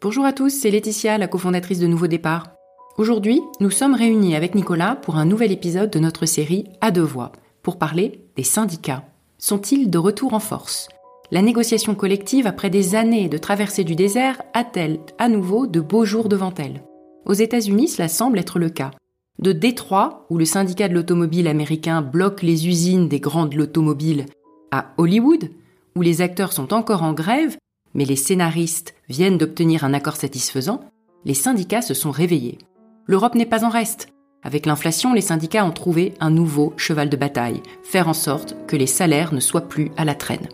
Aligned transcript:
Bonjour 0.00 0.24
à 0.24 0.32
tous, 0.32 0.50
c'est 0.50 0.70
Laetitia, 0.70 1.18
la 1.18 1.26
cofondatrice 1.26 1.80
de 1.80 1.88
Nouveau 1.88 2.06
Départ. 2.06 2.52
Aujourd'hui, 2.98 3.40
nous 3.58 3.72
sommes 3.72 3.96
réunis 3.96 4.36
avec 4.36 4.54
Nicolas 4.54 4.94
pour 4.94 5.16
un 5.16 5.24
nouvel 5.24 5.50
épisode 5.50 5.90
de 5.90 5.98
notre 5.98 6.24
série 6.24 6.66
À 6.80 6.92
deux 6.92 7.02
voix, 7.02 7.32
pour 7.64 7.78
parler 7.78 8.20
des 8.36 8.44
syndicats. 8.44 9.02
Sont-ils 9.38 9.90
de 9.90 9.98
retour 9.98 10.34
en 10.34 10.38
force? 10.38 10.86
La 11.32 11.42
négociation 11.42 11.96
collective, 11.96 12.46
après 12.46 12.70
des 12.70 12.94
années 12.94 13.28
de 13.28 13.38
traversée 13.38 13.82
du 13.82 13.96
désert, 13.96 14.40
a-t-elle 14.54 15.00
à 15.18 15.28
nouveau 15.28 15.66
de 15.66 15.80
beaux 15.80 16.04
jours 16.04 16.28
devant 16.28 16.54
elle? 16.58 16.84
Aux 17.26 17.34
États-Unis, 17.34 17.88
cela 17.88 18.06
semble 18.06 18.38
être 18.38 18.60
le 18.60 18.70
cas. 18.70 18.92
De 19.40 19.50
Détroit, 19.50 20.26
où 20.30 20.38
le 20.38 20.44
syndicat 20.44 20.86
de 20.86 20.94
l'automobile 20.94 21.48
américain 21.48 22.02
bloque 22.02 22.42
les 22.42 22.68
usines 22.68 23.08
des 23.08 23.18
grandes 23.18 23.54
l'automobile, 23.54 24.26
à 24.70 24.92
Hollywood, 24.96 25.50
où 25.96 26.02
les 26.02 26.20
acteurs 26.20 26.52
sont 26.52 26.72
encore 26.72 27.02
en 27.02 27.14
grève, 27.14 27.56
mais 27.94 28.04
les 28.04 28.16
scénaristes 28.16 28.94
viennent 29.08 29.38
d'obtenir 29.38 29.84
un 29.84 29.94
accord 29.94 30.16
satisfaisant, 30.16 30.80
les 31.24 31.34
syndicats 31.34 31.82
se 31.82 31.94
sont 31.94 32.10
réveillés. 32.10 32.58
L'Europe 33.06 33.34
n'est 33.34 33.46
pas 33.46 33.64
en 33.64 33.70
reste. 33.70 34.08
Avec 34.42 34.66
l'inflation, 34.66 35.14
les 35.14 35.20
syndicats 35.20 35.64
ont 35.64 35.72
trouvé 35.72 36.14
un 36.20 36.30
nouveau 36.30 36.72
cheval 36.76 37.08
de 37.08 37.16
bataille, 37.16 37.62
faire 37.82 38.08
en 38.08 38.14
sorte 38.14 38.54
que 38.66 38.76
les 38.76 38.86
salaires 38.86 39.34
ne 39.34 39.40
soient 39.40 39.68
plus 39.68 39.90
à 39.96 40.04
la 40.04 40.14
traîne. 40.14 40.48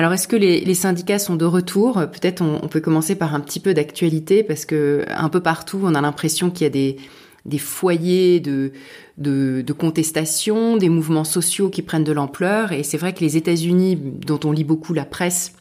Alors, 0.00 0.14
est-ce 0.14 0.28
que 0.28 0.36
les, 0.36 0.74
syndicats 0.74 1.18
sont 1.18 1.36
de 1.36 1.44
retour? 1.44 1.96
Peut-être 1.96 2.40
on, 2.40 2.68
peut 2.68 2.80
commencer 2.80 3.16
par 3.16 3.34
un 3.34 3.40
petit 3.40 3.60
peu 3.60 3.74
d'actualité 3.74 4.42
parce 4.42 4.64
que 4.64 5.04
un 5.10 5.28
peu 5.28 5.40
partout, 5.40 5.78
on 5.82 5.94
a 5.94 6.00
l'impression 6.00 6.50
qu'il 6.50 6.62
y 6.62 6.66
a 6.68 6.96
des, 7.44 7.58
foyers 7.58 8.40
de, 8.40 8.72
de, 9.18 9.72
contestation, 9.74 10.78
des 10.78 10.88
mouvements 10.88 11.24
sociaux 11.24 11.68
qui 11.68 11.82
prennent 11.82 12.02
de 12.02 12.12
l'ampleur. 12.12 12.72
Et 12.72 12.82
c'est 12.82 12.96
vrai 12.96 13.12
que 13.12 13.20
les 13.20 13.36
États-Unis, 13.36 13.96
dont 13.96 14.40
on 14.44 14.52
lit 14.52 14.64
beaucoup 14.64 14.94
la 14.94 15.04
presse, 15.04 15.52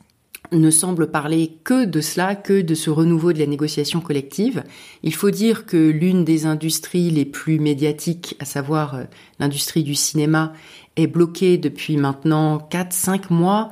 ne 0.51 0.71
semblent 0.71 1.11
parler 1.11 1.57
que 1.63 1.85
de 1.85 2.01
cela, 2.01 2.35
que 2.35 2.61
de 2.61 2.75
ce 2.75 2.89
renouveau 2.89 3.33
de 3.33 3.39
la 3.39 3.45
négociation 3.45 4.01
collective. 4.01 4.63
Il 5.03 5.13
faut 5.13 5.31
dire 5.31 5.65
que 5.65 5.89
l'une 5.89 6.23
des 6.23 6.45
industries 6.45 7.11
les 7.11 7.25
plus 7.25 7.59
médiatiques, 7.59 8.35
à 8.39 8.45
savoir 8.45 8.95
euh, 8.95 9.03
l'industrie 9.39 9.83
du 9.83 9.95
cinéma, 9.95 10.53
est 10.99 11.07
bloquée 11.07 11.57
depuis 11.57 11.97
maintenant 11.97 12.57
4-5 12.71 13.31
mois 13.31 13.71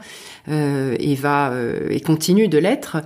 euh, 0.49 0.95
et 0.99 1.15
va 1.15 1.51
euh, 1.51 1.87
et 1.89 1.99
continue 1.99 2.47
de 2.47 2.57
l'être, 2.57 2.97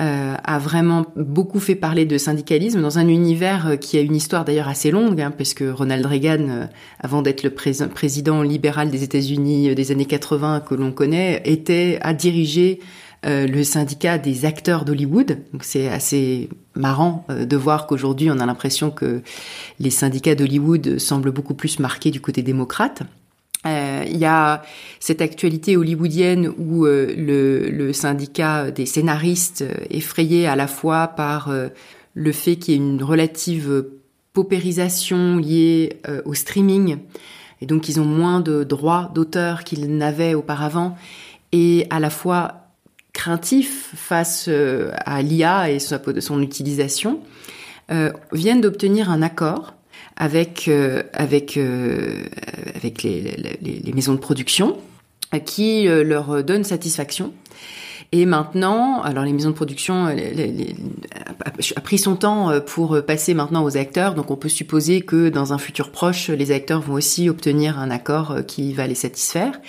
euh, 0.00 0.34
a 0.42 0.58
vraiment 0.58 1.04
beaucoup 1.14 1.60
fait 1.60 1.74
parler 1.74 2.06
de 2.06 2.16
syndicalisme 2.16 2.80
dans 2.80 2.98
un 2.98 3.08
univers 3.08 3.76
qui 3.80 3.98
a 3.98 4.00
une 4.00 4.14
histoire 4.14 4.44
d'ailleurs 4.44 4.68
assez 4.68 4.90
longue, 4.90 5.20
hein, 5.20 5.30
parce 5.30 5.54
Ronald 5.60 6.06
Reagan, 6.06 6.68
avant 7.00 7.22
d'être 7.22 7.42
le 7.42 7.50
président 7.50 8.42
libéral 8.42 8.90
des 8.90 9.02
États-Unis 9.02 9.74
des 9.74 9.92
années 9.92 10.06
80 10.06 10.60
que 10.60 10.74
l'on 10.74 10.92
connaît, 10.92 11.42
était 11.44 11.98
à 12.02 12.14
diriger 12.14 12.80
le 13.24 13.62
syndicat 13.62 14.18
des 14.18 14.44
acteurs 14.44 14.84
d'Hollywood. 14.84 15.38
Donc 15.52 15.64
c'est 15.64 15.88
assez 15.88 16.48
marrant 16.74 17.26
de 17.28 17.56
voir 17.56 17.86
qu'aujourd'hui 17.86 18.30
on 18.30 18.38
a 18.38 18.46
l'impression 18.46 18.90
que 18.90 19.22
les 19.80 19.90
syndicats 19.90 20.34
d'Hollywood 20.34 20.98
semblent 20.98 21.32
beaucoup 21.32 21.54
plus 21.54 21.78
marqués 21.78 22.10
du 22.10 22.20
côté 22.20 22.42
démocrate. 22.42 23.02
Euh, 24.06 24.10
il 24.10 24.18
y 24.18 24.24
a 24.24 24.62
cette 25.00 25.20
actualité 25.20 25.76
hollywoodienne 25.76 26.52
où 26.58 26.86
euh, 26.86 27.14
le, 27.16 27.92
syndicat 27.92 28.70
des 28.70 28.86
scénaristes 28.86 29.62
est 29.62 29.96
effrayé 29.96 30.46
à 30.46 30.56
la 30.56 30.66
fois 30.66 31.08
par 31.08 31.50
euh, 31.50 31.68
le 32.14 32.32
fait 32.32 32.56
qu'il 32.56 32.74
y 32.74 32.76
ait 32.76 32.80
une 32.80 33.02
relative 33.02 33.84
paupérisation 34.32 35.38
liée 35.38 35.98
au 36.26 36.34
streaming, 36.34 36.98
et 37.62 37.66
donc 37.66 37.88
ils 37.88 37.98
ont 38.00 38.04
moins 38.04 38.40
de 38.40 38.64
droits 38.64 39.10
d'auteur 39.14 39.64
qu'ils 39.64 39.96
n'avaient 39.96 40.34
auparavant, 40.34 40.94
et 41.52 41.86
à 41.88 42.00
la 42.00 42.10
fois 42.10 42.66
craintif 43.14 43.92
face 43.94 44.48
à 44.48 45.22
l'IA 45.22 45.70
et 45.70 45.78
son 45.78 46.42
utilisation, 46.42 47.20
viennent 48.32 48.60
d'obtenir 48.60 49.10
un 49.10 49.22
accord 49.22 49.75
avec 50.16 50.68
euh, 50.68 51.02
avec 51.12 51.56
euh, 51.56 52.22
avec 52.74 53.02
les, 53.02 53.20
les, 53.20 53.80
les, 53.84 53.92
maisons 53.92 54.14
de 54.14 54.18
production 54.18 54.78
qui 55.44 55.88
euh, 55.88 56.02
leur 56.02 56.42
donnent 56.42 56.64
satisfaction. 56.64 57.34
Et 58.12 58.24
maintenant, 58.24 59.02
alors 59.02 59.24
les 59.24 59.32
maisons 59.32 59.50
de 59.50 59.54
production 59.54 60.06
a 60.06 61.80
pris 61.80 61.98
son 61.98 62.14
temps 62.14 62.60
pour 62.60 63.02
passer 63.04 63.34
maintenant 63.34 63.64
aux 63.64 63.76
acteurs, 63.76 64.14
donc 64.14 64.30
on 64.30 64.36
peut 64.36 64.48
supposer 64.48 65.00
que 65.00 65.28
dans 65.28 65.52
un 65.52 65.58
futur 65.58 65.90
proche, 65.90 66.30
les 66.30 66.52
acteurs 66.52 66.80
vont 66.80 66.94
aussi 66.94 67.28
obtenir 67.28 67.80
un 67.80 67.90
accord 67.90 68.36
qui 68.46 68.72
va 68.72 68.86
les 68.86 68.94
satisfaire. 68.94 69.60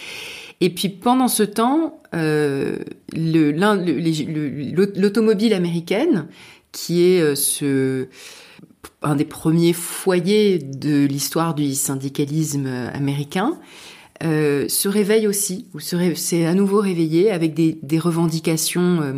Et 0.61 0.69
puis 0.69 0.89
pendant 0.89 1.29
ce 1.29 1.41
temps, 1.41 1.99
euh, 2.13 2.77
l'automobile 3.15 5.55
américaine, 5.55 6.27
qui 6.71 7.01
est 7.01 7.35
ce 7.35 8.07
un 9.01 9.15
des 9.15 9.25
premiers 9.25 9.73
foyers 9.73 10.59
de 10.59 11.05
l'histoire 11.05 11.53
du 11.53 11.75
syndicalisme 11.75 12.67
américain, 12.93 13.59
euh, 14.23 14.67
se 14.67 14.87
réveille 14.87 15.27
aussi, 15.27 15.67
ou 15.75 15.79
s'est 15.79 16.45
à 16.45 16.53
nouveau 16.55 16.79
réveillé 16.79 17.29
avec 17.29 17.53
des, 17.53 17.99
revendications 17.99 19.01
euh, 19.01 19.13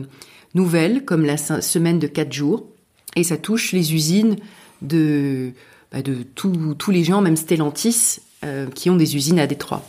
nouvelles, 0.55 1.05
comme 1.05 1.25
la 1.25 1.37
semaine 1.37 1.99
de 1.99 2.07
quatre 2.07 2.33
jours, 2.33 2.67
et 3.15 3.23
ça 3.23 3.37
touche 3.37 3.71
les 3.71 3.93
usines 3.93 4.35
de, 4.81 5.51
bah, 5.91 5.99
tous 6.35 6.91
les 6.91 7.03
gens, 7.03 7.21
même 7.21 7.37
Stellantis, 7.37 8.17
euh, 8.43 8.67
qui 8.67 8.89
ont 8.89 8.97
des 8.97 9.15
usines 9.15 9.39
à 9.39 9.47
Détroit. 9.47 9.85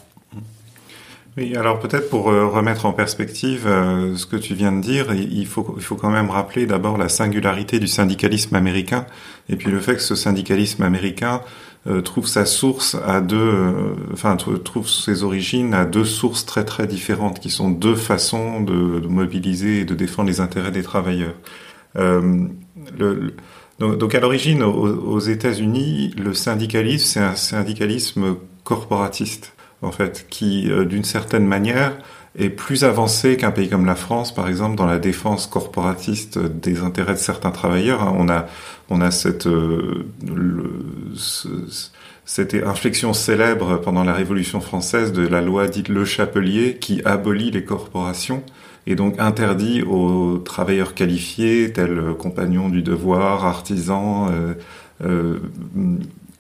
Oui, 1.36 1.54
alors 1.54 1.78
peut-être 1.78 2.10
pour 2.10 2.30
euh, 2.30 2.46
remettre 2.46 2.86
en 2.86 2.92
perspective 2.92 3.64
euh, 3.66 4.16
ce 4.16 4.26
que 4.26 4.36
tu 4.36 4.54
viens 4.54 4.72
de 4.72 4.80
dire, 4.80 5.12
il 5.14 5.46
faut, 5.46 5.74
il 5.76 5.82
faut 5.82 5.94
quand 5.94 6.10
même 6.10 6.28
rappeler 6.28 6.66
d'abord 6.66 6.98
la 6.98 7.08
singularité 7.08 7.78
du 7.78 7.86
syndicalisme 7.86 8.56
américain 8.56 9.06
et 9.48 9.54
puis 9.54 9.70
le 9.70 9.78
fait 9.78 9.94
que 9.94 10.02
ce 10.02 10.16
syndicalisme 10.16 10.82
américain 10.82 11.41
euh, 11.86 12.00
trouve 12.00 12.26
sa 12.26 12.46
source 12.46 12.96
à 13.06 13.20
deux, 13.20 13.94
enfin 14.12 14.36
trouve 14.36 14.88
ses 14.88 15.22
origines 15.22 15.72
à 15.72 15.84
deux 15.84 16.04
sources 16.04 16.44
très 16.46 16.64
très 16.64 16.88
différentes 16.88 17.38
qui 17.38 17.50
sont 17.50 17.70
deux 17.70 17.94
façons 17.94 18.60
de, 18.60 19.06
mobiliser 19.06 19.82
et 19.82 19.84
de 19.84 19.94
défendre 19.94 20.28
les 20.28 20.41
intérêts 20.41 20.72
des 20.72 20.82
travailleurs. 20.82 21.34
Le, 21.94 23.34
donc, 23.78 24.14
à 24.14 24.20
l'origine, 24.20 24.62
aux 24.62 25.20
États-Unis, 25.20 26.14
le 26.18 26.34
syndicalisme, 26.34 27.06
c'est 27.06 27.20
un 27.20 27.34
syndicalisme 27.34 28.36
corporatiste 28.62 29.54
en 29.82 29.92
fait, 29.92 30.26
qui, 30.30 30.70
euh, 30.70 30.84
d'une 30.84 31.04
certaine 31.04 31.46
manière, 31.46 31.96
est 32.38 32.50
plus 32.50 32.84
avancé 32.84 33.36
qu'un 33.36 33.50
pays 33.50 33.68
comme 33.68 33.86
la 33.86 33.96
France, 33.96 34.34
par 34.34 34.48
exemple, 34.48 34.76
dans 34.76 34.86
la 34.86 34.98
défense 34.98 35.46
corporatiste 35.46 36.38
des 36.38 36.80
intérêts 36.80 37.14
de 37.14 37.18
certains 37.18 37.50
travailleurs. 37.50 38.02
Hein. 38.02 38.14
On 38.16 38.28
a, 38.28 38.46
on 38.88 39.00
a 39.00 39.10
cette, 39.10 39.46
euh, 39.46 40.06
cette 42.24 42.54
inflexion 42.54 43.12
célèbre 43.12 43.80
pendant 43.80 44.04
la 44.04 44.12
Révolution 44.12 44.60
française 44.60 45.12
de 45.12 45.26
la 45.26 45.41
loi 45.41 45.66
dite 45.66 45.88
Le 45.88 46.04
Chapelier 46.04 46.76
qui 46.80 47.02
abolit 47.04 47.50
les 47.50 47.64
corporations 47.64 48.44
et 48.86 48.94
donc 48.94 49.18
interdit 49.18 49.82
aux 49.82 50.38
travailleurs 50.38 50.94
qualifiés, 50.94 51.72
tels 51.72 52.14
compagnons 52.18 52.68
du 52.68 52.82
devoir, 52.82 53.44
artisans, 53.44 54.28
euh, 54.32 54.54
euh, 55.04 55.38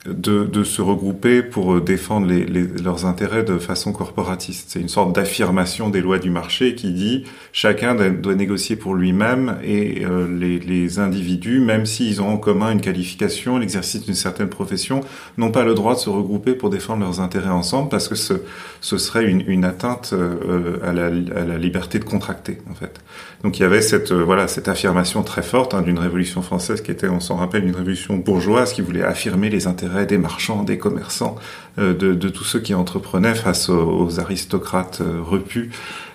de, 0.06 0.46
de, 0.46 0.64
se 0.64 0.80
regrouper 0.80 1.42
pour 1.42 1.74
euh, 1.74 1.80
défendre 1.82 2.26
les, 2.26 2.46
les, 2.46 2.62
leurs 2.62 3.04
intérêts 3.04 3.42
de 3.42 3.58
façon 3.58 3.92
corporatiste. 3.92 4.70
C'est 4.70 4.80
une 4.80 4.88
sorte 4.88 5.14
d'affirmation 5.14 5.90
des 5.90 6.00
lois 6.00 6.18
du 6.18 6.30
marché 6.30 6.74
qui 6.74 6.92
dit 6.92 7.24
chacun 7.52 7.94
doit, 7.94 8.34
négocier 8.34 8.76
pour 8.76 8.94
lui-même 8.94 9.58
et 9.62 10.06
euh, 10.06 10.26
les, 10.26 10.58
les, 10.58 10.98
individus, 10.98 11.60
même 11.60 11.84
s'ils 11.84 12.22
ont 12.22 12.28
en 12.28 12.38
commun 12.38 12.72
une 12.72 12.80
qualification, 12.80 13.58
l'exercice 13.58 14.02
d'une 14.02 14.14
certaine 14.14 14.48
profession, 14.48 15.02
n'ont 15.36 15.50
pas 15.50 15.64
le 15.64 15.74
droit 15.74 15.94
de 15.94 16.00
se 16.00 16.08
regrouper 16.08 16.54
pour 16.54 16.70
défendre 16.70 17.02
leurs 17.02 17.20
intérêts 17.20 17.50
ensemble 17.50 17.90
parce 17.90 18.08
que 18.08 18.14
ce, 18.14 18.34
ce 18.80 18.96
serait 18.96 19.26
une, 19.26 19.44
une 19.46 19.66
atteinte 19.66 20.14
euh, 20.14 20.78
à, 20.82 20.92
la, 20.94 21.06
à, 21.06 21.44
la, 21.44 21.58
liberté 21.58 21.98
de 21.98 22.04
contracter 22.04 22.58
en 22.70 22.74
fait. 22.74 23.00
Donc 23.42 23.58
il 23.58 23.62
y 23.62 23.64
avait 23.64 23.80
cette 23.80 24.12
voilà 24.12 24.48
cette 24.48 24.68
affirmation 24.68 25.22
très 25.22 25.42
forte 25.42 25.72
hein, 25.72 25.80
d'une 25.80 25.98
révolution 25.98 26.42
française 26.42 26.82
qui 26.82 26.90
était, 26.90 27.08
on 27.08 27.20
s'en 27.20 27.36
rappelle, 27.36 27.64
une 27.64 27.74
révolution 27.74 28.16
bourgeoise 28.16 28.72
qui 28.72 28.82
voulait 28.82 29.02
affirmer 29.02 29.48
les 29.48 29.66
intérêts 29.66 30.04
des 30.04 30.18
marchands, 30.18 30.62
des 30.62 30.76
commerçants, 30.76 31.36
euh, 31.78 31.94
de, 31.94 32.28
tous 32.28 32.44
ceux 32.44 32.60
qui 32.60 32.74
entreprenaient 32.74 33.34
face 33.34 33.70
aux, 33.70 34.20
aristocrates 34.20 35.00
euh, 35.00 35.22
repus 35.22 35.70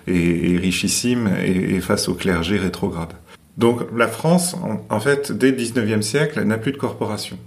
et, 0.08 0.58
richissimes 0.58 1.30
et, 1.44 1.80
face 1.82 2.08
au 2.10 2.14
clergé 2.14 2.58
rétrograde. 2.58 3.14
Donc 3.58 3.82
la 3.96 4.08
France, 4.08 4.56
en, 4.90 5.00
fait, 5.00 5.32
dès 5.32 5.52
le 5.52 5.58
19e 5.58 6.02
siècle, 6.02 6.44
n'a 6.44 6.58
plus 6.58 6.74
de 6.74 6.78
corporation. 6.78 7.38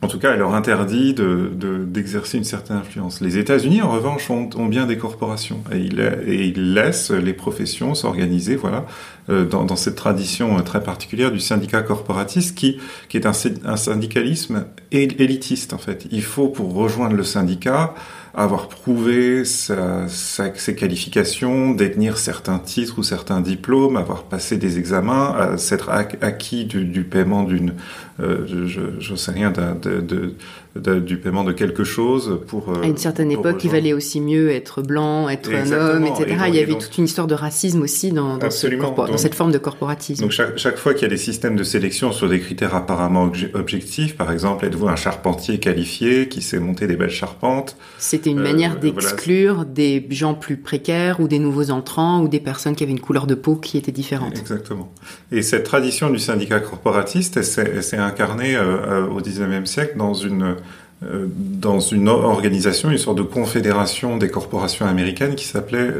En 0.00 0.06
tout 0.06 0.20
cas, 0.20 0.32
elle 0.32 0.38
leur 0.38 0.54
interdit 0.54 1.12
de, 1.12 1.50
d'exercer 1.84 2.38
une 2.38 2.44
certaine 2.44 2.76
influence. 2.76 3.20
Les 3.20 3.36
États-Unis, 3.36 3.82
en 3.82 3.90
revanche, 3.90 4.30
ont, 4.30 4.48
ont, 4.56 4.66
bien 4.66 4.86
des 4.86 4.96
corporations 4.96 5.60
et 5.72 5.78
ils, 5.78 5.98
et 6.00 6.52
laissent 6.52 7.10
les 7.10 7.32
professions 7.32 7.94
s'organiser, 7.96 8.54
voilà, 8.54 8.86
euh, 9.28 9.44
dans, 9.44 9.64
dans, 9.64 9.74
cette 9.74 9.96
tradition 9.96 10.60
très 10.62 10.84
particulière 10.84 11.32
du 11.32 11.40
syndicat 11.40 11.82
corporatiste, 11.82 12.56
qui, 12.56 12.78
qui 13.08 13.16
est 13.16 13.26
un, 13.26 13.32
un 13.64 13.76
syndicalisme 13.76 14.66
élitiste 14.92 15.72
en 15.72 15.78
fait. 15.78 16.06
Il 16.12 16.22
faut 16.22 16.48
pour 16.48 16.74
rejoindre 16.74 17.16
le 17.16 17.24
syndicat 17.24 17.94
avoir 18.34 18.68
prouvé 18.68 19.44
ses 19.44 20.74
qualifications, 20.76 21.72
détenir 21.72 22.18
certains 22.18 22.58
titres 22.58 22.98
ou 22.98 23.02
certains 23.02 23.40
diplômes, 23.40 23.96
avoir 23.96 24.24
passé 24.24 24.56
des 24.56 24.78
examens, 24.78 25.56
s'être 25.56 25.90
acquis 25.90 26.64
du, 26.64 27.04
paiement 27.04 27.44
d'une 27.44 27.74
euh, 28.20 28.46
je 28.46 29.12
ne 29.12 29.16
sais 29.16 29.30
rien 29.30 29.52
de, 29.52 30.00
de, 30.00 30.34
de, 30.78 30.98
du 30.98 31.18
paiement 31.18 31.44
de 31.44 31.52
quelque 31.52 31.84
chose 31.84 32.40
pour... 32.46 32.70
Euh, 32.70 32.82
à 32.82 32.86
une 32.86 32.96
certaine 32.96 33.30
époque, 33.30 33.62
il 33.64 33.70
valait 33.70 33.92
aussi 33.92 34.20
mieux 34.20 34.50
être 34.50 34.82
blanc, 34.82 35.28
être 35.28 35.50
un 35.52 35.72
homme, 35.72 36.06
etc. 36.06 36.36
il 36.48 36.54
y 36.54 36.60
avait 36.60 36.74
toute 36.74 36.96
une 36.98 37.04
histoire 37.04 37.26
de 37.26 37.34
racisme 37.34 37.82
aussi 37.82 38.12
dans, 38.12 38.38
dans, 38.38 38.50
ce 38.50 38.66
dans 38.66 39.16
cette 39.16 39.34
forme 39.34 39.52
de 39.52 39.58
corporatisme. 39.58 40.22
Donc 40.22 40.32
chaque, 40.32 40.58
chaque 40.58 40.76
fois 40.76 40.94
qu'il 40.94 41.02
y 41.02 41.06
a 41.06 41.08
des 41.08 41.16
systèmes 41.16 41.56
de 41.56 41.62
sélection 41.62 42.12
sur 42.12 42.28
des 42.28 42.40
critères 42.40 42.74
apparemment 42.74 43.30
objectifs, 43.54 44.16
par 44.16 44.32
exemple, 44.32 44.64
êtes-vous 44.66 44.88
un 44.88 44.96
charpentier 44.96 45.58
qualifié 45.58 46.28
qui 46.28 46.42
sait 46.42 46.58
monter 46.58 46.86
des 46.86 46.96
belles 46.96 47.10
charpentes? 47.10 47.76
C'était 47.98 48.30
une 48.30 48.40
euh, 48.40 48.42
manière 48.42 48.78
d'exclure 48.78 49.64
des 49.64 50.04
gens 50.10 50.34
plus 50.34 50.56
précaires 50.56 51.20
ou 51.20 51.28
des 51.28 51.38
nouveaux 51.38 51.70
entrants 51.70 52.20
ou 52.20 52.28
des 52.28 52.40
personnes 52.40 52.74
qui 52.74 52.82
avaient 52.82 52.92
une 52.92 53.00
couleur 53.00 53.26
de 53.26 53.34
peau 53.34 53.56
qui 53.56 53.78
était 53.78 53.92
différente. 53.92 54.36
Exactement. 54.38 54.92
Et 55.30 55.42
cette 55.42 55.64
tradition 55.64 56.10
du 56.10 56.18
syndicat 56.18 56.60
corporatiste, 56.60 57.42
c'est 57.42 57.96
un 57.96 58.08
incarné 58.08 58.56
euh, 58.56 59.06
au 59.06 59.20
XIXe 59.20 59.68
siècle 59.68 59.96
dans 59.96 60.14
une 60.14 60.56
dans 61.00 61.78
une 61.78 62.08
organisation, 62.08 62.90
une 62.90 62.98
sorte 62.98 63.18
de 63.18 63.22
confédération 63.22 64.16
des 64.16 64.28
corporations 64.28 64.86
américaines 64.86 65.36
qui 65.36 65.44
s'appelait 65.44 65.90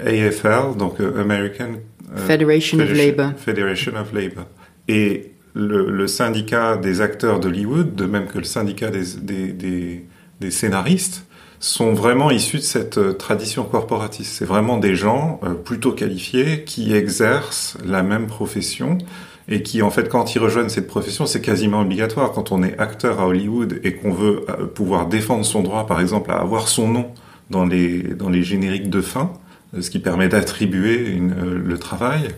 AFL, 0.00 0.76
donc 0.76 0.96
American 1.00 1.74
Federation, 2.16 2.80
of 2.80 2.92
Labor. 2.92 3.32
Federation 3.36 3.92
of 3.96 4.12
Labor. 4.12 4.46
Et 4.88 5.32
le, 5.54 5.90
le 5.90 6.06
syndicat 6.06 6.76
des 6.76 7.00
acteurs 7.00 7.40
d'Hollywood, 7.40 7.94
de 7.94 8.06
même 8.06 8.26
que 8.26 8.38
le 8.38 8.44
syndicat 8.44 8.90
des, 8.90 9.04
des, 9.20 9.52
des, 9.52 10.04
des, 10.40 10.50
scénaristes, 10.50 11.26
sont 11.60 11.92
vraiment 11.92 12.30
issus 12.30 12.56
de 12.56 12.62
cette 12.62 13.18
tradition 13.18 13.64
corporatiste. 13.64 14.32
C'est 14.32 14.46
vraiment 14.46 14.78
des 14.78 14.96
gens 14.96 15.40
plutôt 15.64 15.92
qualifiés 15.92 16.64
qui 16.64 16.94
exercent 16.94 17.76
la 17.84 18.02
même 18.02 18.26
profession 18.26 18.98
et 19.50 19.62
qui 19.62 19.82
en 19.82 19.90
fait 19.90 20.08
quand 20.08 20.34
ils 20.34 20.38
rejoignent 20.38 20.68
cette 20.68 20.86
profession 20.86 21.26
c'est 21.26 21.40
quasiment 21.40 21.80
obligatoire. 21.80 22.32
Quand 22.32 22.52
on 22.52 22.62
est 22.62 22.78
acteur 22.78 23.20
à 23.20 23.26
Hollywood 23.26 23.80
et 23.82 23.94
qu'on 23.94 24.12
veut 24.12 24.46
euh, 24.48 24.66
pouvoir 24.66 25.06
défendre 25.06 25.44
son 25.44 25.62
droit 25.62 25.86
par 25.86 26.00
exemple 26.00 26.30
à 26.30 26.36
avoir 26.36 26.68
son 26.68 26.88
nom 26.88 27.08
dans 27.50 27.66
les 27.66 28.02
dans 28.02 28.30
les 28.30 28.44
génériques 28.44 28.88
de 28.88 29.00
fin 29.00 29.32
euh, 29.76 29.82
ce 29.82 29.90
qui 29.90 29.98
permet 29.98 30.28
d'attribuer 30.28 31.18
euh, 31.18 31.60
le 31.62 31.78
travail 31.78 32.28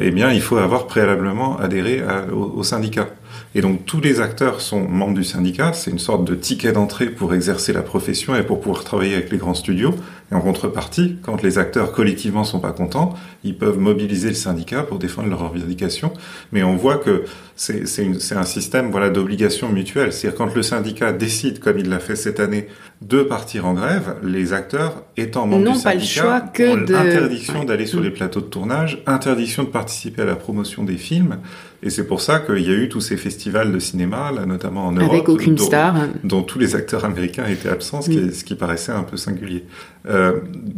eh 0.00 0.12
bien 0.12 0.30
il 0.30 0.40
faut 0.40 0.58
avoir 0.58 0.86
préalablement 0.86 1.58
adhéré 1.58 2.00
au, 2.32 2.62
syndicat. 2.62 3.08
Et 3.56 3.60
donc 3.60 3.84
tous 3.84 4.00
les 4.00 4.20
acteurs 4.20 4.60
sont 4.60 4.86
membres 4.86 5.14
du 5.14 5.24
syndicat. 5.24 5.72
C'est 5.72 5.90
une 5.90 5.98
sorte 5.98 6.24
de 6.24 6.36
ticket 6.36 6.70
d'entrée 6.70 7.06
pour 7.06 7.34
exercer 7.34 7.72
la 7.72 7.82
profession 7.82 8.36
et 8.36 8.44
pour 8.44 8.60
pouvoir 8.60 8.84
travailler 8.84 9.14
avec 9.14 9.32
les 9.32 9.38
grands 9.38 9.54
studios 9.54 9.92
et 10.32 10.34
en 10.34 10.40
contrepartie, 10.40 11.16
quand 11.22 11.42
les 11.42 11.58
acteurs 11.58 11.92
collectivement 11.92 12.42
sont 12.42 12.58
pas 12.58 12.72
contents, 12.72 13.14
ils 13.44 13.56
peuvent 13.56 13.78
mobiliser 13.78 14.28
le 14.28 14.34
syndicat 14.34 14.82
pour 14.82 14.98
défendre 14.98 15.28
leurs 15.28 15.50
revendications. 15.50 16.12
Mais 16.50 16.64
on 16.64 16.74
voit 16.74 16.96
que 16.96 17.24
c'est 17.54 18.32
un 18.32 18.42
système 18.42 18.90
voilà 18.90 19.08
d'obligation 19.08 19.68
mutuelle. 19.68 20.12
C'est-à-dire 20.12 20.36
quand 20.36 20.54
le 20.54 20.62
syndicat 20.62 21.12
décide, 21.12 21.60
comme 21.60 21.78
il 21.78 21.88
l'a 21.88 22.00
fait 22.00 22.16
cette 22.16 22.40
année, 22.40 22.66
de 23.02 23.22
partir 23.22 23.66
en 23.66 23.74
grève, 23.74 24.16
les 24.22 24.52
acteurs 24.52 25.04
étant 25.16 25.46
membres 25.46 25.72
du 25.72 25.78
syndicat 25.78 25.90
pas 25.90 25.94
le 25.94 26.00
choix 26.00 26.40
que 26.40 26.72
ont 26.72 26.76
l'interdiction 26.76 27.64
d'aller 27.64 27.86
sur 27.86 28.00
les 28.00 28.10
plateaux 28.10 28.40
de 28.40 28.46
tournage, 28.46 29.02
interdiction 29.06 29.62
de 29.62 29.68
participer 29.68 30.22
à 30.22 30.26
la 30.26 30.36
promotion 30.36 30.82
des 30.82 30.96
films. 30.96 31.38
Et 31.82 31.90
c'est 31.90 32.06
pour 32.06 32.20
ça 32.20 32.40
qu'il 32.40 32.66
y 32.66 32.70
a 32.70 32.74
eu 32.74 32.88
tous 32.88 33.00
ces 33.00 33.16
festivals 33.16 33.70
de 33.70 33.78
cinéma, 33.78 34.32
là, 34.32 34.46
notamment 34.46 34.86
en 34.86 34.92
Europe, 34.92 35.12
Avec 35.12 35.28
aucune 35.28 35.54
dont, 35.54 35.64
star. 35.64 35.94
dont 36.24 36.42
tous 36.42 36.58
les 36.58 36.74
acteurs 36.74 37.04
américains 37.04 37.46
étaient 37.46 37.68
absents, 37.68 38.02
ce, 38.02 38.10
qui, 38.10 38.18
mm. 38.18 38.32
ce 38.32 38.44
qui 38.44 38.54
paraissait 38.54 38.92
un 38.92 39.02
peu 39.02 39.16
singulier. 39.16 39.64
Euh, 40.08 40.15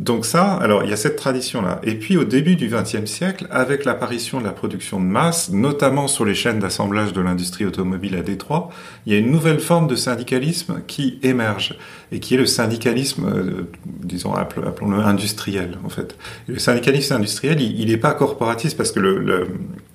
donc 0.08 0.24
ça, 0.24 0.54
alors 0.54 0.84
il 0.84 0.90
y 0.90 0.92
a 0.92 0.96
cette 0.96 1.16
tradition-là. 1.16 1.80
Et 1.82 1.94
puis 1.96 2.16
au 2.16 2.24
début 2.24 2.56
du 2.56 2.68
XXe 2.68 3.04
siècle, 3.04 3.46
avec 3.50 3.84
l'apparition 3.84 4.40
de 4.40 4.44
la 4.44 4.52
production 4.52 5.00
de 5.00 5.04
masse, 5.04 5.50
notamment 5.50 6.08
sur 6.08 6.24
les 6.24 6.34
chaînes 6.34 6.60
d'assemblage 6.60 7.12
de 7.12 7.20
l'industrie 7.20 7.66
automobile 7.66 8.16
à 8.16 8.22
Détroit, 8.22 8.70
il 9.04 9.12
y 9.12 9.16
a 9.16 9.18
une 9.18 9.30
nouvelle 9.30 9.60
forme 9.60 9.86
de 9.86 9.96
syndicalisme 9.96 10.80
qui 10.86 11.18
émerge 11.22 11.76
et 12.10 12.20
qui 12.20 12.34
est 12.34 12.38
le 12.38 12.46
syndicalisme, 12.46 13.26
euh, 13.26 13.70
disons, 13.86 14.34
appelons-le 14.34 15.00
industriel 15.00 15.78
en 15.84 15.88
fait. 15.88 16.16
Le 16.46 16.58
syndicalisme 16.58 17.14
industriel, 17.14 17.60
il 17.60 17.86
n'est 17.88 17.96
pas 17.98 18.14
corporatiste 18.14 18.76
parce 18.76 18.92
que 18.92 19.00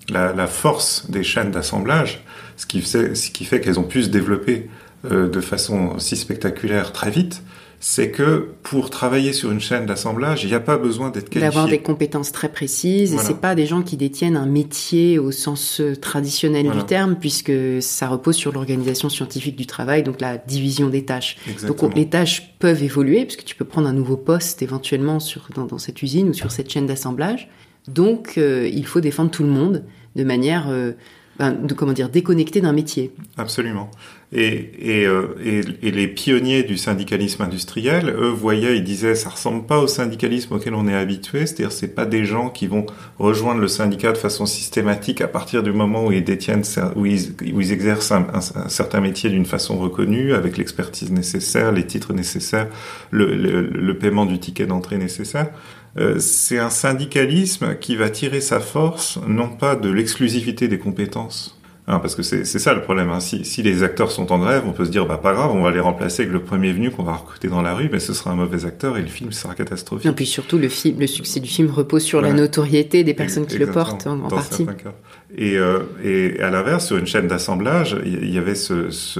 la, 0.09 0.47
force 0.47 1.09
des 1.09 1.23
chaînes 1.23 1.51
d'assemblage, 1.51 2.23
ce 2.57 2.65
qui 2.65 2.81
fait, 2.81 3.15
ce 3.15 3.31
qui 3.31 3.45
fait 3.45 3.61
qu'elles 3.61 3.79
ont 3.79 3.83
pu 3.83 4.03
se 4.03 4.09
développer 4.09 4.69
euh, 5.11 5.27
de 5.27 5.41
façon 5.41 5.97
si 5.97 6.15
spectaculaire 6.15 6.91
très 6.91 7.09
vite, 7.09 7.41
c'est 7.85 8.11
que 8.11 8.47
pour 8.63 8.89
travailler 8.89 9.33
sur 9.33 9.51
une 9.51 9.59
chaîne 9.59 9.85
d'assemblage, 9.85 10.45
il 10.45 10.47
n'y 10.47 10.55
a 10.55 10.61
pas 10.61 10.77
besoin 10.77 11.09
d'être 11.09 11.29
qualifié. 11.29 11.49
D'avoir 11.49 11.67
des 11.67 11.79
compétences 11.79 12.31
très 12.31 12.47
précises. 12.47 13.11
Voilà. 13.11 13.23
Et 13.23 13.27
c'est 13.27 13.41
pas 13.41 13.55
des 13.55 13.65
gens 13.65 13.81
qui 13.81 13.97
détiennent 13.97 14.37
un 14.37 14.45
métier 14.45 15.19
au 15.19 15.33
sens 15.33 15.81
euh, 15.81 15.93
traditionnel 15.93 16.67
voilà. 16.67 16.79
du 16.79 16.87
terme, 16.87 17.17
puisque 17.19 17.51
ça 17.81 18.07
repose 18.07 18.37
sur 18.37 18.53
l'organisation 18.53 19.09
scientifique 19.09 19.57
du 19.57 19.65
travail, 19.65 20.01
donc 20.01 20.21
la 20.21 20.37
division 20.37 20.87
des 20.87 21.03
tâches. 21.03 21.35
Exactement. 21.45 21.89
Donc 21.89 21.97
les 21.97 22.07
tâches 22.07 22.53
peuvent 22.57 22.81
évoluer, 22.81 23.25
puisque 23.25 23.43
tu 23.43 23.53
peux 23.53 23.65
prendre 23.65 23.89
un 23.89 23.93
nouveau 23.93 24.15
poste 24.15 24.61
éventuellement 24.61 25.19
sur, 25.19 25.49
dans, 25.53 25.65
dans 25.65 25.77
cette 25.77 26.01
usine 26.01 26.29
ou 26.29 26.33
sur 26.33 26.51
cette 26.51 26.71
chaîne 26.71 26.87
d'assemblage. 26.87 27.49
Donc 27.89 28.35
euh, 28.37 28.69
il 28.71 28.85
faut 28.85 29.01
défendre 29.01 29.29
tout 29.29 29.43
le 29.43 29.49
monde 29.49 29.83
de 30.15 30.23
manière 30.23 30.69
euh, 30.69 30.93
de 31.39 31.73
comment 31.73 31.93
dire 31.93 32.09
déconnecté 32.09 32.61
d'un 32.61 32.73
métier. 32.73 33.11
Absolument. 33.37 33.89
Et, 34.35 34.71
et, 34.79 35.05
euh, 35.05 35.35
et, 35.45 35.61
et, 35.87 35.91
les 35.91 36.07
pionniers 36.07 36.63
du 36.63 36.75
syndicalisme 36.75 37.43
industriel, 37.43 38.09
eux, 38.09 38.29
voyaient, 38.29 38.77
ils 38.77 38.83
disaient, 38.83 39.13
ça 39.13 39.29
ressemble 39.29 39.67
pas 39.67 39.77
au 39.77 39.85
syndicalisme 39.85 40.55
auquel 40.55 40.73
on 40.73 40.87
est 40.87 40.95
habitué, 40.95 41.45
c'est-à-dire 41.45 41.71
c'est 41.71 41.93
pas 41.93 42.07
des 42.07 42.25
gens 42.25 42.49
qui 42.49 42.65
vont 42.65 42.87
rejoindre 43.19 43.61
le 43.61 43.67
syndicat 43.67 44.11
de 44.11 44.17
façon 44.17 44.47
systématique 44.47 45.21
à 45.21 45.27
partir 45.27 45.61
du 45.61 45.71
moment 45.71 46.07
où 46.07 46.11
ils 46.11 46.23
détiennent, 46.23 46.63
où 46.95 47.05
ils, 47.05 47.35
où 47.53 47.61
ils 47.61 47.71
exercent 47.71 48.11
un, 48.11 48.25
un, 48.33 48.61
un 48.61 48.69
certain 48.69 49.01
métier 49.01 49.29
d'une 49.29 49.45
façon 49.45 49.77
reconnue, 49.77 50.33
avec 50.33 50.57
l'expertise 50.57 51.11
nécessaire, 51.11 51.71
les 51.71 51.85
titres 51.85 52.13
nécessaires, 52.13 52.69
le, 53.11 53.35
le, 53.35 53.61
le 53.61 53.97
paiement 53.99 54.25
du 54.25 54.39
ticket 54.39 54.65
d'entrée 54.65 54.97
nécessaire. 54.97 55.51
Euh, 55.99 56.17
c'est 56.17 56.57
un 56.57 56.71
syndicalisme 56.71 57.75
qui 57.79 57.95
va 57.95 58.09
tirer 58.09 58.41
sa 58.41 58.59
force 58.59 59.19
non 59.27 59.49
pas 59.49 59.75
de 59.75 59.89
l'exclusivité 59.91 60.67
des 60.67 60.79
compétences, 60.79 61.61
Hein, 61.85 61.99
parce 61.99 62.15
que 62.15 62.23
c'est 62.23 62.45
ça 62.45 62.73
le 62.73 62.81
problème. 62.81 63.09
Hein. 63.09 63.19
Si, 63.19 63.43
si, 63.43 63.61
les 63.61 63.83
acteurs 63.83 64.09
sont 64.09 64.31
en 64.31 64.39
grève, 64.39 64.63
on 64.65 64.71
peut 64.71 64.85
se 64.85 64.89
dire 64.89 65.05
bah 65.05 65.17
pas 65.17 65.33
grave, 65.33 65.51
on 65.53 65.63
va 65.63 65.71
les 65.71 65.81
remplacer 65.81 66.21
avec 66.21 66.31
le 66.31 66.41
premier 66.41 66.71
venu 66.71 66.91
qu'on 66.91 67.03
va 67.03 67.13
recruter 67.13 67.49
dans 67.49 67.61
la 67.61 67.73
rue, 67.73 67.89
mais 67.91 67.99
ce 67.99 68.13
sera 68.13 68.31
un 68.31 68.35
mauvais 68.35 68.65
acteur 68.65 68.97
et 68.97 69.01
le 69.01 69.07
film 69.07 69.33
sera 69.33 69.53
catastrophique. 69.53 70.09
Et 70.09 70.13
puis 70.13 70.25
surtout 70.25 70.57
le 70.57 70.69
film, 70.69 71.01
le 71.01 71.07
succès 71.07 71.41
du 71.41 71.49
film 71.49 71.69
repose 71.69 72.03
sur 72.03 72.21
ouais. 72.21 72.29
la 72.29 72.33
notoriété 72.33 73.03
des 73.03 73.13
personnes 73.13 73.45
qui 73.45 73.55
Exactement, 73.55 73.83
le 73.83 73.89
portent 73.91 74.07
en, 74.07 74.19
en 74.21 74.29
partie. 74.29 74.65
Et, 75.35 75.57
euh, 75.57 75.79
et 76.01 76.39
à 76.39 76.51
l'inverse, 76.51 76.87
sur 76.87 76.97
une 76.97 77.07
chaîne 77.07 77.27
d'assemblage, 77.27 77.97
il 78.05 78.31
y 78.31 78.37
avait 78.37 78.55
ce, 78.55 78.89
ce, 78.89 79.19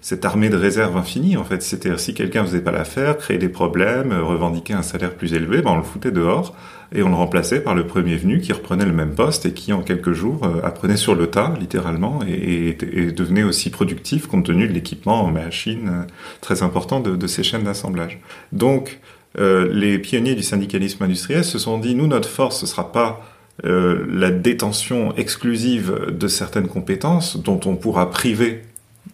cette 0.00 0.24
armée 0.24 0.50
de 0.50 0.56
réserve 0.56 0.96
infinie. 0.96 1.36
En 1.36 1.44
fait, 1.44 1.62
c'était 1.62 1.98
si 1.98 2.14
quelqu'un 2.14 2.44
faisait 2.44 2.60
pas 2.60 2.70
l'affaire, 2.70 3.18
créait 3.18 3.38
des 3.38 3.48
problèmes, 3.48 4.12
revendiquait 4.12 4.74
un 4.74 4.82
salaire 4.82 5.14
plus 5.14 5.34
élevé, 5.34 5.62
ben 5.62 5.72
on 5.72 5.78
le 5.78 5.82
foutait 5.82 6.12
dehors 6.12 6.54
et 6.94 7.02
on 7.02 7.08
le 7.08 7.16
remplaçait 7.16 7.60
par 7.60 7.74
le 7.74 7.86
premier 7.86 8.16
venu 8.16 8.40
qui 8.40 8.52
reprenait 8.52 8.86
le 8.86 8.92
même 8.92 9.14
poste 9.14 9.46
et 9.46 9.52
qui 9.52 9.72
en 9.72 9.82
quelques 9.82 10.12
jours 10.12 10.44
euh, 10.44 10.60
apprenait 10.62 10.96
sur 10.96 11.14
le 11.14 11.26
tas 11.26 11.52
littéralement 11.58 12.20
et, 12.26 12.76
devenait 13.12 13.42
aussi 13.42 13.70
productif 13.70 14.26
compte 14.26 14.46
tenu 14.46 14.68
de 14.68 14.72
l'équipement 14.72 15.22
en 15.22 15.30
machine 15.30 15.88
euh, 15.88 16.02
très 16.40 16.62
important 16.62 17.00
de, 17.00 17.26
ces 17.26 17.42
chaînes 17.42 17.64
d'assemblage. 17.64 18.20
Donc 18.52 19.00
euh, 19.38 19.68
les 19.72 19.98
pionniers 19.98 20.36
du 20.36 20.42
syndicalisme 20.42 21.02
industriel 21.02 21.44
se 21.44 21.58
sont 21.58 21.78
dit 21.78 21.94
nous 21.94 22.06
notre 22.06 22.28
force 22.28 22.60
ce 22.60 22.66
sera 22.66 22.92
pas 22.92 23.20
la 23.62 24.32
détention 24.32 25.14
exclusive 25.14 26.08
de 26.10 26.26
certaines 26.26 26.66
compétences 26.66 27.36
dont 27.36 27.60
on 27.66 27.76
pourra 27.76 28.10
priver 28.10 28.62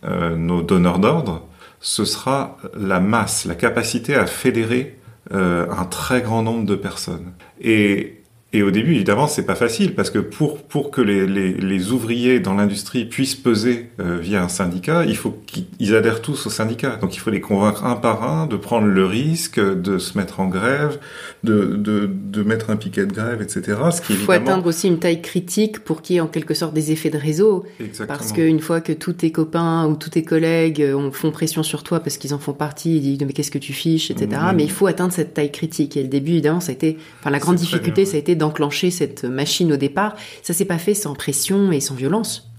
nos 0.02 0.62
donneurs 0.62 0.98
d'ordre, 0.98 1.46
ce 1.82 2.06
sera 2.06 2.56
la 2.74 3.00
masse, 3.00 3.44
la 3.44 3.54
capacité 3.54 4.14
à 4.14 4.24
fédérer 4.26 4.96
un 5.30 5.84
très 5.84 6.22
grand 6.22 6.42
nombre 6.42 6.64
de 6.64 6.74
personnes. 6.74 7.32
Et 7.60 8.19
Et 8.52 8.64
au 8.64 8.72
début, 8.72 8.96
évidemment, 8.96 9.28
c'est 9.28 9.44
pas 9.44 9.54
facile 9.54 9.94
parce 9.94 10.10
que 10.10 10.18
pour 10.18 10.58
pour 10.58 10.90
que 10.90 11.00
les, 11.00 11.24
les, 11.24 11.52
les 11.52 11.92
ouvriers 11.92 12.40
dans 12.40 12.54
l'industrie 12.54 13.04
puissent 13.04 13.36
peser 13.36 13.90
euh, 14.00 14.18
via 14.20 14.42
un 14.42 14.48
syndicat, 14.48 15.04
il 15.04 15.16
faut 15.16 15.38
qu'ils 15.46 15.94
adhèrent 15.94 16.20
tous 16.20 16.46
au 16.46 16.50
syndicat. 16.50 16.96
Donc 16.96 17.14
il 17.14 17.20
faut 17.20 17.30
les 17.30 17.40
convaincre 17.40 17.84
un 17.84 17.94
par 17.94 18.24
un 18.24 18.46
de 18.46 18.56
prendre 18.56 18.88
le 18.88 19.06
risque 19.06 19.60
de 19.60 19.98
se 19.98 20.18
mettre 20.18 20.40
en 20.40 20.48
grève, 20.48 20.98
de 21.44 21.76
de, 21.76 22.10
de 22.12 22.42
mettre 22.42 22.70
un 22.70 22.76
piquet 22.76 23.06
de 23.06 23.12
grève, 23.12 23.40
etc. 23.40 23.78
Ce 23.92 24.00
qui 24.00 24.14
il 24.14 24.18
faut 24.18 24.32
atteindre 24.32 24.66
aussi 24.66 24.88
une 24.88 24.98
taille 24.98 25.22
critique 25.22 25.78
pour 25.84 26.02
qu'il 26.02 26.14
y 26.14 26.16
ait 26.16 26.22
en 26.22 26.26
quelque 26.26 26.54
sorte 26.54 26.74
des 26.74 26.90
effets 26.90 27.10
de 27.10 27.18
réseau. 27.18 27.64
Exactement. 27.78 28.08
Parce 28.08 28.32
qu'une 28.32 28.60
fois 28.60 28.80
que 28.80 28.92
tous 28.92 29.12
tes 29.12 29.30
copains 29.30 29.86
ou 29.86 29.94
tous 29.94 30.10
tes 30.10 30.24
collègues 30.24 30.82
euh, 30.82 31.10
font 31.12 31.30
pression 31.30 31.62
sur 31.62 31.84
toi 31.84 32.00
parce 32.00 32.16
qu'ils 32.16 32.34
en 32.34 32.40
font 32.40 32.52
partie, 32.52 32.96
ils 32.96 33.00
disent 33.00 33.20
mais 33.24 33.32
qu'est-ce 33.32 33.52
que 33.52 33.58
tu 33.58 33.72
fiches, 33.72 34.10
etc. 34.10 34.28
Mm-hmm. 34.32 34.56
Mais 34.56 34.64
il 34.64 34.72
faut 34.72 34.88
atteindre 34.88 35.12
cette 35.12 35.34
taille 35.34 35.52
critique. 35.52 35.96
Et 35.96 36.02
le 36.02 36.08
début, 36.08 36.32
évidemment, 36.32 36.58
ça 36.58 36.70
a 36.70 36.72
été, 36.72 36.98
enfin 37.20 37.30
la 37.30 37.38
grande 37.38 37.54
difficulté, 37.54 38.04
ça 38.04 38.16
a 38.16 38.18
été 38.18 38.34
d'enclencher 38.40 38.90
cette 38.90 39.24
machine 39.24 39.72
au 39.72 39.76
départ. 39.76 40.16
Ça 40.42 40.52
s'est 40.52 40.64
pas 40.64 40.78
fait 40.78 40.94
sans 40.94 41.14
pression 41.14 41.70
et 41.70 41.80
sans 41.80 41.94
violence. 41.94 42.50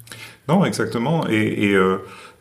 Non, 0.48 0.64
exactement. 0.66 1.28
Et, 1.28 1.74
euh, 1.74 1.98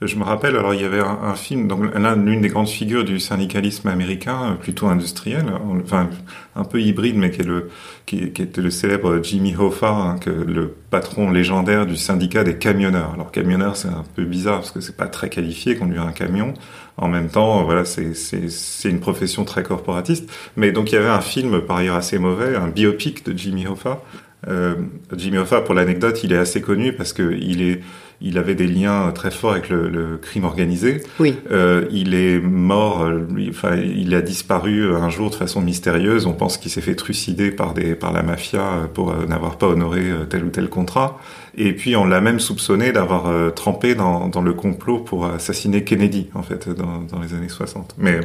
je 0.06 0.16
me 0.16 0.24
rappelle, 0.24 0.56
alors 0.56 0.72
il 0.72 0.80
y 0.80 0.84
avait 0.84 1.00
un, 1.00 1.34
film, 1.34 1.68
donc 1.68 1.82
l'une 1.94 2.40
des 2.40 2.48
grandes 2.48 2.68
figures 2.68 3.04
du 3.04 3.20
syndicalisme 3.20 3.86
américain, 3.88 4.56
plutôt 4.58 4.86
industriel, 4.86 5.44
enfin 5.82 6.08
un 6.56 6.64
peu 6.64 6.80
hybride, 6.80 7.16
mais 7.16 7.30
qui 7.30 7.42
est 7.42 7.44
le, 7.44 7.68
qui, 8.06 8.32
qui 8.32 8.40
était 8.40 8.62
le 8.62 8.70
célèbre 8.70 9.20
Jimmy 9.22 9.54
Hoffa, 9.54 9.90
hein, 9.90 10.18
que 10.18 10.30
le 10.30 10.74
patron 10.90 11.30
légendaire 11.30 11.84
du 11.84 11.96
syndicat 11.96 12.44
des 12.44 12.56
camionneurs. 12.56 13.12
Alors 13.12 13.30
camionneur, 13.30 13.76
c'est 13.76 13.88
un 13.88 14.04
peu 14.16 14.24
bizarre 14.24 14.60
parce 14.60 14.70
que 14.70 14.80
c'est 14.80 14.96
pas 14.96 15.06
très 15.06 15.28
qualifié 15.28 15.76
conduire 15.76 16.02
un 16.02 16.12
camion. 16.12 16.54
En 16.96 17.08
même 17.08 17.28
temps, 17.28 17.62
voilà, 17.64 17.84
c'est 17.84 18.14
c'est 18.14 18.88
une 18.88 19.00
profession 19.00 19.44
très 19.44 19.62
corporatiste. 19.62 20.30
Mais 20.56 20.72
donc 20.72 20.92
il 20.92 20.94
y 20.94 20.98
avait 20.98 21.08
un 21.08 21.20
film 21.20 21.60
par 21.60 21.76
ailleurs 21.76 21.96
assez 21.96 22.18
mauvais, 22.18 22.56
un 22.56 22.68
biopic 22.68 23.24
de 23.26 23.36
Jimmy 23.36 23.66
Hoffa. 23.66 24.02
Euh, 24.48 24.74
Jimmy 25.14 25.36
Hoffa, 25.36 25.60
pour 25.60 25.74
l'anecdote, 25.74 26.24
il 26.24 26.32
est 26.32 26.38
assez 26.38 26.62
connu 26.62 26.94
parce 26.94 27.12
que 27.12 27.36
il 27.38 27.62
est 27.62 27.80
il 28.22 28.36
avait 28.36 28.54
des 28.54 28.66
liens 28.66 29.10
très 29.12 29.30
forts 29.30 29.52
avec 29.52 29.70
le, 29.70 29.88
le 29.88 30.18
crime 30.18 30.44
organisé. 30.44 31.02
Oui. 31.18 31.34
Euh, 31.50 31.86
il 31.90 32.14
est 32.14 32.38
mort, 32.38 33.02
euh, 33.02 33.26
enfin, 33.48 33.76
il 33.76 34.14
a 34.14 34.20
disparu 34.20 34.94
un 34.94 35.08
jour 35.08 35.30
de 35.30 35.34
façon 35.34 35.62
mystérieuse. 35.62 36.26
On 36.26 36.34
pense 36.34 36.58
qu'il 36.58 36.70
s'est 36.70 36.82
fait 36.82 36.94
trucider 36.94 37.50
par 37.50 37.72
des, 37.72 37.94
par 37.94 38.12
la 38.12 38.22
mafia 38.22 38.88
pour 38.92 39.10
euh, 39.10 39.24
n'avoir 39.26 39.56
pas 39.56 39.68
honoré 39.68 40.02
euh, 40.02 40.24
tel 40.24 40.44
ou 40.44 40.50
tel 40.50 40.68
contrat. 40.68 41.18
Et 41.56 41.72
puis 41.72 41.96
on 41.96 42.04
l'a 42.04 42.20
même 42.20 42.40
soupçonné 42.40 42.92
d'avoir 42.92 43.52
trempé 43.54 43.94
dans, 43.94 44.28
dans, 44.28 44.42
le 44.42 44.52
complot 44.52 45.00
pour 45.00 45.26
assassiner 45.26 45.82
Kennedy, 45.82 46.28
en 46.34 46.42
fait, 46.42 46.68
dans, 46.68 47.00
dans 47.00 47.20
les 47.20 47.34
années 47.34 47.48
60. 47.48 47.96
Mais 47.98 48.20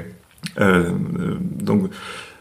euh, 0.60 0.92
donc. 1.40 1.90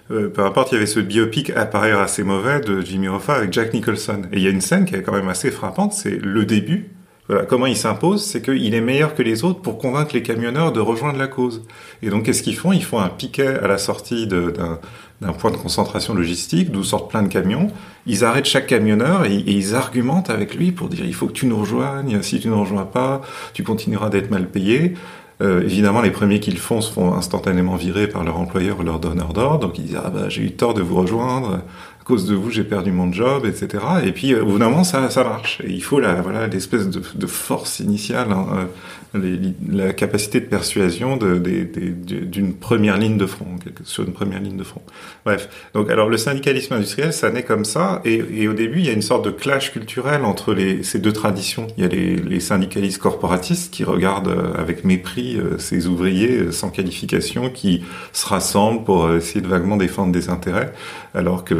peu 0.08 0.44
importe, 0.44 0.72
il 0.72 0.74
y 0.74 0.76
avait 0.76 0.86
ce 0.86 1.00
biopic 1.00 1.50
à 1.50 1.64
par 1.64 1.84
ailleurs 1.84 2.02
assez 2.02 2.22
mauvais 2.22 2.60
de 2.60 2.82
Jimmy 2.82 3.08
Hoffa 3.08 3.36
avec 3.36 3.52
Jack 3.52 3.72
Nicholson. 3.72 4.22
Et 4.32 4.36
il 4.36 4.42
y 4.42 4.46
a 4.46 4.50
une 4.50 4.60
scène 4.60 4.84
qui 4.84 4.94
est 4.94 5.02
quand 5.02 5.14
même 5.14 5.30
assez 5.30 5.50
frappante, 5.50 5.94
c'est 5.94 6.22
le 6.22 6.44
début 6.44 6.90
voilà, 7.28 7.46
comment 7.46 7.66
il 7.66 7.76
s'impose, 7.76 8.22
c'est 8.22 8.42
qu'il 8.42 8.74
est 8.74 8.80
meilleur 8.82 9.14
que 9.14 9.22
les 9.22 9.44
autres 9.44 9.60
pour 9.60 9.78
convaincre 9.78 10.14
les 10.14 10.22
camionneurs 10.22 10.72
de 10.72 10.80
rejoindre 10.80 11.18
la 11.18 11.26
cause. 11.26 11.62
Et 12.02 12.10
donc, 12.10 12.24
qu'est-ce 12.24 12.42
qu'ils 12.42 12.56
font? 12.56 12.72
Ils 12.72 12.84
font 12.84 12.98
un 12.98 13.08
piquet 13.08 13.46
à 13.46 13.66
la 13.66 13.78
sortie 13.78 14.26
d'un 14.26 15.32
point 15.38 15.50
de 15.50 15.56
concentration 15.56 16.12
logistique 16.12 16.70
d'où 16.70 16.84
sortent 16.84 17.10
plein 17.10 17.22
de 17.22 17.28
camions. 17.28 17.70
Ils 18.06 18.24
arrêtent 18.24 18.44
chaque 18.44 18.66
camionneur 18.66 19.24
et, 19.24 19.32
ils 19.34 19.74
argumentent 19.74 20.28
avec 20.28 20.54
lui 20.54 20.70
pour 20.70 20.88
dire 20.88 21.06
il 21.06 21.14
faut 21.14 21.26
que 21.26 21.32
tu 21.32 21.46
nous 21.46 21.58
rejoignes. 21.58 22.20
Si 22.20 22.40
tu 22.40 22.48
ne 22.48 22.54
rejoins 22.54 22.84
pas, 22.84 23.22
tu 23.54 23.62
continueras 23.62 24.10
d'être 24.10 24.30
mal 24.30 24.46
payé. 24.46 24.94
Euh, 25.42 25.62
évidemment, 25.62 26.02
les 26.02 26.10
premiers 26.10 26.40
qu'ils 26.40 26.58
font 26.58 26.80
se 26.80 26.92
font 26.92 27.14
instantanément 27.14 27.74
virer 27.74 28.06
par 28.06 28.22
leur 28.22 28.38
employeur 28.38 28.80
ou 28.80 28.82
leur 28.82 29.00
donneur 29.00 29.32
d'ordre. 29.32 29.60
Donc 29.60 29.78
ils 29.78 29.84
disent 29.84 30.00
ah 30.04 30.10
bah 30.10 30.28
j'ai 30.28 30.42
eu 30.42 30.52
tort 30.52 30.74
de 30.74 30.82
vous 30.82 30.94
rejoindre 30.94 31.60
cause 32.04 32.26
de 32.26 32.34
vous, 32.34 32.50
j'ai 32.50 32.64
perdu 32.64 32.92
mon 32.92 33.12
job, 33.12 33.46
etc. 33.46 33.82
Et 34.04 34.12
puis, 34.12 34.34
au 34.34 34.44
bout 34.44 34.58
d'un 34.58 34.68
moment, 34.68 34.84
ça, 34.84 35.08
ça 35.10 35.24
marche. 35.24 35.60
Et 35.64 35.70
il 35.70 35.82
faut 35.82 36.00
la, 36.00 36.20
voilà, 36.20 36.46
l'espèce 36.46 36.88
de, 36.88 37.00
de 37.14 37.26
force 37.26 37.80
initiale, 37.80 38.30
hein, 38.30 38.68
euh, 39.14 39.26
la 39.68 39.92
capacité 39.92 40.40
de 40.40 40.46
persuasion 40.46 41.16
d'une 41.16 41.40
de, 41.40 42.24
de, 42.24 42.52
première 42.52 42.98
ligne 42.98 43.16
de 43.16 43.26
front, 43.26 43.46
sur 43.84 44.04
une 44.04 44.12
première 44.12 44.40
ligne 44.40 44.56
de 44.56 44.64
front. 44.64 44.82
Bref. 45.24 45.48
Donc, 45.72 45.90
alors, 45.90 46.08
le 46.10 46.18
syndicalisme 46.18 46.74
industriel, 46.74 47.12
ça 47.12 47.30
naît 47.30 47.42
comme 47.42 47.64
ça. 47.64 48.02
Et, 48.04 48.22
et, 48.34 48.48
au 48.48 48.54
début, 48.54 48.80
il 48.80 48.86
y 48.86 48.90
a 48.90 48.92
une 48.92 49.02
sorte 49.02 49.24
de 49.24 49.30
clash 49.30 49.72
culturel 49.72 50.24
entre 50.24 50.52
les, 50.52 50.82
ces 50.82 50.98
deux 50.98 51.12
traditions. 51.12 51.68
Il 51.78 51.84
y 51.84 51.86
a 51.86 51.88
les, 51.88 52.16
les 52.16 52.40
syndicalistes 52.40 52.98
corporatistes 52.98 53.72
qui 53.72 53.84
regardent 53.84 54.28
euh, 54.28 54.52
avec 54.58 54.84
mépris 54.84 55.38
euh, 55.38 55.58
ces 55.58 55.86
ouvriers 55.86 56.52
sans 56.52 56.68
qualification 56.68 57.48
qui 57.48 57.82
se 58.12 58.26
rassemblent 58.26 58.84
pour 58.84 59.10
essayer 59.12 59.40
de 59.40 59.48
vaguement 59.48 59.76
défendre 59.76 60.12
des 60.12 60.28
intérêts, 60.28 60.72
alors 61.14 61.44
que 61.44 61.54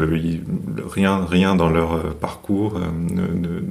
rien, 0.87 1.25
rien 1.25 1.55
dans 1.55 1.69
leur 1.69 1.93
euh, 1.93 2.17
parcours 2.19 2.77
euh, 2.77 2.85
ne, 2.97 3.27
ne, 3.27 3.61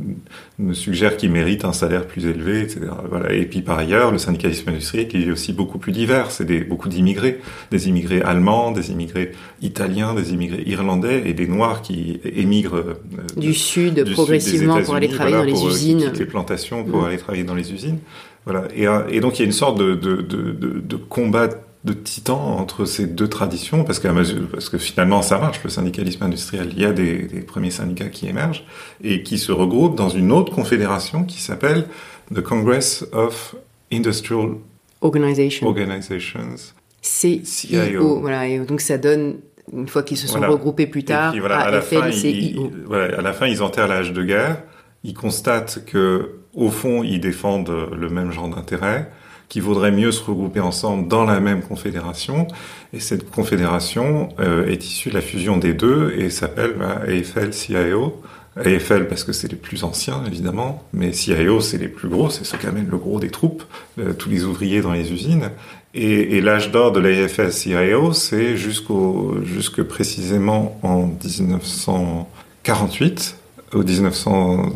ne 0.59 0.73
suggère 0.73 1.17
qu'ils 1.17 1.31
méritent 1.31 1.65
un 1.65 1.73
salaire 1.73 2.07
plus 2.07 2.27
élevé, 2.27 2.61
etc. 2.61 2.81
Voilà. 3.09 3.33
Et 3.33 3.47
puis 3.47 3.63
par 3.63 3.79
ailleurs, 3.79 4.11
le 4.11 4.19
syndicalisme 4.19 4.71
industriel 4.71 5.09
qui 5.09 5.23
est 5.23 5.31
aussi 5.31 5.53
beaucoup 5.53 5.79
plus 5.79 5.93
divers. 5.93 6.31
C'est 6.31 6.45
des, 6.45 6.61
beaucoup 6.61 6.89
d'immigrés, 6.89 7.41
des 7.71 7.89
immigrés 7.89 8.23
allemands, 8.23 8.73
des 8.73 8.91
immigrés 8.91 9.33
italiens, 9.63 10.15
des 10.15 10.33
immigrés 10.33 10.63
irlandais 10.67 11.23
et 11.27 11.35
des 11.35 11.47
noirs 11.47 11.83
qui 11.83 12.21
émigrent 12.25 12.77
euh, 12.77 12.95
du 13.37 13.55
sud 13.55 14.13
progressivement 14.13 14.83
pour 14.83 14.95
aller 14.95 15.09
travailler 15.09 15.37
dans 15.37 15.45
les 15.45 15.65
usines, 15.65 16.13
les 16.19 16.27
plantations 16.27 16.85
pour 16.85 17.03
mm. 17.03 17.07
aller 17.07 17.19
travailler 17.19 17.45
dans 17.45 17.55
les 17.55 17.73
usines. 17.73 17.99
Voilà. 18.45 18.65
Et, 18.77 18.87
et, 19.15 19.21
donc 19.21 19.39
il 19.39 19.43
y 19.43 19.43
a 19.43 19.47
une 19.47 19.53
sorte 19.53 19.79
de, 19.79 19.95
de, 19.95 20.17
de, 20.21 20.53
de 20.81 20.97
combat 20.97 21.49
de 21.85 21.93
titans 21.93 22.37
entre 22.37 22.87
ces 22.87 23.07
deux 23.07 23.29
traditions, 23.29 23.85
parce, 23.85 24.03
mesure, 24.03 24.49
parce 24.51 24.71
que 24.71 24.79
finalement 24.79 25.21
ça 25.21 25.39
marche, 25.39 25.61
le 25.63 25.69
syndicalisme 25.69 26.25
industriel, 26.25 26.71
il 26.73 26.81
y 26.81 26.87
a 26.87 26.93
des, 26.93 27.25
des, 27.25 27.41
premiers 27.41 27.71
syndicats 27.71 28.09
qui 28.09 28.27
émergent 28.27 28.65
et 29.03 29.23
qui 29.23 29.37
se 29.37 29.53
regroupent 29.53 29.97
dans 29.97 30.09
une 30.09 30.33
autre 30.33 30.53
confédération 30.53 31.25
qui 31.25 31.43
s'appelle 31.43 31.87
the 32.35 32.41
Congress 32.41 33.05
of 33.13 33.55
Industrial 33.93 34.55
Organization. 35.03 35.67
Organizations. 35.67 36.57
CIO. 37.03 38.21
Voilà, 38.21 38.49
et 38.49 38.59
donc 38.61 38.81
ça 38.81 38.97
donne 38.97 39.37
une 39.73 39.89
fois 39.89 40.03
qu'ils 40.03 40.17
se 40.17 40.27
sont 40.27 40.41
regroupés 40.41 40.87
plus 40.87 41.05
tard, 41.05 41.35
voilà, 41.39 41.59
à, 41.59 41.71
la 41.71 41.83
fin, 41.83 42.09
ils, 42.09 42.71
voilà, 42.87 43.19
à 43.19 43.23
la 43.23 43.33
fin, 43.35 43.47
ils 43.47 43.63
enterrent 43.63 43.89
l'âge 43.89 44.13
de 44.13 44.23
guerre. 44.23 44.63
Ils 45.05 45.15
constatent 45.15 45.85
que, 45.85 46.37
au 46.55 46.71
fond, 46.71 47.03
ils 47.03 47.21
défendent 47.21 47.91
le 47.95 48.09
même 48.09 48.31
genre 48.31 48.49
d'intérêt 48.49 49.11
qu'il 49.55 49.63
vaudrait 49.63 49.93
mieux 49.93 50.11
se 50.11 50.25
regrouper 50.25 50.59
ensemble 50.59 51.07
dans 51.07 51.23
la 51.23 51.39
même 51.39 51.63
confédération. 51.63 52.49
Et 52.93 52.99
cette 52.99 53.31
confédération 53.31 54.31
euh, 54.41 54.67
est 54.67 54.85
issue 54.85 55.11
de 55.11 55.15
la 55.15 55.21
fusion 55.21 55.59
des 55.59 55.75
deux 55.75 56.13
et 56.19 56.29
s'appelle 56.29 56.75
bah, 56.77 57.03
AFL-CIO. 57.07 58.21
AFL 58.57 59.07
parce 59.07 59.23
que 59.23 59.33
c'est 59.33 59.47
les 59.47 59.57
plus 59.57 59.85
anciens 59.85 60.25
évidemment, 60.27 60.83
mais 60.93 61.13
CIO 61.13 61.61
c'est 61.61 61.79
les 61.79 61.87
plus 61.87 62.09
gros, 62.09 62.31
c'est 62.31 62.45
ceux 62.45 62.59
qui 62.59 62.67
le 62.67 62.97
gros 62.97 63.21
des 63.21 63.31
troupes, 63.31 63.63
euh, 64.01 64.13
tous 64.13 64.29
les 64.29 64.45
ouvriers 64.45 64.81
dans 64.81 64.93
les 64.93 65.13
usines. 65.13 65.51
Et, 65.93 66.41
l'âge 66.41 66.73
d'or 66.73 66.91
de 66.91 66.99
l'AFL-CIO 66.99 68.13
c'est 68.13 68.57
jusqu'au 68.57 69.37
jusque 69.45 69.85
précisément 69.85 70.81
en 70.83 71.07
1948 71.07 73.37
au 73.73 73.85
1900 73.85 74.73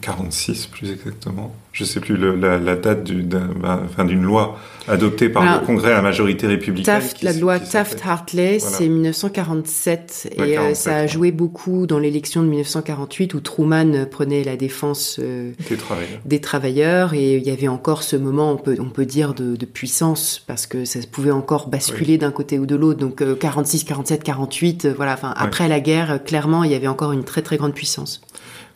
46 0.00 0.66
plus 0.66 0.90
exactement. 0.92 1.54
Je 1.72 1.84
sais 1.84 2.00
plus 2.00 2.16
le, 2.16 2.36
la, 2.36 2.58
la, 2.58 2.76
date 2.76 3.04
d'une 3.04 3.26
bah, 3.28 3.82
enfin, 3.84 4.04
loi 4.04 4.58
adoptée 4.86 5.28
par 5.28 5.60
le 5.60 5.66
Congrès 5.66 5.92
à 5.92 6.02
majorité 6.02 6.46
républicaine. 6.46 7.00
Taft, 7.00 7.22
la 7.22 7.32
loi 7.32 7.58
Taft-Hartley, 7.58 8.58
c'est 8.60 8.88
1947 8.88 10.34
et 10.36 10.58
euh, 10.58 10.74
ça 10.74 10.96
a 10.98 11.06
joué 11.06 11.32
beaucoup 11.32 11.86
dans 11.86 11.98
l'élection 11.98 12.42
de 12.42 12.48
1948 12.48 13.34
où 13.34 13.40
Truman 13.40 14.06
prenait 14.08 14.44
la 14.44 14.56
défense 14.56 15.18
euh, 15.20 15.52
des, 15.68 15.76
travailleurs. 15.76 16.20
des, 16.24 16.40
travailleurs. 16.40 17.14
et 17.14 17.36
il 17.36 17.42
y 17.42 17.50
avait 17.50 17.68
encore 17.68 18.02
ce 18.02 18.16
moment, 18.16 18.52
on 18.52 18.56
peut, 18.56 18.76
on 18.78 18.90
peut 18.90 19.06
dire, 19.06 19.34
de, 19.34 19.56
de 19.56 19.66
puissance 19.66 20.42
parce 20.46 20.66
que 20.66 20.84
ça 20.84 21.00
pouvait 21.10 21.32
encore 21.32 21.68
basculer 21.68 22.18
d'un 22.18 22.30
côté 22.30 22.58
ou 22.58 22.66
de 22.66 22.76
l'autre. 22.76 23.00
Donc 23.00 23.22
46, 23.38 23.84
47, 23.84 24.22
48, 24.22 24.88
voilà. 24.94 25.14
Enfin, 25.14 25.34
après 25.36 25.66
la 25.66 25.80
guerre, 25.80 26.22
clairement, 26.24 26.62
il 26.62 26.70
y 26.70 26.74
avait 26.74 26.88
encore 26.88 27.12
une 27.12 27.24
très 27.24 27.42
très 27.42 27.56
grande 27.56 27.74
puissance. 27.74 28.20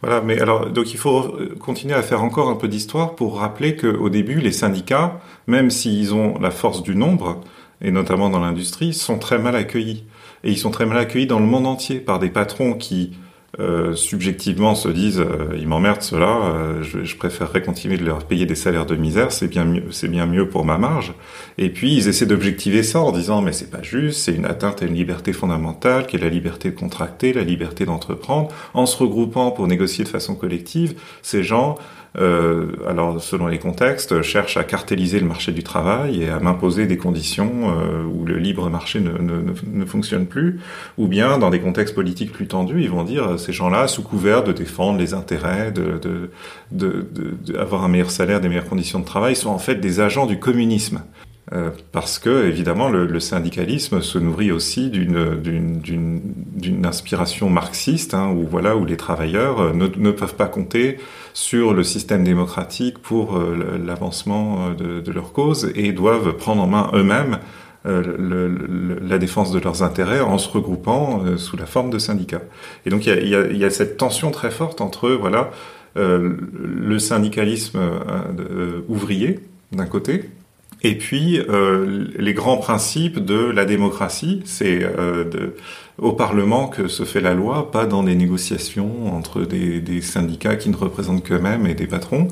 Voilà, 0.03 0.21
mais 0.21 0.41
alors 0.41 0.71
donc 0.71 0.93
il 0.93 0.99
faut 0.99 1.37
continuer 1.59 1.95
à 1.95 2.03
faire 2.03 2.23
encore 2.23 2.49
un 2.49 2.55
peu 2.55 2.69
d'histoire 2.69 3.17
pour 3.17 3.39
rappeler 3.39 3.77
qu'au 3.77 4.09
début 4.09 4.41
les 4.41 4.53
syndicats, 4.53 5.21
même 5.49 5.71
s'ils 5.71 6.15
ont 6.15 6.39
la 6.39 6.53
force 6.53 6.83
du 6.85 6.95
nombre 6.95 7.41
et 7.81 7.91
notamment 7.91 8.31
dans 8.31 8.41
l'industrie, 8.41 8.93
sont 8.93 9.19
très 9.19 9.39
mal 9.39 9.57
accueillis. 9.57 10.05
Et 10.45 10.51
ils 10.51 10.59
sont 10.59 10.71
très 10.71 10.87
mal 10.87 10.99
accueillis 10.99 11.27
dans 11.27 11.41
le 11.41 11.47
monde 11.47 11.67
entier 11.67 11.99
par 12.01 12.19
des 12.19 12.31
patrons 12.31 12.75
qui 12.75 13.17
euh, 13.59 13.95
subjectivement 13.95 14.75
se 14.75 14.91
disent 14.91 15.21
euh, 15.21 15.57
ils 15.59 15.67
m'emmerdent 15.67 16.03
cela, 16.03 16.37
euh, 16.45 16.83
je, 16.83 17.05
je, 17.05 17.17
préférerais 17.17 17.63
continuer 17.63 17.97
de 17.97 18.05
leur 18.05 18.25
payer 18.25 18.45
des 18.45 18.55
salaires 18.55 18.85
de 18.85 18.95
misère, 18.95 19.33
c'est 19.33 19.49
bien 19.49 19.65
mieux, 19.65 19.85
c'est 19.91 20.09
bien 20.09 20.27
mieux 20.27 20.51
pour 20.51 20.67
ma 20.67 20.77
marge. 20.77 21.15
Et 21.57 21.71
puis 21.71 21.95
ils 21.95 22.09
essaient 22.09 22.27
d'objectiver 22.27 22.83
ça 22.83 23.01
en 23.01 23.11
disant 23.11 23.41
mais 23.41 23.53
c'est 23.53 23.71
pas 23.71 23.83
juste, 23.83 24.21
c'est 24.21 24.35
une 24.35 24.45
atteinte 24.45 24.83
à 24.83 24.85
une 24.85 24.95
liberté 24.95 25.33
fondamentale 25.33 26.07
qui 26.07 26.17
est 26.17 26.21
la 26.21 26.29
liberté 26.29 26.71
de 26.71 26.77
contracter, 26.77 27.33
la 27.33 27.43
liberté 27.43 27.87
d'entreprendre. 27.87 28.51
En 28.75 28.85
se 28.85 28.99
regroupant 28.99 29.51
pour 29.51 29.67
négocier 29.67 30.05
de 30.05 30.11
façon 30.11 30.35
collective, 30.35 31.01
ces 31.23 31.43
gens 31.43 31.77
euh, 32.17 32.73
alors 32.87 33.23
selon 33.23 33.47
les 33.47 33.59
contextes, 33.59 34.23
cherchent 34.23 34.57
à 34.57 34.65
cartéliser 34.65 35.21
le 35.21 35.27
marché 35.27 35.53
du 35.53 35.63
travail 35.63 36.23
et 36.23 36.31
à 36.31 36.41
m'imposer 36.41 36.87
des 36.87 36.97
conditions 36.97 37.71
euh, 37.71 38.05
où 38.05 38.25
le 38.25 38.39
libre 38.39 38.71
marché 38.71 39.01
ne, 39.01 39.13
ne, 39.13 39.53
ne, 39.67 39.85
fonctionne 39.85 40.27
plus, 40.27 40.61
ou 40.97 41.07
bien 41.07 41.39
dans 41.39 41.51
des 41.51 41.61
contextes 41.61 41.95
politiques 41.95 42.33
plus 42.33 42.47
tendus, 42.47 42.83
ils 42.83 42.91
vont 42.91 43.05
dire 43.05 43.39
ces 43.39 43.53
gens-là, 43.53 43.89
sous 43.89 44.03
couvert 44.03 44.43
de 44.43 44.53
défendre 44.53 44.99
les 44.99 45.15
intérêts, 45.15 45.71
de, 45.71 45.99
de, 45.99 46.31
de, 46.73 47.07
de, 47.13 47.59
un 47.59 47.89
meilleur 47.89 48.11
salaire, 48.11 48.41
des 48.41 48.49
meilleures 48.49 48.69
conditions 48.69 48.99
de 48.99 49.05
travail, 49.05 49.37
sont 49.37 49.51
en 49.51 49.59
fait 49.59 49.77
des 49.77 50.01
agents 50.01 50.27
du 50.27 50.39
communisme. 50.39 51.03
Euh, 51.55 51.71
parce 51.93 52.19
que 52.19 52.47
évidemment 52.47 52.91
le, 52.91 53.07
le, 53.07 53.21
syndicalisme 53.21 54.03
se 54.03 54.19
nourrit 54.19 54.53
aussi 54.53 54.91
d'une 54.91 56.85
inspiration 56.85 57.49
marxiste 57.49 58.13
hein, 58.13 58.31
où 58.37 58.47
voilà 58.47 58.77
où 58.77 58.85
les 58.85 58.99
travailleurs 58.99 59.61
euh, 59.61 59.73
ne, 59.73 59.87
ne, 59.87 60.11
peuvent 60.11 60.35
pas 60.35 60.49
compter 60.49 60.99
sur 61.39 61.73
le 61.73 61.85
système 61.85 62.25
démocratique 62.25 62.99
pour 62.99 63.37
euh, 63.37 63.81
l'avancement 63.87 64.71
de, 64.73 65.01
de, 65.01 65.13
leur 65.13 65.33
cause 65.33 65.71
et 65.77 65.93
doivent 65.93 66.33
prendre 66.37 66.63
en 66.63 66.67
main 66.67 66.91
eux-mêmes 66.95 67.39
euh, 67.87 68.99
la 69.01 69.19
défense 69.19 69.53
de 69.53 69.61
leurs 69.61 69.85
intérêts 69.85 70.21
en 70.21 70.37
se 70.39 70.49
regroupant 70.49 71.37
sous 71.37 71.57
la 71.57 71.67
forme 71.67 71.91
de 71.91 72.01
syndicats. 72.01 72.43
Et 72.87 72.91
donc 72.91 73.07
il 73.07 73.29
y 73.29 73.35
a, 73.37 73.47
y, 73.47 73.57
y 73.57 73.65
a, 73.65 73.71
cette 73.71 73.97
tension 73.97 74.33
très 74.33 74.51
forte 74.51 74.81
entre 74.81 75.11
voilà 75.11 75.51
le 75.95 76.99
syndicalisme 76.99 77.81
ouvrier 78.89 79.41
d'un 79.73 79.87
côté 79.87 80.31
et 80.83 80.97
puis, 80.97 81.41
euh, 81.41 82.07
les 82.17 82.35
grands 82.35 82.57
principes 82.57 83.19
de 83.19 83.35
la 83.35 83.65
démocratie, 83.65 84.43
c'est 84.45 84.81
euh, 84.83 85.25
au 85.99 86.13
Parlement 86.13 86.69
que 86.69 86.87
se 86.87 87.03
fait 87.03 87.21
la 87.21 87.35
loi, 87.35 87.73
pas 87.73 87.85
dans 87.85 88.05
des 88.05 88.15
négociations 88.15 89.13
entre 89.13 89.43
des, 89.43 89.81
des 89.81 90.01
syndicats 90.01 90.55
qui 90.55 90.71
ne 90.71 90.77
représentent 90.77 91.25
qu'eux-mêmes 91.25 91.67
et 91.67 91.75
des 91.75 91.89
patrons. 91.89 92.29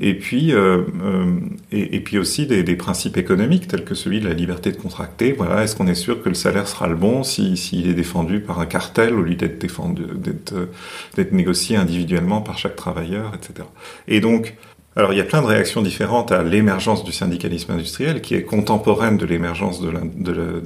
Et 0.00 0.14
puis, 0.14 0.52
euh, 0.52 0.82
euh 1.02 1.40
et, 1.72 1.96
et, 1.96 2.00
puis 2.00 2.18
aussi 2.18 2.46
des, 2.46 2.62
des, 2.62 2.76
principes 2.76 3.16
économiques 3.16 3.66
tels 3.68 3.84
que 3.84 3.94
celui 3.94 4.20
de 4.20 4.28
la 4.28 4.34
liberté 4.34 4.70
de 4.70 4.76
contracter. 4.76 5.32
Voilà, 5.32 5.64
est-ce 5.64 5.74
qu'on 5.74 5.88
est 5.88 5.94
sûr 5.94 6.22
que 6.22 6.28
le 6.28 6.34
salaire 6.34 6.68
sera 6.68 6.88
le 6.88 6.94
bon 6.94 7.24
s'il 7.24 7.56
si, 7.56 7.88
est 7.88 7.94
défendu 7.94 8.40
par 8.40 8.60
un 8.60 8.66
cartel 8.66 9.14
au 9.14 9.22
lieu 9.22 9.34
d'être 9.34 9.58
défendu, 9.58 10.02
d'être 10.14 11.32
négocié 11.32 11.76
individuellement 11.76 12.42
par 12.42 12.58
chaque 12.58 12.76
travailleur, 12.76 13.32
etc. 13.34 13.66
Et 14.06 14.20
donc, 14.20 14.54
alors 14.98 15.12
il 15.12 15.16
y 15.16 15.20
a 15.20 15.24
plein 15.24 15.42
de 15.42 15.46
réactions 15.46 15.80
différentes 15.80 16.32
à 16.32 16.42
l'émergence 16.42 17.04
du 17.04 17.12
syndicalisme 17.12 17.70
industriel, 17.70 18.20
qui 18.20 18.34
est 18.34 18.42
contemporaine 18.42 19.16
de 19.16 19.26
l'émergence 19.26 19.80
de 19.80 19.90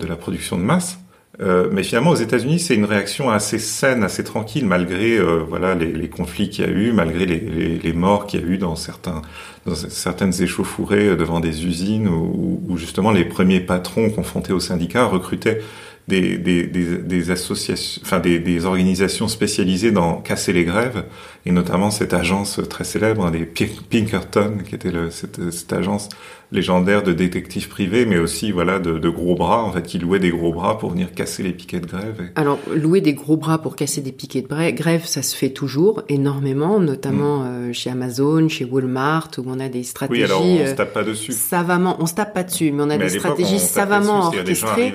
la, 0.06 0.16
production 0.16 0.56
de 0.56 0.62
masse. 0.62 0.98
Euh, 1.40 1.68
mais 1.70 1.82
finalement, 1.82 2.10
aux 2.10 2.16
États-Unis, 2.16 2.58
c'est 2.58 2.74
une 2.74 2.86
réaction 2.86 3.28
assez 3.28 3.58
saine, 3.58 4.02
assez 4.02 4.24
tranquille, 4.24 4.64
malgré 4.64 5.18
euh, 5.18 5.44
voilà 5.46 5.74
les, 5.74 6.08
conflits 6.08 6.48
qu'il 6.48 6.64
y 6.64 6.68
a 6.68 6.70
eu, 6.70 6.92
malgré 6.92 7.26
les, 7.26 7.40
les, 7.40 7.78
les 7.78 7.92
morts 7.92 8.26
qu'il 8.26 8.40
y 8.40 8.42
a 8.42 8.46
eu 8.46 8.56
dans 8.56 8.74
certains 8.74 9.20
dans 9.66 9.74
certaines 9.74 10.42
échauffourées 10.42 11.14
devant 11.14 11.40
des 11.40 11.66
usines, 11.66 12.08
où, 12.08 12.62
où 12.66 12.76
justement 12.78 13.10
les 13.10 13.26
premiers 13.26 13.60
patrons 13.60 14.08
confrontés 14.08 14.54
aux 14.54 14.60
syndicats 14.60 15.04
recrutaient 15.04 15.60
des, 16.08 16.38
des, 16.38 16.66
des, 16.66 16.98
des 16.98 17.30
associations, 17.30 18.02
enfin 18.04 18.18
des, 18.18 18.64
organisations 18.64 19.28
spécialisées 19.28 19.92
dans 19.92 20.20
casser 20.20 20.52
les 20.52 20.64
grèves, 20.64 21.04
et 21.46 21.52
notamment 21.52 21.90
cette 21.90 22.14
agence 22.14 22.60
très 22.68 22.84
célèbre, 22.84 23.30
des 23.30 23.48
Pinkerton, 23.90 24.58
qui 24.68 24.74
était 24.74 24.90
le, 24.90 25.10
cette, 25.10 25.50
cette 25.50 25.72
agence 25.72 26.08
légendaire 26.52 27.02
de 27.02 27.12
détectives 27.12 27.68
privés, 27.68 28.06
mais 28.06 28.18
aussi 28.18 28.52
voilà 28.52 28.78
de, 28.78 28.98
de, 28.98 29.08
gros 29.08 29.34
bras, 29.34 29.62
en 29.64 29.72
fait, 29.72 29.82
qui 29.82 29.98
louaient 29.98 30.18
des 30.18 30.30
gros 30.30 30.52
bras 30.52 30.78
pour 30.78 30.90
venir 30.90 31.12
casser 31.12 31.42
les 31.42 31.52
piquets 31.52 31.80
de 31.80 31.86
grève. 31.86 32.30
Alors, 32.36 32.58
louer 32.74 33.00
des 33.00 33.14
gros 33.14 33.36
bras 33.36 33.58
pour 33.58 33.74
casser 33.74 34.02
des 34.02 34.12
piquets 34.12 34.42
de 34.42 34.70
grève, 34.70 35.04
ça 35.04 35.22
se 35.22 35.34
fait 35.34 35.50
toujours, 35.50 36.02
énormément, 36.08 36.78
notamment 36.78 37.40
mm. 37.40 37.46
euh, 37.46 37.72
chez 37.72 37.90
Amazon, 37.90 38.48
chez 38.48 38.64
Walmart, 38.64 39.30
où 39.38 39.44
on 39.46 39.58
a 39.58 39.68
des 39.68 39.82
stratégies... 39.82 40.20
Oui, 40.20 40.24
alors 40.24 40.42
on 40.44 40.66
se 40.66 40.74
tape 40.74 40.92
pas 40.92 41.04
dessus. 41.04 41.32
Savamment, 41.32 41.96
on 42.00 42.06
se 42.06 42.14
tape 42.14 42.34
pas 42.34 42.44
dessus, 42.44 42.70
mais 42.70 42.82
on 42.82 42.90
a 42.90 42.98
mais 42.98 43.04
des 43.08 43.18
stratégies 43.18 43.58
savamment 43.58 44.26
orchestrées. 44.26 44.92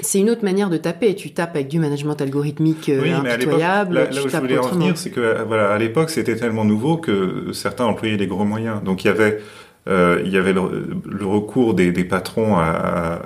C'est 0.00 0.20
une 0.20 0.30
autre 0.30 0.44
manière 0.44 0.70
de 0.70 0.78
taper. 0.78 1.14
Tu 1.14 1.32
tapes 1.32 1.54
avec 1.54 1.68
du 1.68 1.78
management 1.78 2.20
algorithmique 2.20 2.88
euh, 2.88 3.02
oui, 3.02 3.10
impitoyable. 3.10 3.94
là, 3.94 4.10
là 4.10 4.24
où 4.24 4.28
je 4.28 4.36
voulais 4.36 4.58
en 4.58 4.68
venir, 4.68 4.96
c'est 4.96 5.10
que 5.10 5.44
voilà, 5.46 5.70
à 5.70 5.78
l'époque, 5.78 6.10
c'était 6.10 6.36
tellement 6.36 6.64
nouveau 6.64 6.96
que 6.96 7.52
certains 7.52 7.84
employaient 7.84 8.16
des 8.16 8.26
gros 8.26 8.44
moyens. 8.44 8.82
Donc 8.82 9.04
il 9.04 9.08
y 9.08 9.10
avait 9.10 9.40
euh, 9.88 10.22
il 10.24 10.32
y 10.32 10.36
avait 10.36 10.52
le, 10.52 11.26
recours 11.26 11.74
des, 11.74 11.92
patrons 12.04 12.56
à, 12.56 13.20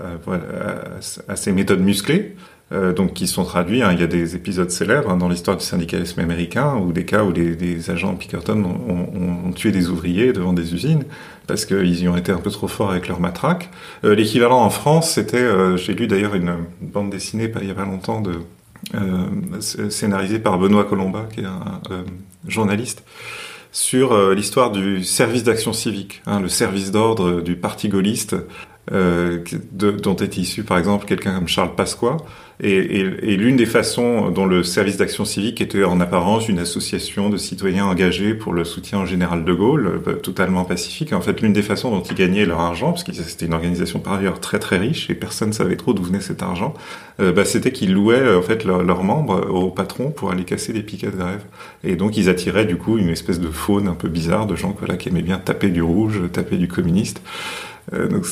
ces 1.34 1.52
méthodes 1.52 1.80
musclées, 1.80 2.36
euh, 2.72 2.92
donc 2.92 3.12
qui 3.12 3.26
sont 3.26 3.44
traduits. 3.44 3.82
Hein. 3.82 3.90
Il 3.92 4.00
y 4.00 4.02
a 4.02 4.06
des 4.06 4.34
épisodes 4.34 4.70
célèbres 4.70 5.10
hein, 5.10 5.16
dans 5.18 5.28
l'histoire 5.28 5.56
du 5.56 5.64
syndicalisme 5.64 6.20
américain, 6.20 6.76
ou 6.76 6.92
des 6.92 7.04
cas 7.04 7.22
où 7.22 7.32
des 7.32 7.90
agents 7.90 8.14
de 8.14 8.18
Pinkerton 8.18 8.64
ont, 8.64 9.52
tué 9.52 9.72
des 9.72 9.90
ouvriers 9.90 10.32
devant 10.32 10.54
des 10.54 10.72
usines 10.72 11.04
parce 11.46 11.66
qu'ils 11.66 12.02
y 12.02 12.08
ont 12.08 12.16
été 12.16 12.32
un 12.32 12.38
peu 12.38 12.50
trop 12.50 12.68
forts 12.68 12.90
avec 12.90 13.08
leur 13.08 13.20
matraque. 13.20 13.68
Euh, 14.04 14.14
L'équivalent 14.14 14.62
en 14.62 14.70
France, 14.70 15.10
c'était, 15.10 15.36
euh, 15.36 15.76
j'ai 15.76 15.92
lu 15.92 16.06
d'ailleurs 16.06 16.34
une, 16.34 16.54
bande 16.80 17.10
dessinée 17.10 17.48
pas, 17.48 17.60
il 17.60 17.68
y 17.68 17.70
a 17.70 17.74
pas 17.74 17.84
longtemps 17.84 18.22
scénarisée 19.60 20.38
par 20.38 20.58
Benoît 20.58 20.84
Colomba, 20.84 21.28
qui 21.32 21.40
est 21.40 21.44
un 21.44 21.80
journaliste 22.46 23.04
sur 23.72 24.12
euh, 24.12 24.34
l'histoire 24.34 24.70
du 24.70 25.02
service 25.02 25.42
d'action 25.42 25.72
civique, 25.72 26.22
hein, 26.26 26.40
le 26.40 26.48
service 26.48 26.92
d'ordre 26.92 27.40
du 27.40 27.56
parti 27.56 27.88
gaulliste, 27.88 28.36
euh, 28.90 29.38
de, 29.70 29.92
dont 29.92 30.16
est 30.16 30.36
issu 30.38 30.64
par 30.64 30.76
exemple 30.76 31.06
quelqu'un 31.06 31.34
comme 31.34 31.46
Charles 31.46 31.74
Pasqua, 31.76 32.16
et, 32.60 32.70
et, 32.70 33.32
et 33.32 33.36
l'une 33.36 33.56
des 33.56 33.66
façons 33.66 34.30
dont 34.30 34.46
le 34.46 34.62
service 34.62 34.96
d'action 34.96 35.24
civique 35.24 35.60
était 35.60 35.82
en 35.82 36.00
apparence 36.00 36.48
une 36.48 36.60
association 36.60 37.28
de 37.28 37.36
citoyens 37.36 37.86
engagés 37.86 38.34
pour 38.34 38.52
le 38.52 38.64
soutien 38.64 39.02
au 39.02 39.06
général 39.06 39.44
de 39.44 39.52
Gaulle, 39.52 40.02
euh, 40.06 40.12
totalement 40.14 40.64
pacifique. 40.64 41.12
En 41.12 41.20
fait, 41.20 41.40
l'une 41.40 41.52
des 41.52 41.62
façons 41.62 41.90
dont 41.90 42.02
ils 42.02 42.14
gagnaient 42.14 42.44
leur 42.44 42.60
argent, 42.60 42.92
parce 42.92 43.02
que 43.04 43.12
c'était 43.12 43.46
une 43.46 43.54
organisation 43.54 43.98
par 43.98 44.14
ailleurs 44.14 44.38
très 44.38 44.58
très 44.58 44.78
riche 44.78 45.10
et 45.10 45.14
personne 45.14 45.48
ne 45.48 45.54
savait 45.54 45.76
trop 45.76 45.92
d'où 45.92 46.02
venait 46.02 46.20
cet 46.20 46.42
argent, 46.42 46.74
euh, 47.20 47.32
bah, 47.32 47.44
c'était 47.44 47.72
qu'ils 47.72 47.92
louaient 47.94 48.34
en 48.34 48.42
fait 48.42 48.64
leurs 48.64 48.82
leur 48.82 49.02
membres 49.02 49.48
au 49.50 49.70
patron 49.70 50.10
pour 50.10 50.30
aller 50.30 50.44
casser 50.44 50.72
des 50.72 50.82
piquets 50.82 51.10
de 51.10 51.16
grève. 51.16 51.44
Et 51.82 51.96
donc 51.96 52.16
ils 52.16 52.28
attiraient 52.28 52.66
du 52.66 52.76
coup 52.76 52.98
une 52.98 53.08
espèce 53.08 53.40
de 53.40 53.48
faune 53.48 53.88
un 53.88 53.94
peu 53.94 54.08
bizarre 54.08 54.46
de 54.46 54.54
gens 54.54 54.74
voilà, 54.78 54.96
qui 54.96 55.08
aimaient 55.08 55.22
bien 55.22 55.38
taper 55.38 55.68
du 55.68 55.82
rouge, 55.82 56.20
taper 56.32 56.58
du 56.58 56.68
communiste. 56.68 57.22
Euh, 57.92 58.08
donc 58.08 58.26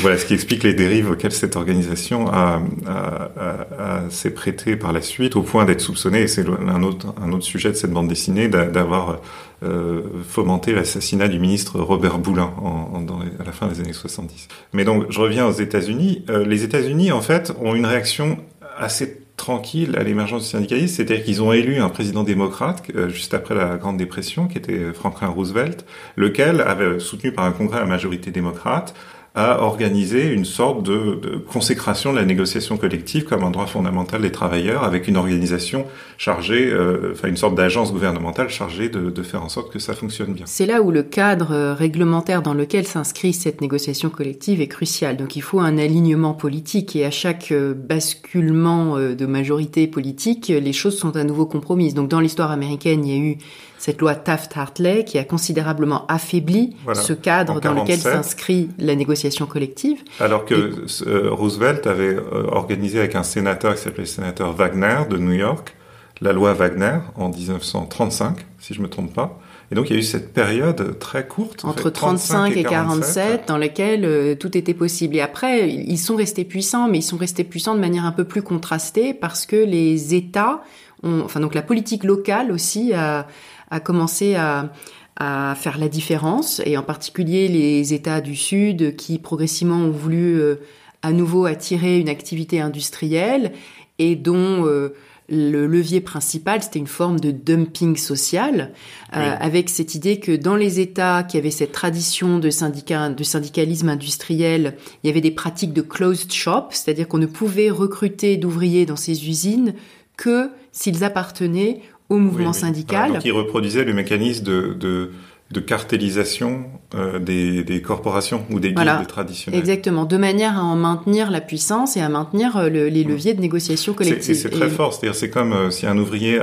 voilà 0.00 0.16
ce 0.16 0.24
qui 0.24 0.34
explique 0.34 0.62
les 0.62 0.74
dérives 0.74 1.10
auxquelles 1.10 1.32
cette 1.32 1.56
organisation 1.56 2.26
a, 2.28 2.62
a, 2.86 3.30
a, 3.78 4.10
s'est 4.10 4.30
prêtée 4.30 4.76
par 4.76 4.92
la 4.92 5.02
suite, 5.02 5.36
au 5.36 5.42
point 5.42 5.64
d'être 5.64 5.80
soupçonnée, 5.80 6.22
et 6.22 6.26
c'est 6.26 6.46
un 6.48 6.82
autre, 6.82 7.14
un 7.22 7.32
autre 7.32 7.44
sujet 7.44 7.70
de 7.70 7.74
cette 7.74 7.90
bande 7.90 8.08
dessinée, 8.08 8.48
d'avoir 8.48 9.20
euh, 9.62 10.02
fomenté 10.28 10.72
l'assassinat 10.72 11.28
du 11.28 11.38
ministre 11.38 11.80
Robert 11.80 12.18
Boulin 12.18 12.52
en, 12.62 12.90
en, 12.94 13.00
dans 13.00 13.20
les, 13.20 13.30
à 13.38 13.44
la 13.44 13.52
fin 13.52 13.66
des 13.66 13.80
années 13.80 13.92
70. 13.92 14.48
Mais 14.72 14.84
donc, 14.84 15.06
je 15.10 15.20
reviens 15.20 15.46
aux 15.46 15.52
États-Unis. 15.52 16.24
Euh, 16.28 16.44
les 16.44 16.64
États-Unis, 16.64 17.12
en 17.12 17.20
fait, 17.20 17.52
ont 17.62 17.74
une 17.74 17.86
réaction 17.86 18.38
assez 18.78 19.23
tranquille 19.36 19.96
à 19.98 20.02
l'émergence 20.02 20.44
du 20.44 20.48
syndicalisme, 20.48 20.96
c'est-à-dire 20.96 21.24
qu'ils 21.24 21.42
ont 21.42 21.52
élu 21.52 21.80
un 21.80 21.88
président 21.88 22.22
démocrate 22.22 22.82
euh, 22.94 23.08
juste 23.08 23.34
après 23.34 23.54
la 23.54 23.76
Grande 23.76 23.96
Dépression, 23.96 24.46
qui 24.46 24.58
était 24.58 24.92
Franklin 24.92 25.28
Roosevelt, 25.28 25.84
lequel 26.16 26.60
avait 26.60 27.00
soutenu 27.00 27.32
par 27.32 27.44
un 27.44 27.52
congrès 27.52 27.80
à 27.80 27.84
majorité 27.84 28.30
démocrate 28.30 28.94
a 29.36 29.60
organisé 29.62 30.32
une 30.32 30.44
sorte 30.44 30.84
de, 30.84 31.18
de, 31.20 31.36
consécration 31.36 32.12
de 32.12 32.18
la 32.18 32.24
négociation 32.24 32.76
collective 32.76 33.24
comme 33.24 33.42
un 33.42 33.50
droit 33.50 33.66
fondamental 33.66 34.22
des 34.22 34.30
travailleurs, 34.30 34.84
avec 34.84 35.08
une 35.08 35.16
organisation 35.16 35.86
chargée, 36.18 36.70
euh, 36.70 37.10
enfin 37.12 37.26
une 37.26 37.36
sorte 37.36 37.56
d'agence 37.56 37.92
gouvernementale 37.92 38.48
chargée 38.48 38.88
de, 38.88 39.10
de, 39.10 39.22
faire 39.24 39.42
en 39.42 39.48
sorte 39.48 39.72
que 39.72 39.80
ça 39.80 39.92
fonctionne 39.92 40.34
bien. 40.34 40.44
C'est 40.46 40.66
là 40.66 40.82
où 40.82 40.92
le 40.92 41.02
cadre 41.02 41.50
euh, 41.50 41.74
réglementaire 41.74 42.42
dans 42.42 42.54
lequel 42.54 42.86
s'inscrit 42.86 43.32
cette 43.32 43.60
négociation 43.60 44.08
collective 44.08 44.60
est 44.60 44.68
crucial. 44.68 45.16
Donc 45.16 45.34
il 45.34 45.42
faut 45.42 45.58
un 45.58 45.78
alignement 45.78 46.34
politique 46.34 46.94
et 46.94 47.04
à 47.04 47.10
chaque 47.10 47.50
euh, 47.50 47.74
basculement 47.74 48.96
de 48.98 49.26
majorité 49.26 49.88
politique, 49.88 50.48
les 50.48 50.72
choses 50.72 50.96
sont 50.96 51.16
à 51.16 51.24
nouveau 51.24 51.46
compromises. 51.46 51.94
Donc 51.94 52.08
dans 52.08 52.20
l'histoire 52.20 52.52
américaine, 52.52 53.04
il 53.04 53.12
y 53.12 53.16
a 53.16 53.30
eu 53.32 53.38
cette 53.84 54.00
loi 54.00 54.14
Taft-Hartley 54.14 55.04
qui 55.04 55.18
a 55.18 55.24
considérablement 55.24 56.06
affaibli 56.06 56.74
voilà, 56.84 56.98
ce 56.98 57.12
cadre 57.12 57.60
dans 57.60 57.74
lequel 57.74 57.98
s'inscrit 57.98 58.70
la 58.78 58.94
négociation 58.94 59.44
collective. 59.44 59.98
Alors 60.20 60.46
que 60.46 60.54
Et... 60.54 61.06
Euh, 61.06 61.30
Roosevelt 61.30 61.86
avait 61.86 62.14
euh, 62.14 62.46
organisé 62.50 62.98
avec 62.98 63.14
un 63.14 63.22
sénateur 63.22 63.74
qui 63.74 63.82
s'appelait 63.82 64.04
le 64.04 64.08
sénateur 64.08 64.54
Wagner 64.54 65.00
de 65.10 65.18
New 65.18 65.34
York 65.34 65.76
la 66.22 66.32
loi 66.32 66.54
Wagner 66.54 66.98
en 67.16 67.28
1935, 67.28 68.38
si 68.58 68.72
je 68.72 68.80
me 68.80 68.88
trompe 68.88 69.12
pas. 69.12 69.38
Et 69.70 69.74
donc 69.74 69.90
il 69.90 69.94
y 69.94 69.96
a 69.96 69.98
eu 69.98 70.04
cette 70.04 70.32
période 70.32 70.98
très 70.98 71.26
courte 71.26 71.64
entre 71.66 71.84
fait, 71.84 71.90
35 71.90 72.56
et 72.56 72.62
47, 72.62 73.14
47 73.14 73.48
dans 73.48 73.58
laquelle 73.58 74.04
euh, 74.06 74.34
tout 74.34 74.56
était 74.56 74.72
possible. 74.72 75.16
Et 75.16 75.20
après, 75.20 75.68
ils 75.68 75.98
sont 75.98 76.16
restés 76.16 76.44
puissants, 76.44 76.88
mais 76.88 76.98
ils 76.98 77.02
sont 77.02 77.18
restés 77.18 77.44
puissants 77.44 77.74
de 77.74 77.80
manière 77.80 78.06
un 78.06 78.12
peu 78.12 78.24
plus 78.24 78.42
contrastée 78.42 79.12
parce 79.12 79.44
que 79.44 79.56
les 79.56 80.14
États, 80.14 80.62
ont, 81.02 81.20
enfin 81.22 81.40
donc 81.40 81.54
la 81.54 81.62
politique 81.62 82.04
locale 82.04 82.50
aussi 82.50 82.94
a 82.94 83.26
a 83.74 83.80
commencé 83.80 84.36
à, 84.36 84.70
à 85.16 85.54
faire 85.54 85.78
la 85.78 85.88
différence, 85.88 86.60
et 86.64 86.76
en 86.76 86.82
particulier 86.82 87.48
les 87.48 87.94
États 87.94 88.20
du 88.20 88.34
Sud 88.34 88.96
qui 88.96 89.18
progressivement 89.18 89.76
ont 89.76 89.90
voulu 89.90 90.40
euh, 90.40 90.56
à 91.02 91.12
nouveau 91.12 91.46
attirer 91.46 92.00
une 92.00 92.08
activité 92.08 92.60
industrielle 92.60 93.52
et 93.98 94.16
dont 94.16 94.66
euh, 94.66 94.94
le 95.28 95.66
levier 95.66 96.00
principal, 96.00 96.62
c'était 96.62 96.80
une 96.80 96.86
forme 96.86 97.20
de 97.20 97.30
dumping 97.30 97.96
social, 97.96 98.72
euh, 99.16 99.36
avec 99.40 99.70
cette 99.70 99.94
idée 99.94 100.18
que 100.18 100.32
dans 100.32 100.56
les 100.56 100.80
États 100.80 101.22
qui 101.22 101.38
avaient 101.38 101.50
cette 101.50 101.72
tradition 101.72 102.38
de, 102.38 102.50
syndicat, 102.50 103.08
de 103.08 103.24
syndicalisme 103.24 103.88
industriel, 103.88 104.76
il 105.02 105.06
y 105.06 105.10
avait 105.10 105.22
des 105.22 105.30
pratiques 105.30 105.72
de 105.72 105.80
closed 105.80 106.32
shop, 106.32 106.66
c'est-à-dire 106.70 107.08
qu'on 107.08 107.18
ne 107.18 107.26
pouvait 107.26 107.70
recruter 107.70 108.36
d'ouvriers 108.36 108.84
dans 108.84 108.96
ces 108.96 109.28
usines 109.28 109.74
que 110.16 110.50
s'ils 110.72 111.04
appartenaient 111.04 111.80
au 112.08 112.16
mouvement 112.16 112.52
syndical. 112.52 113.14
donc 113.14 113.24
ils 113.24 113.32
reproduisaient 113.32 113.84
le 113.84 113.94
mécanisme 113.94 114.44
de, 114.44 114.74
de 114.78 115.10
de 115.50 115.60
cartélisation 115.60 116.64
euh, 116.94 117.18
des, 117.18 117.64
des, 117.64 117.82
corporations 117.82 118.44
ou 118.50 118.60
des 118.60 118.72
guildes 118.72 119.06
traditionnelles. 119.06 119.60
Exactement, 119.60 120.04
de 120.04 120.16
manière 120.16 120.58
à 120.58 120.62
en 120.62 120.74
maintenir 120.74 121.30
la 121.30 121.40
puissance 121.40 121.96
et 121.96 122.00
à 122.00 122.08
maintenir 122.08 122.56
euh, 122.56 122.68
le, 122.68 122.88
les 122.88 123.04
leviers 123.04 123.34
de 123.34 123.40
négociation 123.40 123.92
collective. 123.92 124.34
C'est 124.34 124.50
très 124.50 124.68
fort, 124.68 124.94
c'est-à-dire 124.94 125.14
c'est 125.14 125.30
comme 125.30 125.52
euh, 125.52 125.70
si 125.70 125.86
un 125.86 125.98
ouvrier 125.98 126.40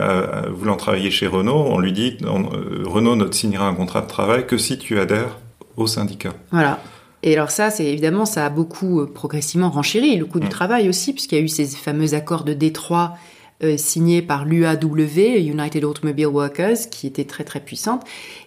voulant 0.50 0.78
travailler 0.78 1.12
chez 1.12 1.28
Renault, 1.28 1.66
on 1.68 1.80
lui 1.80 1.92
dit 1.92 2.18
Renault 2.24 3.16
ne 3.16 3.26
te 3.26 3.36
signera 3.36 3.68
un 3.68 3.74
contrat 3.74 4.02
de 4.02 4.08
travail 4.08 4.46
que 4.46 4.58
si 4.58 4.78
tu 4.78 5.00
adhères 5.00 5.40
au 5.78 5.88
syndicat. 5.88 6.34
Voilà. 6.52 6.80
Et 7.24 7.34
alors 7.36 7.52
ça, 7.52 7.70
c'est 7.70 7.86
évidemment, 7.86 8.26
ça 8.26 8.46
a 8.46 8.50
beaucoup 8.50 9.06
progressivement 9.06 9.70
renchéri 9.70 10.16
le 10.18 10.26
coût 10.26 10.40
du 10.40 10.48
mm. 10.48 10.50
travail 10.50 10.90
aussi, 10.90 11.14
puisqu'il 11.14 11.38
y 11.38 11.42
a 11.42 11.44
eu 11.44 11.50
ces 11.50 11.66
fameux 11.66 12.14
accords 12.14 12.44
de 12.44 12.54
Détroit 12.54 13.16
euh, 13.64 13.78
signée 13.78 14.22
par 14.22 14.46
l'UAW, 14.46 15.38
United 15.38 15.84
Automobile 15.84 16.28
Workers, 16.28 16.90
qui 16.90 17.06
était 17.06 17.26
très 17.26 17.44
très 17.44 17.60
puissante, 17.60 18.04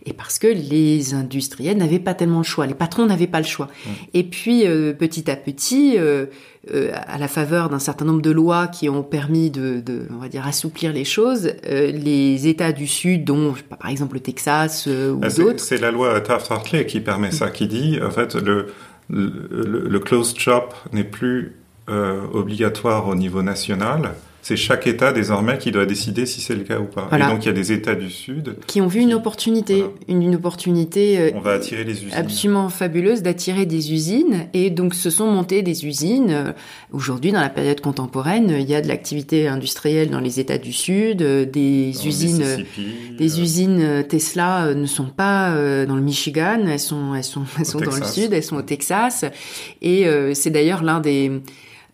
et 0.06 0.12
parce 0.12 0.38
que 0.38 0.46
les 0.46 1.14
industriels 1.14 1.76
n'avaient 1.76 1.98
pas 1.98 2.14
tellement 2.14 2.38
le 2.38 2.44
choix, 2.44 2.66
les 2.66 2.74
patrons 2.74 3.06
n'avaient 3.06 3.28
pas 3.28 3.38
le 3.38 3.46
choix. 3.46 3.66
Mmh. 3.66 3.90
Et 4.14 4.22
puis 4.24 4.66
euh, 4.66 4.92
petit 4.92 5.30
à 5.30 5.36
petit, 5.36 5.96
euh, 5.98 6.26
à 7.06 7.18
la 7.18 7.28
faveur 7.28 7.68
d'un 7.68 7.78
certain 7.78 8.04
nombre 8.04 8.22
de 8.22 8.30
lois 8.30 8.66
qui 8.66 8.88
ont 8.88 9.02
permis 9.02 9.50
de, 9.50 9.80
de 9.80 10.06
on 10.10 10.20
va 10.20 10.28
dire, 10.28 10.46
assouplir 10.46 10.92
les 10.92 11.04
choses, 11.04 11.52
les 11.64 12.48
États 12.48 12.72
du 12.72 12.86
Sud, 12.86 13.24
dont 13.24 13.54
par 13.78 13.90
exemple 13.90 14.14
le 14.14 14.20
Texas 14.20 14.86
ou 14.86 15.20
ah, 15.22 15.28
d'autres. 15.28 15.60
C'est 15.60 15.80
la 15.80 15.90
loi 15.90 16.20
Taft-Hartley 16.20 16.86
qui 16.86 17.00
permet 17.00 17.30
ça, 17.30 17.50
qui 17.50 17.68
dit 17.68 18.00
en 18.02 18.10
fait 18.10 18.34
le 18.34 18.66
le, 19.10 19.86
le 19.86 19.98
closed 20.00 20.38
shop 20.38 20.70
n'est 20.92 21.04
plus 21.04 21.56
obligatoire 21.86 23.06
au 23.06 23.14
niveau 23.14 23.42
national 23.42 24.14
c'est 24.44 24.56
chaque 24.56 24.86
État 24.86 25.14
désormais 25.14 25.56
qui 25.56 25.70
doit 25.70 25.86
décider 25.86 26.26
si 26.26 26.42
c'est 26.42 26.54
le 26.54 26.64
cas 26.64 26.78
ou 26.78 26.84
pas. 26.84 27.08
Et 27.16 27.18
donc 27.18 27.44
il 27.44 27.46
y 27.46 27.48
a 27.48 27.54
des 27.54 27.72
États 27.72 27.94
du 27.94 28.10
Sud 28.10 28.56
qui 28.66 28.82
ont 28.82 28.86
vu 28.86 29.00
une 29.00 29.14
opportunité, 29.14 29.86
une, 30.06 30.34
opportunité. 30.34 31.18
Euh, 31.18 31.30
On 31.34 31.40
va 31.40 31.52
attirer 31.52 31.82
les 31.82 32.04
usines. 32.04 32.14
Absolument 32.14 32.68
fabuleuse 32.68 33.22
d'attirer 33.22 33.64
des 33.64 33.94
usines 33.94 34.46
et 34.52 34.68
donc 34.68 34.92
se 34.92 35.08
sont 35.08 35.26
montées 35.28 35.62
des 35.62 35.86
usines. 35.86 36.30
Euh, 36.30 36.52
aujourd'hui, 36.92 37.32
dans 37.32 37.40
la 37.40 37.48
période 37.48 37.80
contemporaine, 37.80 38.54
il 38.60 38.68
y 38.68 38.74
a 38.74 38.82
de 38.82 38.88
l'activité 38.88 39.48
industrielle 39.48 40.10
dans 40.10 40.20
les 40.20 40.40
États 40.40 40.58
du 40.58 40.74
Sud, 40.74 41.22
euh, 41.22 41.46
des 41.46 42.06
usines, 42.06 42.44
des 43.16 43.40
usines 43.40 44.04
Tesla 44.06 44.74
ne 44.74 44.86
sont 44.86 45.08
pas 45.08 45.54
dans 45.86 45.96
le 45.96 46.02
Michigan, 46.02 46.60
elles 46.68 46.78
sont, 46.78 47.14
elles 47.14 47.24
sont, 47.24 47.44
elles 47.58 47.64
sont 47.64 47.80
dans 47.80 47.96
le 47.96 48.04
Sud, 48.04 48.34
elles 48.34 48.42
sont 48.42 48.56
au 48.56 48.62
Texas 48.62 49.24
et 49.80 50.06
c'est 50.34 50.50
d'ailleurs 50.50 50.82
l'un 50.82 51.00
des 51.00 51.40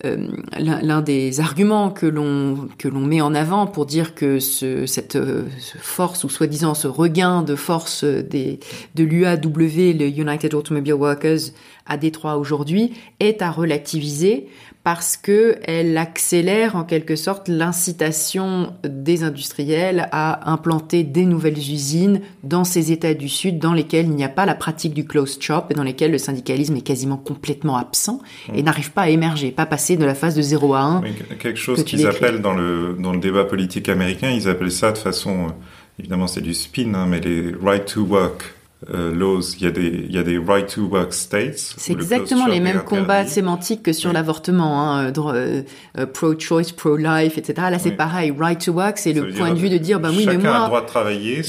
euh, 0.07 0.29
l'un 0.59 1.03
des 1.03 1.41
arguments 1.41 1.91
que 1.91 2.07
l'on 2.07 2.69
que 2.79 2.89
l'on 2.89 3.01
met 3.01 3.21
en 3.21 3.35
avant 3.35 3.67
pour 3.67 3.85
dire 3.85 4.15
que 4.15 4.39
ce, 4.39 4.87
cette 4.87 5.17
euh, 5.17 5.45
force 5.79 6.25
ou 6.25 6.29
soi-disant 6.29 6.75
ce 6.75 6.89
regain 6.89 7.43
de 7.43 7.55
force 7.55 8.05
des 8.05 8.61
de 8.95 9.05
l'UAW, 9.05 9.99
le 9.99 10.07
United 10.07 10.55
Automobile 10.55 10.95
Workers 10.95 11.53
à 11.91 11.99
Détroit 11.99 12.37
aujourd'hui, 12.37 12.93
est 13.19 13.43
à 13.43 13.51
relativiser 13.51 14.47
parce 14.83 15.19
que 15.19 15.57
elle 15.65 15.99
accélère 15.99 16.75
en 16.75 16.85
quelque 16.85 17.15
sorte 17.15 17.49
l'incitation 17.49 18.73
des 18.83 19.25
industriels 19.25 20.09
à 20.11 20.51
implanter 20.51 21.05
des 21.05 21.27
nouvelles 21.27 21.59
usines 21.59 22.23
dans 22.45 22.65
ces 22.65 22.91
États 22.91 23.13
du 23.13 23.29
Sud 23.29 23.59
dans 23.59 23.75
lesquels 23.75 24.07
il 24.07 24.15
n'y 24.15 24.25
a 24.25 24.31
pas 24.31 24.47
la 24.47 24.55
pratique 24.55 24.95
du 24.95 25.05
closed 25.05 25.43
shop 25.43 25.65
et 25.69 25.75
dans 25.75 25.83
lesquels 25.83 26.13
le 26.13 26.19
syndicalisme 26.19 26.77
est 26.77 26.81
quasiment 26.81 27.19
complètement 27.19 27.77
absent 27.77 28.21
et 28.55 28.63
mmh. 28.63 28.65
n'arrive 28.65 28.93
pas 28.93 29.03
à 29.03 29.09
émerger, 29.11 29.51
pas 29.51 29.67
passer 29.67 29.99
de 29.99 30.05
la 30.05 30.15
phase 30.15 30.35
de 30.35 30.43
0 30.43 30.75
à 30.75 30.81
1. 30.81 31.03
quelque 31.39 31.59
chose 31.59 31.85
qu'ils 31.85 32.07
appellent 32.07 32.41
dans 32.41 32.55
le, 32.55 32.97
dans 32.99 33.13
le 33.13 33.19
débat 33.21 33.45
politique 33.45 33.89
américain, 33.91 34.31
ils 34.31 34.49
appellent 34.49 34.73
ça 34.73 34.93
de 34.93 34.99
façon, 34.99 35.49
euh, 35.49 35.51
évidemment 35.99 36.27
c'est 36.27 36.41
du 36.41 36.55
spin, 36.55 36.95
hein, 36.95 37.07
mais 37.07 37.21
les 37.21 37.53
right 37.63 37.85
to 37.85 38.01
work 38.01 38.55
euh, 38.89 39.15
laws, 39.15 39.57
il 39.59 39.65
y 39.65 39.67
a 39.67 39.71
des, 39.71 40.07
il 40.09 40.13
y 40.13 40.17
a 40.17 40.23
des 40.23 40.39
right 40.39 40.67
to 40.67 40.87
work 40.87 41.13
states. 41.13 41.75
C'est 41.77 41.93
exactement 41.93 42.47
les 42.47 42.61
mêmes 42.61 42.83
combats 42.83 43.27
sémantiques 43.27 43.83
que 43.83 43.93
sur 43.93 44.11
l'avortement, 44.11 44.83
hein, 44.83 45.13
euh, 45.15 45.63
euh, 45.99 46.07
pro-choice, 46.07 46.73
pro-life, 46.75 47.37
etc. 47.37 47.69
Là, 47.71 47.79
c'est 47.79 47.91
pareil. 47.91 48.33
Right 48.39 48.65
to 48.65 48.73
work, 48.73 48.97
c'est 48.97 49.13
le 49.13 49.29
point 49.33 49.53
de 49.53 49.59
vue 49.59 49.69
de 49.69 49.77
dire, 49.77 50.01
bah 50.01 50.09
oui, 50.11 50.25
mais 50.27 50.39
moi, 50.39 50.57
a 50.57 50.61
le 50.61 50.67
droit 50.67 50.81
de 50.81 50.87
travailler. 50.87 51.43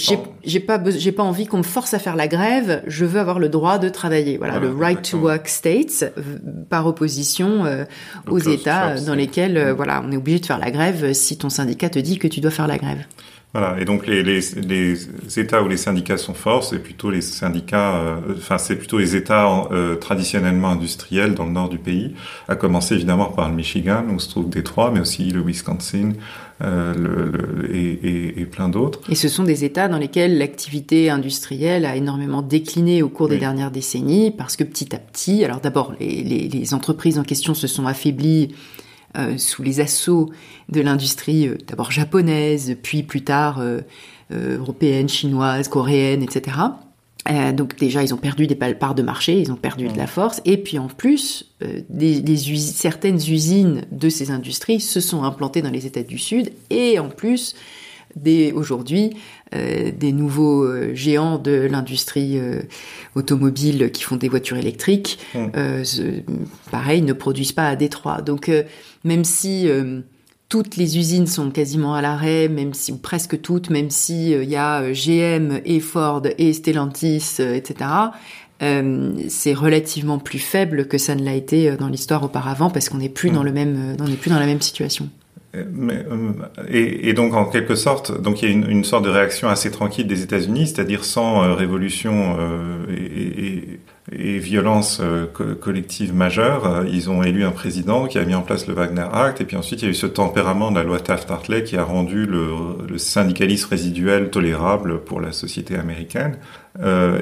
J'ai 0.43 0.59
pas, 0.59 0.81
j'ai 0.85 1.11
pas 1.13 1.23
envie 1.23 1.47
qu'on 1.47 1.59
me 1.59 1.63
force 1.63 1.93
à 1.93 1.99
faire 1.99 2.17
la 2.17 2.27
grève. 2.27 2.83
Je 2.85 3.05
veux 3.05 3.19
avoir 3.19 3.39
le 3.39 3.47
droit 3.47 3.77
de 3.77 3.87
travailler. 3.87 4.37
Voilà, 4.37 4.59
le 4.59 4.73
right 4.73 5.09
to 5.09 5.17
work 5.17 5.47
states, 5.47 6.11
par 6.69 6.85
opposition 6.85 7.63
aux 8.27 8.39
États 8.39 8.99
dans 8.99 9.15
lesquels, 9.15 9.71
voilà, 9.71 10.03
on 10.05 10.11
est 10.11 10.17
obligé 10.17 10.39
de 10.39 10.45
faire 10.45 10.59
la 10.59 10.71
grève 10.71 11.13
si 11.13 11.37
ton 11.37 11.49
syndicat 11.49 11.89
te 11.89 11.99
dit 11.99 12.17
que 12.17 12.27
tu 12.27 12.41
dois 12.41 12.51
faire 12.51 12.67
la 12.67 12.77
grève. 12.77 13.05
Voilà, 13.53 13.81
et 13.81 13.83
donc 13.83 14.07
les, 14.07 14.23
les, 14.23 14.39
les, 14.65 15.39
États 15.39 15.61
où 15.61 15.67
les 15.67 15.75
syndicats 15.75 16.17
sont 16.17 16.33
forts, 16.33 16.63
c'est 16.63 16.79
plutôt 16.79 17.11
les 17.11 17.19
syndicats, 17.19 17.97
euh, 17.97 18.15
enfin 18.37 18.57
c'est 18.57 18.77
plutôt 18.77 18.97
les 18.97 19.17
États 19.17 19.67
euh, 19.71 19.97
traditionnellement 19.97 20.69
industriels 20.69 21.35
dans 21.35 21.43
le 21.43 21.51
nord 21.51 21.67
du 21.67 21.77
pays, 21.77 22.15
à 22.47 22.55
commencer 22.55 22.95
évidemment 22.95 23.25
par 23.25 23.49
le 23.49 23.55
Michigan 23.55 24.05
où 24.09 24.19
se 24.19 24.29
trouve 24.29 24.49
Détroit, 24.49 24.91
mais 24.93 25.01
aussi 25.01 25.31
le 25.31 25.41
Wisconsin 25.41 26.13
euh, 26.61 26.93
le, 26.93 27.75
et, 27.75 27.91
et, 27.91 28.41
et, 28.41 28.45
plein 28.45 28.69
d'autres. 28.69 29.01
Et 29.09 29.15
ce 29.15 29.27
sont 29.27 29.43
des 29.43 29.65
États 29.65 29.89
dans 29.89 29.97
lesquels 29.97 30.37
l'activité 30.37 31.09
industrielle 31.09 31.85
a 31.85 31.97
énormément 31.97 32.41
décliné 32.41 33.03
au 33.03 33.09
cours 33.09 33.27
des 33.27 33.37
dernières 33.37 33.71
décennies, 33.71 34.31
parce 34.31 34.55
que 34.55 34.63
petit 34.63 34.95
à 34.95 34.99
petit, 34.99 35.43
alors 35.43 35.59
d'abord 35.59 35.93
les, 35.99 36.23
les 36.23 36.73
entreprises 36.73 37.19
en 37.19 37.23
question 37.23 37.53
se 37.53 37.67
sont 37.67 37.85
affaiblies 37.85 38.55
euh, 39.17 39.37
sous 39.37 39.61
les 39.61 39.81
assauts 39.81 40.29
de 40.69 40.79
l'industrie 40.79 41.47
euh, 41.47 41.57
d'abord 41.67 41.91
japonaise, 41.91 42.77
puis 42.81 43.03
plus 43.03 43.23
tard 43.23 43.59
euh, 43.59 43.81
européenne, 44.31 45.09
chinoise, 45.09 45.67
coréenne, 45.67 46.23
etc. 46.23 46.55
donc 47.53 47.77
déjà, 47.77 48.01
ils 48.01 48.13
ont 48.13 48.17
perdu 48.17 48.47
des 48.47 48.55
parts 48.55 48.95
de 48.95 49.01
marché, 49.01 49.37
ils 49.37 49.51
ont 49.51 49.57
perdu 49.57 49.89
de 49.89 49.97
la 49.97 50.07
force, 50.07 50.41
et 50.45 50.55
puis 50.55 50.79
en 50.79 50.87
plus, 50.87 51.51
des, 51.89 52.37
certaines 52.57 53.17
usines 53.17 53.81
de 53.91 54.07
ces 54.07 54.31
industries 54.31 54.79
se 54.79 55.01
sont 55.01 55.23
implantées 55.23 55.61
dans 55.61 55.69
les 55.69 55.85
États 55.85 56.03
du 56.03 56.17
Sud, 56.17 56.53
et 56.69 56.97
en 56.97 57.09
plus, 57.09 57.55
aujourd'hui 58.53 59.11
euh, 59.53 59.91
des 59.91 60.11
nouveaux 60.11 60.63
euh, 60.63 60.93
géants 60.93 61.37
de 61.37 61.51
l'industrie 61.51 62.37
euh, 62.37 62.61
automobile 63.15 63.91
qui 63.91 64.03
font 64.03 64.15
des 64.15 64.29
voitures 64.29 64.57
électriques, 64.57 65.19
mmh. 65.35 65.49
pareil, 66.71 67.01
ne 67.01 67.13
produisent 67.13 67.51
pas 67.51 67.67
à 67.67 67.75
Détroit. 67.75 68.21
Donc 68.21 68.49
même 69.03 69.23
si 69.23 69.67
toutes 70.49 70.75
les 70.75 70.97
usines 70.97 71.27
sont 71.27 71.49
quasiment 71.51 71.95
à 71.95 72.01
l'arrêt, 72.01 72.47
même 72.47 72.73
si 72.73 72.91
ou 72.91 72.97
presque 72.97 73.41
toutes, 73.41 73.69
même 73.69 73.89
si 73.89 74.31
il 74.31 74.49
y 74.49 74.55
a 74.55 74.91
GM 74.91 75.61
et 75.65 75.79
Ford 75.79 76.23
et 76.37 76.53
Stellantis, 76.53 77.37
etc. 77.39 77.89
c'est 78.59 79.53
relativement 79.53 80.19
plus 80.19 80.39
faible 80.39 80.87
que 80.87 80.97
ça 80.97 81.15
ne 81.15 81.23
l'a 81.23 81.33
été 81.33 81.75
dans 81.77 81.87
l'histoire 81.87 82.23
auparavant 82.23 82.69
parce 82.69 82.89
qu'on 82.89 82.97
n'est 82.97 83.09
plus 83.09 83.31
mmh. 83.31 83.33
dans 83.33 83.43
le 83.43 83.51
même, 83.51 83.95
on 83.99 84.07
n'est 84.07 84.15
plus 84.15 84.29
dans 84.29 84.39
la 84.39 84.45
même 84.45 84.61
situation. 84.61 85.09
Mais, 85.53 86.05
euh, 86.09 86.31
et, 86.69 87.09
et, 87.09 87.13
donc 87.13 87.33
en 87.33 87.45
quelque 87.45 87.75
sorte, 87.75 88.21
donc 88.21 88.41
il 88.41 88.47
y 88.47 88.51
a 88.51 88.53
une, 88.53 88.69
une 88.69 88.83
sorte 88.85 89.03
de 89.03 89.09
réaction 89.09 89.49
assez 89.49 89.69
tranquille 89.69 90.07
des 90.07 90.23
États-Unis, 90.23 90.67
c'est-à-dire 90.67 91.03
sans 91.03 91.43
euh, 91.43 91.53
révolution 91.53 92.37
euh, 92.39 92.85
et, 92.89 93.45
et, 93.45 93.79
et, 94.11 94.39
violence 94.39 95.01
collective 95.61 96.13
majeure. 96.13 96.85
Ils 96.87 97.09
ont 97.09 97.23
élu 97.23 97.43
un 97.43 97.51
président 97.51 98.07
qui 98.07 98.17
a 98.17 98.25
mis 98.25 98.35
en 98.35 98.41
place 98.41 98.67
le 98.67 98.73
Wagner 98.73 99.05
Act, 99.11 99.41
et 99.41 99.45
puis 99.45 99.57
ensuite 99.57 99.81
il 99.81 99.85
y 99.85 99.87
a 99.87 99.91
eu 99.91 99.95
ce 99.95 100.07
tempérament 100.07 100.71
de 100.71 100.77
la 100.77 100.83
loi 100.83 100.99
Taft-Hartley 100.99 101.63
qui 101.63 101.77
a 101.77 101.83
rendu 101.83 102.25
le, 102.25 102.97
syndicalisme 102.97 103.69
résiduel 103.69 104.29
tolérable 104.29 105.01
pour 105.01 105.21
la 105.21 105.31
société 105.31 105.75
américaine. 105.75 106.37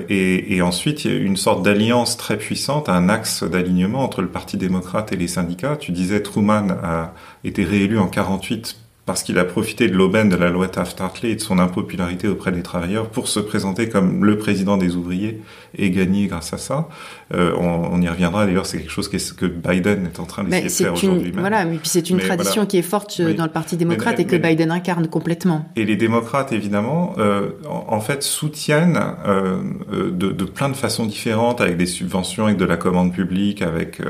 et, 0.09 0.55
et, 0.55 0.61
ensuite 0.61 1.05
il 1.05 1.11
y 1.11 1.13
a 1.13 1.17
eu 1.17 1.25
une 1.25 1.37
sorte 1.37 1.63
d'alliance 1.63 2.17
très 2.17 2.37
puissante, 2.37 2.89
un 2.89 3.09
axe 3.09 3.43
d'alignement 3.43 4.03
entre 4.03 4.21
le 4.21 4.27
Parti 4.27 4.57
démocrate 4.57 5.11
et 5.11 5.15
les 5.15 5.27
syndicats. 5.27 5.75
Tu 5.77 5.91
disais 5.91 6.21
Truman 6.21 6.69
a 6.83 7.13
été 7.43 7.63
réélu 7.63 7.99
en 7.99 8.07
48 8.07 8.88
parce 9.09 9.23
qu'il 9.23 9.39
a 9.39 9.43
profité 9.43 9.87
de 9.87 9.95
l'aubaine 9.95 10.29
de 10.29 10.35
la 10.35 10.51
loi 10.51 10.67
Taft-Hartley 10.67 11.31
et 11.31 11.35
de 11.35 11.41
son 11.41 11.57
impopularité 11.57 12.27
auprès 12.27 12.51
des 12.51 12.61
travailleurs 12.61 13.09
pour 13.09 13.27
se 13.27 13.39
présenter 13.39 13.89
comme 13.89 14.23
le 14.23 14.37
président 14.37 14.77
des 14.77 14.95
ouvriers 14.95 15.41
et 15.75 15.89
gagner 15.89 16.27
grâce 16.27 16.53
à 16.53 16.59
ça. 16.59 16.87
Euh, 17.33 17.53
on, 17.59 17.89
on, 17.91 18.01
y 18.03 18.07
reviendra 18.07 18.45
d'ailleurs, 18.45 18.67
c'est 18.67 18.77
quelque 18.77 18.91
chose 18.91 19.07
que 19.07 19.47
Biden 19.47 20.05
est 20.05 20.19
en 20.19 20.25
train 20.25 20.43
d'essayer 20.43 20.67
de 20.67 20.69
faire 20.69 20.93
aujourd'hui. 20.93 21.33
Voilà, 21.35 21.65
mais 21.65 21.77
puis 21.77 21.89
c'est 21.89 22.11
une 22.11 22.19
tradition 22.19 22.67
qui 22.67 22.77
est 22.77 22.83
forte 22.83 23.19
euh, 23.19 23.33
dans 23.33 23.45
le 23.45 23.49
Parti 23.49 23.77
démocrate 23.77 24.19
et 24.19 24.25
que 24.25 24.35
Biden 24.35 24.69
incarne 24.69 25.07
complètement. 25.07 25.65
Et 25.75 25.85
les 25.85 25.95
démocrates, 25.95 26.51
évidemment, 26.51 27.15
euh, 27.17 27.49
en, 27.67 27.95
en, 27.95 28.01
fait, 28.01 28.21
soutiennent 28.21 28.99
euh, 29.25 29.57
de, 29.91 30.29
de, 30.29 30.45
plein 30.45 30.69
de 30.69 30.75
façons 30.75 31.07
différentes, 31.07 31.61
avec 31.61 31.77
des 31.77 31.87
subventions, 31.87 32.45
avec 32.45 32.57
de 32.57 32.65
la 32.65 32.77
commande 32.77 33.11
publique, 33.11 33.63
avec 33.63 34.03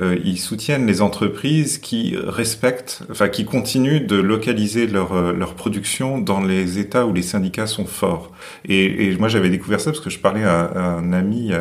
euh, 0.00 0.18
ils 0.24 0.38
soutiennent 0.38 0.86
les 0.86 1.00
entreprises 1.02 1.78
qui 1.78 2.16
respectent, 2.16 3.02
enfin 3.10 3.28
qui 3.28 3.44
continuent 3.44 4.06
de 4.06 4.16
localiser 4.16 4.86
leur 4.86 5.12
euh, 5.12 5.32
leur 5.32 5.54
production 5.54 6.18
dans 6.18 6.40
les 6.40 6.78
États 6.78 7.06
où 7.06 7.12
les 7.12 7.22
syndicats 7.22 7.66
sont 7.66 7.86
forts. 7.86 8.32
Et, 8.66 9.06
et 9.06 9.16
moi 9.16 9.28
j'avais 9.28 9.50
découvert 9.50 9.80
ça 9.80 9.90
parce 9.90 10.02
que 10.02 10.10
je 10.10 10.18
parlais 10.18 10.44
à, 10.44 10.60
à 10.64 10.80
un 10.80 11.12
ami. 11.12 11.52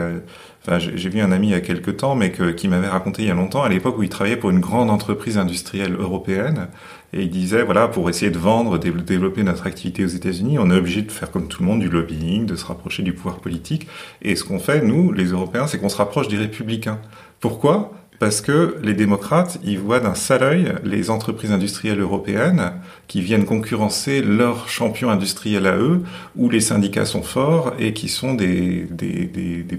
Enfin, 0.67 0.79
j'ai 0.79 1.09
vu 1.09 1.21
un 1.21 1.31
ami 1.31 1.49
il 1.49 1.51
y 1.51 1.53
a 1.53 1.61
quelques 1.61 1.97
temps, 1.97 2.15
mais 2.15 2.31
que, 2.31 2.49
qui 2.49 2.67
m'avait 2.67 2.87
raconté 2.87 3.21
il 3.21 3.27
y 3.27 3.31
a 3.31 3.35
longtemps, 3.35 3.61
à 3.61 3.69
l'époque 3.69 3.99
où 3.99 4.03
il 4.03 4.09
travaillait 4.09 4.35
pour 4.35 4.49
une 4.49 4.61
grande 4.61 4.89
entreprise 4.89 5.37
industrielle 5.37 5.93
européenne, 5.93 6.69
et 7.13 7.21
il 7.21 7.29
disait, 7.29 7.61
voilà, 7.61 7.87
pour 7.87 8.09
essayer 8.09 8.31
de 8.31 8.39
vendre, 8.39 8.79
de 8.79 8.89
développer 8.89 9.43
notre 9.43 9.67
activité 9.67 10.03
aux 10.03 10.07
États-Unis, 10.07 10.57
on 10.57 10.71
est 10.71 10.75
obligé 10.75 11.03
de 11.03 11.11
faire 11.11 11.29
comme 11.29 11.47
tout 11.47 11.61
le 11.61 11.69
monde 11.69 11.81
du 11.81 11.89
lobbying, 11.89 12.47
de 12.47 12.55
se 12.55 12.65
rapprocher 12.65 13.03
du 13.03 13.13
pouvoir 13.13 13.41
politique. 13.41 13.85
Et 14.23 14.35
ce 14.35 14.43
qu'on 14.43 14.57
fait, 14.57 14.81
nous, 14.81 15.11
les 15.11 15.25
Européens, 15.25 15.67
c'est 15.67 15.77
qu'on 15.77 15.89
se 15.89 15.97
rapproche 15.97 16.29
des 16.29 16.37
républicains. 16.37 16.99
Pourquoi? 17.39 17.93
Parce 18.19 18.41
que 18.41 18.75
les 18.81 18.93
démocrates, 18.93 19.59
ils 19.63 19.79
voient 19.79 19.99
d'un 19.99 20.15
sale 20.15 20.43
œil 20.43 20.73
les 20.83 21.09
entreprises 21.09 21.51
industrielles 21.51 21.99
européennes 21.99 22.71
qui 23.07 23.21
viennent 23.21 23.45
concurrencer 23.45 24.21
leurs 24.21 24.69
champions 24.69 25.09
industriels 25.09 25.67
à 25.67 25.77
eux, 25.77 26.01
où 26.35 26.49
les 26.49 26.61
syndicats 26.61 27.05
sont 27.05 27.23
forts 27.23 27.73
et 27.79 27.93
qui 27.93 28.07
sont 28.07 28.33
des, 28.33 28.87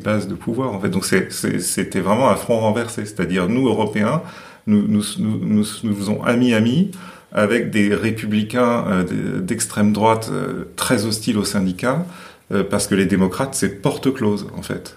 bases 0.02 0.28
de 0.28 0.34
pouvoir. 0.34 0.72
En 0.72 0.80
fait, 0.80 0.90
donc 0.90 1.04
c'était 1.04 2.00
vraiment 2.00 2.30
un 2.30 2.36
front 2.36 2.60
renversé. 2.60 3.06
C'est-à-dire 3.06 3.48
nous 3.48 3.68
Européens, 3.68 4.22
nous 4.66 4.86
nous, 4.86 5.02
nous, 5.18 5.64
nous, 5.82 5.94
faisons 5.94 6.22
amis-amis 6.22 6.90
avec 7.32 7.70
des 7.70 7.94
républicains 7.94 8.84
euh, 8.88 9.40
d'extrême 9.40 9.92
droite 9.92 10.30
euh, 10.32 10.64
très 10.76 11.04
hostiles 11.04 11.38
aux 11.38 11.44
syndicats, 11.44 12.06
euh, 12.52 12.62
parce 12.62 12.86
que 12.86 12.94
les 12.94 13.06
démocrates, 13.06 13.54
c'est 13.54 13.82
porte 13.82 14.12
close 14.12 14.46
en 14.56 14.62
fait. 14.62 14.96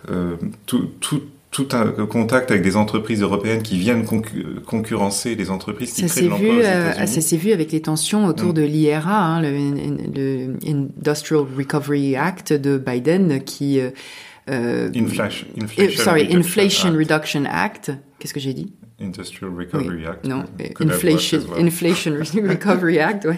Tout 1.52 1.70
un 1.72 2.06
contact 2.06 2.52
avec 2.52 2.64
des 2.64 2.76
entreprises 2.76 3.22
européennes 3.22 3.64
qui 3.64 3.80
viennent 3.80 4.06
concurrencer 4.66 5.34
les 5.34 5.50
entreprises 5.50 5.94
qui 5.94 6.06
créent 6.06 6.22
de 6.22 6.28
l'emploi 6.28 6.54
aux 6.54 6.60
euh, 6.60 7.06
Ça 7.08 7.22
s'est 7.22 7.38
vu 7.38 7.52
avec 7.52 7.72
les 7.72 7.82
tensions 7.82 8.26
autour 8.26 8.52
mm. 8.52 8.54
de 8.54 8.62
l'IRA, 8.62 9.26
hein, 9.26 9.42
le, 9.42 10.56
Industrial 10.68 11.44
Recovery 11.58 12.16
Act 12.16 12.54
de 12.54 12.78
Biden, 12.78 13.44
qui 13.44 13.80
euh, 13.80 13.90
euh 14.50 14.92
inflation, 14.96 15.48
inflation, 15.60 16.04
sorry, 16.04 16.36
Inflation 16.36 16.92
Reduction 16.92 17.44
Act. 17.50 17.94
Qu'est-ce 18.20 18.34
que 18.34 18.40
j'ai 18.40 18.54
dit? 18.54 18.72
Industrial 19.02 19.52
Recovery 19.56 20.06
Act. 20.06 20.26
Non, 20.26 20.44
Inflation, 20.80 21.40
Inflation 21.58 22.14
Recovery 22.48 23.00
Act, 23.00 23.26
ouais. 23.26 23.38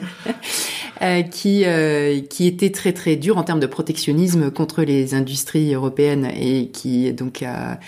euh, 1.02 1.22
qui 1.22 1.64
euh, 1.66 2.20
qui 2.22 2.48
était 2.48 2.72
très 2.72 2.94
très 2.94 3.16
dur 3.16 3.38
en 3.38 3.44
termes 3.44 3.60
de 3.60 3.68
protectionnisme 3.68 4.52
contre 4.52 4.82
les 4.84 5.14
industries 5.14 5.74
européennes 5.74 6.30
et 6.36 6.70
qui 6.70 7.14
donc 7.14 7.44
a 7.44 7.80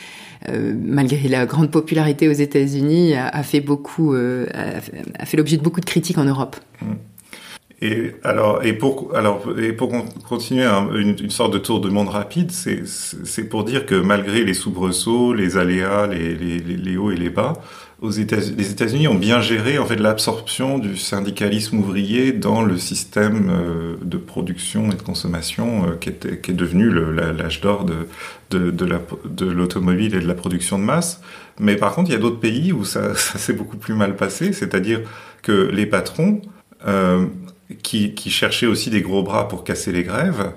euh, 0.50 0.74
malgré 0.78 1.28
la 1.30 1.46
grande 1.46 1.72
popularité 1.72 2.28
aux 2.28 2.34
États-Unis, 2.34 3.16
a, 3.16 3.28
a, 3.28 3.44
fait 3.44 3.62
beaucoup, 3.62 4.14
a, 4.14 5.26
fait 5.26 5.38
l'objet 5.38 5.58
de 5.58 5.64
beaucoup 5.64 5.80
de 5.80 5.86
critiques 5.86 6.18
en 6.18 6.26
Europe. 6.26 6.58
Mm. 6.82 6.86
Et 7.84 8.16
alors, 8.24 8.64
et 8.64 8.72
pour 8.72 9.14
alors 9.14 9.44
et 9.60 9.74
pour 9.74 9.92
continuer 10.26 10.64
une, 10.64 11.30
sorte 11.30 11.52
de 11.52 11.58
tour 11.58 11.82
de 11.82 11.90
monde 11.90 12.08
rapide, 12.08 12.50
c'est 12.50 13.44
pour 13.50 13.66
dire 13.66 13.86
que 13.86 13.96
malgré 13.96 14.46
les 14.46 14.54
soubresauts, 14.54 15.34
les 15.34 15.58
aléas, 15.58 16.08
les, 16.08 16.34
les, 16.34 16.96
hauts 16.96 17.12
et 17.12 17.18
les 17.18 17.30
bas, 17.30 17.62
aux 18.00 18.10
États, 18.10 18.38
les 18.38 18.72
États-Unis 18.72 19.10
ont 19.10 19.16
bien 19.16 19.42
géré 19.42 19.80
en 19.80 19.86
fait 19.86 19.98
l'absorption 19.98 20.80
du 20.80 20.96
syndicalisme 20.96 21.78
ouvrier 21.78 22.32
dans 22.32 22.62
le 22.62 22.78
système 22.78 23.50
euh, 23.50 23.96
de 24.02 24.16
production 24.16 24.90
et 24.90 24.96
de 24.96 25.02
consommation 25.02 25.86
euh, 25.86 25.96
qui, 26.00 26.08
était, 26.08 26.40
qui 26.40 26.52
est 26.52 26.54
devenu 26.54 26.90
l'âge 26.90 27.60
d'or 27.60 27.84
de, 27.84 28.08
de, 28.52 28.72
de 28.72 29.46
l'automobile 29.46 30.16
et 30.16 30.22
de 30.22 30.28
la 30.28 30.36
production 30.36 30.80
de 30.80 30.86
masse. 30.86 31.20
Mais 31.60 31.76
par 31.76 31.94
contre, 31.96 32.12
il 32.12 32.14
y 32.14 32.16
a 32.16 32.20
d'autres 32.20 32.40
pays 32.40 32.72
où 32.72 32.86
ça, 32.86 33.14
ça 33.16 33.38
s'est 33.38 33.54
beaucoup 33.54 33.78
plus 33.78 33.94
mal 33.94 34.16
passé, 34.16 34.54
c'est-à-dire 34.54 35.02
que 35.42 35.70
les 35.70 35.86
patrons 35.86 36.40
euh, 36.88 37.26
qui, 37.82 38.30
cherchaient 38.30 38.68
aussi 38.68 38.90
des 38.90 39.02
gros 39.02 39.24
bras 39.24 39.48
pour 39.48 39.64
casser 39.64 39.92
les 39.92 40.04
grèves, 40.04 40.52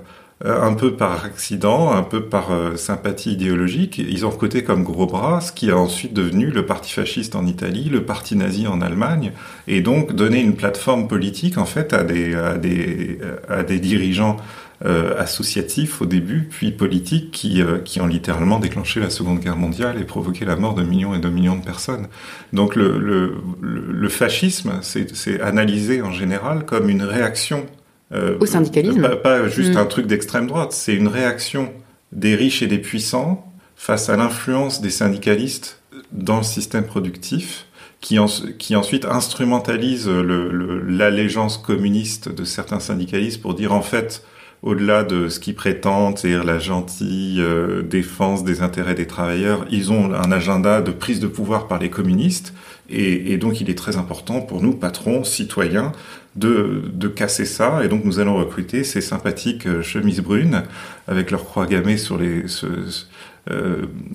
euh, 0.44 0.61
un 0.61 0.74
peu 0.74 0.96
par 0.96 1.24
accident, 1.24 1.92
un 1.92 2.02
peu 2.02 2.24
par 2.24 2.52
euh, 2.52 2.76
sympathie 2.76 3.33
idéologique, 3.33 3.98
ils 3.98 4.26
ont 4.26 4.31
recruté 4.31 4.62
comme 4.62 4.83
gros 4.83 5.07
bras 5.07 5.40
ce 5.40 5.50
qui 5.50 5.70
a 5.70 5.79
ensuite 5.79 6.12
devenu 6.12 6.50
le 6.50 6.66
parti 6.66 6.92
fasciste 6.92 7.35
en 7.35 7.46
Italie, 7.46 7.85
le 7.85 8.05
parti 8.05 8.37
nazi 8.37 8.66
en 8.66 8.83
Allemagne, 8.83 9.33
et 9.66 9.81
donc 9.81 10.12
donné 10.12 10.40
une 10.40 10.55
plateforme 10.55 11.09
politique 11.09 11.57
en 11.57 11.64
fait 11.64 11.94
à 11.94 12.05
des, 12.05 12.35
à 12.35 12.59
des, 12.59 13.18
à 13.48 13.62
des 13.62 13.81
dirigeants 13.81 14.37
euh, 14.85 15.19
associatifs 15.19 16.03
au 16.03 16.07
début, 16.07 16.49
puis 16.51 16.71
politiques 16.71 17.31
qui, 17.31 17.62
qui 17.85 18.01
ont 18.01 18.07
littéralement 18.07 18.59
déclenché 18.59 19.01
la 19.01 19.11
Seconde 19.11 19.41
Guerre 19.41 19.57
mondiale 19.57 20.01
et 20.01 20.05
provoqué 20.05 20.45
la 20.45 20.57
mort 20.57 20.75
de 20.75 20.83
millions 20.83 21.15
et 21.15 21.19
de 21.19 21.29
millions 21.29 21.57
de 21.57 21.65
personnes. 21.65 22.09
Donc 22.53 22.77
le, 22.77 22.99
le, 22.99 23.35
le 23.61 24.09
fascisme, 24.09 24.81
c'est 24.83 25.41
analysé 25.41 26.03
en 26.03 26.12
général 26.12 26.65
comme 26.65 26.91
une 26.91 27.03
réaction 27.03 27.67
euh, 28.12 28.37
Au 28.39 28.47
syndicalisme 28.47 29.03
Pas, 29.03 29.17
pas 29.17 29.49
juste 29.49 29.75
mm. 29.75 29.79
un 29.79 29.87
truc 29.87 30.07
d'extrême 30.07 30.47
droite, 30.47 30.73
c'est 30.73 30.95
une 30.95 31.09
réaction 31.09 31.73
des 32.12 32.35
riches 32.35 32.62
et 32.62 32.67
des 32.67 32.79
puissants 32.79 33.53
face 33.75 34.09
à 34.09 34.17
l'influence 34.17 34.81
des 34.81 34.91
syndicalistes 34.91 35.81
dans 36.12 36.39
le 36.39 36.43
système 36.45 36.85
productif, 36.85 37.67
qui, 38.01 38.19
en, 38.19 38.27
qui 38.59 38.77
ensuite 38.77 39.05
instrumentalise 39.05 40.09
l'allégeance 40.09 41.59
communiste 41.59 42.29
de 42.29 42.45
certains 42.45 42.81
syndicalistes 42.81 43.43
pour 43.43 43.55
dire 43.55 43.73
en 43.73 43.83
fait, 43.83 44.23
au-delà 44.62 45.05
de 45.05 45.29
ce 45.29 45.38
qu'ils 45.38 45.55
prétendent, 45.55 46.19
c'est-à-dire 46.19 46.45
la 46.45 46.59
gentille 46.59 47.40
euh, 47.40 47.83
défense 47.83 48.45
des 48.45 48.62
intérêts 48.62 48.95
des 48.95 49.07
travailleurs, 49.07 49.64
ils 49.71 49.92
ont 49.92 50.12
un 50.12 50.33
agenda 50.33 50.83
de 50.83 50.90
prise 50.90 51.21
de 51.21 51.27
pouvoir 51.27 51.69
par 51.69 51.79
les 51.79 51.90
communistes, 51.90 52.55
et, 52.88 53.33
et 53.33 53.37
donc 53.37 53.61
il 53.61 53.71
est 53.71 53.79
très 53.79 53.97
important 53.97 54.40
pour 54.40 54.62
nous, 54.62 54.73
patrons, 54.73 55.25
citoyens, 55.25 55.92
de, 56.37 56.83
de, 56.92 57.09
casser 57.09 57.47
ça. 57.47 57.83
Et 57.85 57.88
donc 57.88 58.05
nous 58.05 58.19
allons 58.19 58.37
recruter 58.37 58.85
ces 58.85 59.01
sympathiques 59.01 59.66
euh, 59.66 59.83
chemises 59.83 60.21
brunes 60.21 60.62
avec 61.09 61.31
leur 61.31 61.45
croix 61.45 61.66
gammée 61.66 61.97
sur 61.97 62.19
les, 62.19 62.45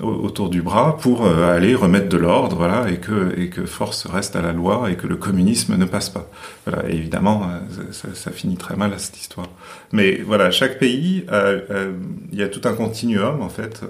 autour 0.01 0.49
du 0.49 0.61
bras 0.61 0.97
pour 0.97 1.25
euh, 1.25 1.55
aller 1.55 1.73
remettre 1.73 2.09
de 2.09 2.17
l'ordre, 2.17 2.57
voilà, 2.57 2.89
et 2.89 2.97
que, 2.97 3.39
et 3.39 3.49
que 3.49 3.65
force 3.65 4.05
reste 4.05 4.35
à 4.35 4.41
la 4.41 4.51
loi 4.51 4.91
et 4.91 4.95
que 4.95 5.07
le 5.07 5.15
communisme 5.15 5.77
ne 5.77 5.85
passe 5.85 6.09
pas. 6.09 6.29
Voilà, 6.65 6.89
évidemment, 6.89 7.47
ça, 7.91 8.09
ça, 8.13 8.31
finit 8.31 8.57
très 8.57 8.75
mal 8.75 8.93
à 8.93 8.97
cette 8.97 9.17
histoire. 9.17 9.47
Mais 9.91 10.21
voilà, 10.25 10.51
chaque 10.51 10.79
pays, 10.79 11.25
il 12.31 12.37
y 12.37 12.43
a 12.43 12.47
tout 12.49 12.61
un 12.65 12.73
continuum 12.73 13.41
en 13.41 13.49
fait, 13.49 13.81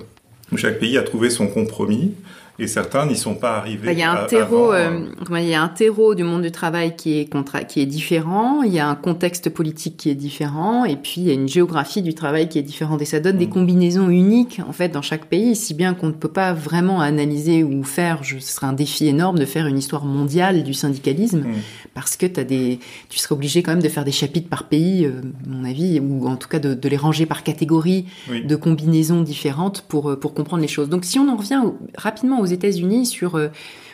où 0.52 0.58
chaque 0.58 0.80
pays 0.80 0.98
a 0.98 1.04
trouvé 1.04 1.30
son 1.30 1.48
compromis 1.48 2.14
et 2.60 2.68
certains 2.68 3.06
n'y 3.06 3.16
sont 3.16 3.36
pas 3.36 3.58
arrivés. 3.58 3.88
Bah, 3.88 3.94
il 3.94 4.00
y 4.00 4.04
a 4.04 4.12
un 4.12 4.26
terreau, 4.26 4.74
euh, 4.74 5.08
euh, 5.32 5.40
il 5.40 5.48
y 5.48 5.54
a 5.54 5.62
un 5.62 5.68
terreau 5.68 6.16
du 6.16 6.24
monde 6.24 6.44
du 6.44 6.52
travail 6.52 6.96
qui 6.96 7.20
est 7.20 7.26
contra 7.26 7.64
qui 7.64 7.82
est 7.82 7.86
différent. 7.86 8.62
Il 8.62 8.74
y 8.74 8.80
a 8.80 8.88
un 8.88 8.96
contexte 8.96 9.50
politique 9.50 9.98
qui 9.98 10.10
est 10.10 10.16
différent, 10.16 10.86
et 10.86 10.96
puis 10.96 11.16
il 11.18 11.24
y 11.24 11.32
a 11.32 11.34
une 11.34 11.48
géographie 11.48 12.02
du 12.02 12.14
travail 12.14 12.50
qui 12.50 12.60
est 12.60 12.64
différente. 12.64 13.02
Et 13.02 13.06
ça 13.06 13.20
donne 13.20 13.38
des 13.38 13.48
mm. 13.48 13.52
combinaisons 13.52 14.10
uniques 14.10 14.62
en 14.68 14.74
fait 14.74 14.90
dans 14.90 15.02
chaque 15.02 15.26
pays, 15.26 15.56
si 15.56 15.74
bien 15.74 15.94
qu'on 15.94 16.08
ne 16.08 16.12
peut 16.12 16.32
pas 16.32 16.54
vraiment 16.54 17.02
analyser 17.02 17.64
ou 17.64 17.84
faire. 17.84 18.20
ce 18.24 18.40
serait 18.40 18.68
un 18.68 18.74
défi 18.74 19.08
énorme 19.08 19.40
de 19.40 19.46
faire 19.46 19.66
une 19.66 19.78
histoire 19.78 20.06
mondiale 20.06 20.64
du 20.64 20.74
syndicalisme, 20.74 21.40
mm. 21.40 21.56
parce 21.94 22.16
que 22.16 22.28
as 22.40 22.44
des, 22.44 22.80
tu 23.10 23.18
serais 23.18 23.34
obligé 23.34 23.64
quand 23.64 23.72
même 23.72 23.82
de 23.82 23.90
faire 23.90 24.06
des 24.06 24.12
chapitres 24.12 24.50
par 24.50 24.66
pays, 24.66 25.06
euh, 25.06 25.22
à 25.46 25.50
mon 25.50 25.64
avis, 25.64 26.00
ou 26.00 26.28
en 26.28 26.36
tout 26.36 26.48
cas 26.48 26.60
de, 26.60 26.74
de 26.76 26.90
les 26.90 26.98
ranger 26.98 27.26
par 27.26 27.44
catégorie 27.44 28.06
de 28.30 28.56
combinaisons 28.56 29.22
différentes 29.22 29.82
pour 29.88 30.18
pour 30.20 30.34
comprendre 30.34 30.62
les 30.62 30.68
choses. 30.68 30.90
Donc 30.90 31.06
si 31.06 31.18
on 31.18 31.28
en 31.28 31.36
revient 31.36 31.62
rapidement 31.98 32.40
aux 32.40 32.51
États-Unis 32.52 33.06
sur 33.06 33.36
euh, 33.36 33.50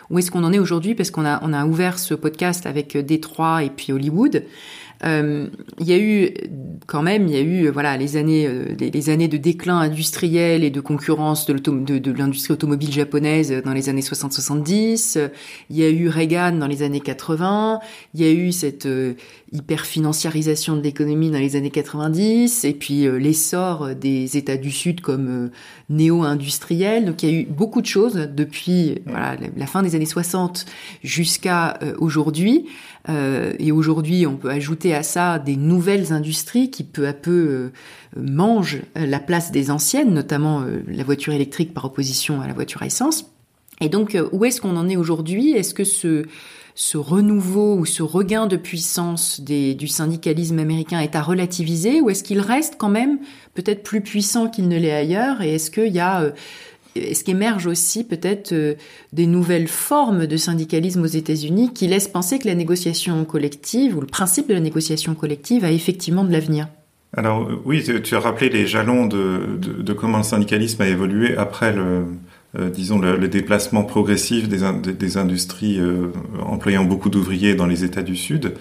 où 0.09 0.19
est-ce 0.19 0.31
qu'on 0.31 0.43
en 0.43 0.53
est 0.53 0.59
aujourd'hui, 0.59 0.95
parce 0.95 1.11
qu'on 1.11 1.25
a, 1.25 1.35
a 1.35 1.65
ouvert 1.65 1.99
ce 1.99 2.13
podcast 2.13 2.65
avec 2.65 2.95
euh, 2.95 3.03
Détroit 3.03 3.63
et 3.63 3.69
puis 3.69 3.91
Hollywood. 3.91 4.43
Euh, 5.03 5.47
il 5.79 5.87
y 5.87 5.93
a 5.93 5.97
eu 5.97 6.33
quand 6.87 7.03
même, 7.03 7.27
il 7.27 7.33
y 7.33 7.37
a 7.37 7.41
eu 7.41 7.69
voilà 7.69 7.97
les 7.97 8.17
années, 8.17 8.47
euh, 8.47 8.75
les, 8.79 9.09
années 9.09 9.27
de 9.27 9.37
déclin 9.37 9.77
industriel 9.77 10.63
et 10.63 10.71
de 10.71 10.81
concurrence 10.81 11.45
de, 11.45 12.11
l'industrie 12.11 12.53
automobile 12.53 12.91
japonaise 12.91 13.51
dans 13.63 13.73
les 13.73 13.89
années 13.89 14.01
60-70. 14.01 15.29
Il 15.69 15.77
y 15.77 15.83
a 15.83 15.89
eu 15.89 16.07
Reagan 16.07 16.53
dans 16.53 16.67
les 16.67 16.81
années 16.81 16.99
80. 16.99 17.79
Il 18.15 18.21
y 18.21 18.25
a 18.25 18.31
eu 18.31 18.51
cette 18.51 18.87
euh, 18.87 19.13
hyper 19.51 19.85
financiarisation 19.85 20.75
de 20.75 20.81
l'économie 20.81 21.29
dans 21.29 21.39
les 21.39 21.55
années 21.55 21.69
90 21.69 22.65
et 22.65 22.73
puis 22.73 23.07
l'essor 23.19 23.95
des 23.95 24.35
États 24.35 24.57
du 24.57 24.71
Sud 24.71 25.01
comme 25.01 25.51
néo-industriels. 25.89 27.05
Donc 27.05 27.23
il 27.23 27.29
y 27.29 27.33
a 27.33 27.41
eu 27.41 27.45
beaucoup 27.45 27.81
de 27.81 27.85
choses 27.85 28.15
depuis 28.15 28.99
voilà, 29.05 29.37
la 29.55 29.67
fin 29.67 29.83
des 29.83 29.95
années 29.95 30.05
60 30.05 30.65
jusqu'à 31.01 31.79
aujourd'hui. 31.99 32.65
Euh, 33.09 33.53
et 33.59 33.71
aujourd'hui, 33.71 34.27
on 34.27 34.35
peut 34.35 34.49
ajouter 34.49 34.93
à 34.93 35.03
ça 35.03 35.39
des 35.39 35.55
nouvelles 35.55 36.11
industries 36.11 36.69
qui 36.69 36.83
peu 36.83 37.07
à 37.07 37.13
peu 37.13 37.31
euh, 37.31 37.71
mangent 38.19 38.81
la 38.95 39.19
place 39.19 39.51
des 39.51 39.71
anciennes, 39.71 40.13
notamment 40.13 40.61
euh, 40.61 40.83
la 40.87 41.03
voiture 41.03 41.33
électrique 41.33 41.73
par 41.73 41.85
opposition 41.85 42.41
à 42.41 42.47
la 42.47 42.53
voiture 42.53 42.81
à 42.81 42.85
essence. 42.85 43.31
Et 43.79 43.89
donc, 43.89 44.17
où 44.31 44.43
est-ce 44.43 44.59
qu'on 44.59 44.75
en 44.75 44.89
est 44.89 44.97
aujourd'hui? 44.97 45.51
Est-ce 45.51 45.75
que 45.75 45.83
ce, 45.83 46.25
renouveau 46.97 47.75
ou 47.75 47.85
ce 47.85 48.01
regain 48.01 48.47
de 48.47 48.57
puissance 48.57 49.39
du 49.39 49.87
syndicalisme 49.87 50.57
américain 50.57 50.99
est 50.99 51.15
à 51.15 51.21
relativiser 51.21 52.01
ou 52.01 52.09
est-ce 52.09 52.23
qu'il 52.23 52.39
reste 52.39 52.75
quand 52.79 52.89
même 52.89 53.19
peut-être 53.53 53.83
plus 53.83 54.01
puissant 54.01 54.49
qu'il 54.49 54.67
ne 54.67 54.77
l'est 54.77 54.95
ailleurs? 54.95 55.43
Et 55.43 55.53
est-ce 55.53 55.69
qu'il 55.69 55.93
y 55.93 55.99
a 55.99 56.33
est-ce 56.97 57.23
qu'émergent 57.23 57.67
aussi 57.67 58.03
peut-être 58.03 58.53
des 59.13 59.25
nouvelles 59.25 59.67
formes 59.67 60.27
de 60.27 60.37
syndicalisme 60.37 61.03
aux 61.03 61.05
États-Unis 61.05 61.71
qui 61.73 61.87
laissent 61.87 62.07
penser 62.07 62.39
que 62.39 62.47
la 62.47 62.55
négociation 62.55 63.23
collective 63.25 63.97
ou 63.97 64.01
le 64.01 64.07
principe 64.07 64.47
de 64.47 64.53
la 64.53 64.59
négociation 64.59 65.15
collective 65.15 65.63
a 65.63 65.71
effectivement 65.71 66.23
de 66.23 66.31
l'avenir. 66.31 66.67
Alors 67.15 67.49
oui, 67.65 67.83
tu 68.03 68.15
as 68.15 68.19
rappelé 68.19 68.49
les 68.49 68.67
jalons 68.67 69.05
de, 69.05 69.57
de, 69.57 69.93
comment 69.93 70.17
le 70.17 70.23
syndicalisme 70.23 70.81
a 70.81 70.87
évolué 70.87 71.37
après 71.37 71.73
le, 71.73 72.03
euh, 72.57 72.69
disons, 72.69 72.99
le, 72.99 73.27
déplacement 73.27 73.83
progressif 73.83 74.47
des, 74.49 74.59
des, 74.93 75.17
industries 75.17 75.79
euh, 75.79 76.11
employant 76.45 76.85
beaucoup 76.85 77.09
d'ouvriers 77.09 77.55
dans 77.55 77.65
les 77.65 77.83
États 77.83 78.03
du 78.03 78.15
Sud, 78.15 78.45
euh, 78.45 78.51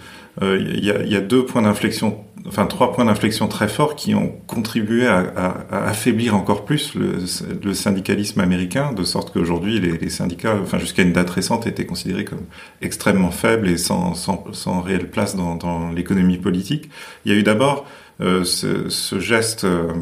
il 0.42 0.84
y, 0.84 0.90
a, 0.90 1.02
y, 1.02 1.16
a, 1.16 1.20
deux 1.20 1.46
points 1.46 1.62
d'inflexion, 1.62 2.24
enfin 2.46 2.66
trois 2.66 2.92
points 2.92 3.06
d'inflexion 3.06 3.48
très 3.48 3.68
forts 3.68 3.96
qui 3.96 4.14
ont 4.14 4.34
contribué 4.46 5.06
à, 5.06 5.18
à, 5.18 5.46
à 5.70 5.88
affaiblir 5.88 6.36
encore 6.36 6.66
plus 6.66 6.94
le, 6.94 7.16
le, 7.62 7.74
syndicalisme 7.74 8.40
américain, 8.40 8.92
de 8.92 9.02
sorte 9.02 9.32
qu'aujourd'hui 9.32 9.80
les, 9.80 9.96
les, 9.96 10.10
syndicats, 10.10 10.58
enfin 10.62 10.78
jusqu'à 10.78 11.02
une 11.02 11.12
date 11.12 11.30
récente, 11.30 11.66
étaient 11.66 11.86
considérés 11.86 12.26
comme 12.26 12.44
extrêmement 12.82 13.30
faibles 13.30 13.68
et 13.68 13.78
sans, 13.78 14.14
sans, 14.14 14.44
sans 14.52 14.82
réelle 14.82 15.10
place 15.10 15.36
dans, 15.36 15.54
dans 15.54 15.90
l'économie 15.90 16.38
politique. 16.38 16.90
Il 17.24 17.32
y 17.32 17.34
a 17.34 17.38
eu 17.38 17.42
d'abord 17.42 17.86
euh, 18.22 18.44
ce, 18.44 18.88
ce, 18.88 19.20
geste 19.20 19.64
euh, 19.64 19.92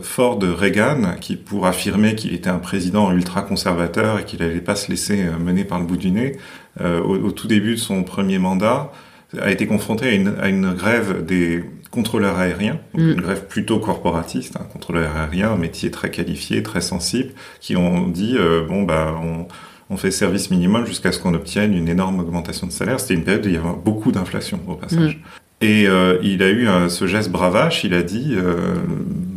fort 0.00 0.38
de 0.38 0.48
Reagan, 0.48 1.16
qui 1.20 1.36
pour 1.36 1.66
affirmer 1.66 2.14
qu'il 2.14 2.32
était 2.32 2.48
un 2.48 2.58
président 2.58 3.12
ultra-conservateur 3.12 4.18
et 4.18 4.24
qu'il 4.24 4.40
n'allait 4.40 4.62
pas 4.62 4.74
se 4.74 4.90
laisser 4.90 5.26
euh, 5.26 5.36
mener 5.38 5.64
par 5.64 5.78
le 5.78 5.84
bout 5.84 5.98
du 5.98 6.10
nez, 6.10 6.38
au, 6.82 7.16
au, 7.16 7.30
tout 7.32 7.46
début 7.46 7.72
de 7.72 7.80
son 7.80 8.04
premier 8.04 8.38
mandat, 8.38 8.92
a 9.40 9.50
été 9.50 9.66
confronté 9.66 10.06
à 10.06 10.12
une, 10.12 10.34
à 10.40 10.48
une 10.48 10.72
grève 10.72 11.24
des 11.24 11.64
contrôleurs 11.90 12.38
aériens, 12.38 12.78
mm. 12.94 13.10
une 13.10 13.20
grève 13.20 13.46
plutôt 13.46 13.78
corporatiste, 13.78 14.56
un 14.56 14.64
contrôleur 14.64 15.16
aérien, 15.16 15.52
un 15.52 15.56
métier 15.56 15.90
très 15.90 16.10
qualifié, 16.10 16.62
très 16.62 16.80
sensible, 16.80 17.30
qui 17.60 17.76
ont 17.76 18.08
dit 18.08 18.36
bon 18.68 18.82
bah 18.82 19.14
on 19.22 19.46
on 19.88 19.96
fait 19.96 20.10
service 20.10 20.50
minimum 20.50 20.84
jusqu'à 20.84 21.12
ce 21.12 21.20
qu'on 21.20 21.34
obtienne 21.34 21.72
une 21.72 21.88
énorme 21.88 22.18
augmentation 22.18 22.66
de 22.66 22.72
salaire. 22.72 22.98
C'était 22.98 23.14
une 23.14 23.22
période 23.22 23.46
où 23.46 23.48
il 23.48 23.54
y 23.54 23.56
avait 23.56 23.68
beaucoup 23.84 24.10
d'inflation 24.10 24.58
au 24.66 24.74
passage. 24.74 25.16
Mm. 25.16 25.20
Et 25.62 25.86
euh, 25.86 26.18
il 26.22 26.42
a 26.42 26.50
eu 26.50 26.68
ce 26.90 27.06
geste 27.06 27.30
bravache, 27.30 27.82
il 27.84 27.94
a 27.94 28.02
dit 28.02 28.34
euh, 28.36 28.74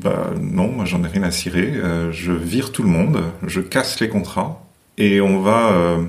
bah 0.03 0.31
non, 0.41 0.67
moi 0.67 0.83
j'en 0.83 1.01
ai 1.03 1.07
rien 1.07 1.23
à 1.23 1.31
cirer, 1.31 1.71
euh, 1.75 2.11
je 2.11 2.33
vire 2.33 2.73
tout 2.73 2.83
le 2.83 2.89
monde, 2.89 3.21
je 3.47 3.61
casse 3.61 4.01
les 4.01 4.09
contrats 4.09 4.65
et 4.97 5.21
on 5.21 5.39
va 5.39 5.71
euh, 5.71 6.03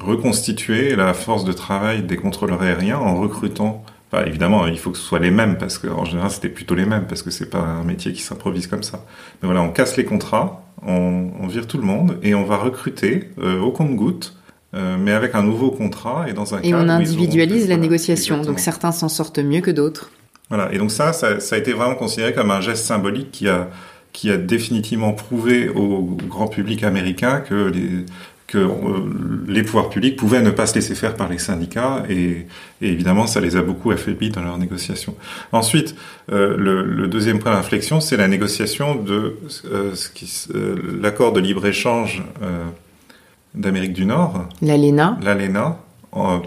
reconstituer 0.00 0.96
la 0.96 1.14
force 1.14 1.44
de 1.44 1.52
travail 1.52 2.02
des 2.02 2.16
contrôleurs 2.16 2.62
aériens 2.62 2.98
en 2.98 3.20
recrutant 3.20 3.84
bah, 4.12 4.24
évidemment, 4.28 4.68
il 4.68 4.78
faut 4.78 4.92
que 4.92 4.98
ce 4.98 5.02
soit 5.02 5.18
les 5.18 5.32
mêmes 5.32 5.58
parce 5.58 5.76
qu'en 5.76 6.04
général 6.04 6.30
c'était 6.30 6.48
plutôt 6.48 6.76
les 6.76 6.86
mêmes 6.86 7.06
parce 7.08 7.22
que 7.22 7.32
c'est 7.32 7.50
pas 7.50 7.58
un 7.58 7.82
métier 7.82 8.12
qui 8.12 8.22
s'improvise 8.22 8.68
comme 8.68 8.84
ça. 8.84 9.04
Mais 9.42 9.46
voilà, 9.46 9.60
on 9.60 9.70
casse 9.70 9.96
les 9.96 10.04
contrats, 10.04 10.62
on, 10.86 11.32
on, 11.40 11.48
vire 11.48 11.66
tout 11.66 11.78
le 11.78 11.82
monde 11.82 12.16
et 12.22 12.32
on 12.36 12.44
va 12.44 12.56
recruter 12.56 13.30
au 13.38 13.72
compte-goutte 13.72 14.36
euh, 14.74 14.96
mais 14.98 15.12
avec 15.12 15.36
un 15.36 15.42
nouveau 15.42 15.70
contrat 15.70 16.26
et 16.28 16.32
dans 16.32 16.54
un 16.54 16.60
et 16.62 16.74
on 16.74 16.88
individualise 16.88 17.68
la 17.68 17.76
négociation. 17.76 18.42
Donc 18.42 18.58
certains 18.58 18.90
s'en 18.90 19.08
sortent 19.08 19.38
mieux 19.38 19.60
que 19.60 19.70
d'autres. 19.70 20.10
Voilà. 20.48 20.72
Et 20.72 20.78
donc 20.78 20.90
ça, 20.90 21.12
ça, 21.12 21.38
ça, 21.38 21.54
a 21.54 21.58
été 21.58 21.72
vraiment 21.72 21.94
considéré 21.94 22.32
comme 22.32 22.50
un 22.50 22.60
geste 22.60 22.84
symbolique 22.84 23.30
qui 23.30 23.48
a 23.48 23.68
qui 24.12 24.30
a 24.30 24.36
définitivement 24.36 25.12
prouvé 25.12 25.68
au 25.68 26.16
grand 26.28 26.46
public 26.48 26.82
américain 26.82 27.40
que 27.40 27.54
les 27.54 28.04
que 28.46 28.58
euh, 28.58 28.68
les 29.48 29.62
pouvoirs 29.62 29.88
publics 29.88 30.16
pouvaient 30.16 30.42
ne 30.42 30.50
pas 30.50 30.66
se 30.66 30.74
laisser 30.74 30.94
faire 30.94 31.14
par 31.14 31.28
les 31.28 31.38
syndicats 31.38 32.02
et, 32.08 32.46
et 32.82 32.88
évidemment 32.88 33.26
ça 33.26 33.40
les 33.40 33.56
a 33.56 33.62
beaucoup 33.62 33.90
affaiblis 33.90 34.30
dans 34.30 34.42
leurs 34.42 34.58
négociations. 34.58 35.14
Ensuite, 35.52 35.94
euh, 36.30 36.56
le, 36.56 36.82
le, 36.82 37.08
deuxième 37.08 37.38
point 37.38 37.52
d'inflexion, 37.52 38.00
c'est 38.00 38.16
la 38.16 38.28
négociation 38.28 38.94
de 38.96 39.38
euh, 39.64 39.94
euh 40.54 40.76
l'accord 41.00 41.32
de 41.32 41.40
libre 41.40 41.66
échange 41.66 42.22
d'Amérique 43.54 43.92
du 43.92 44.04
Nord. 44.04 44.46
L'ALENA. 44.62 45.18
L'ALENA, 45.22 45.78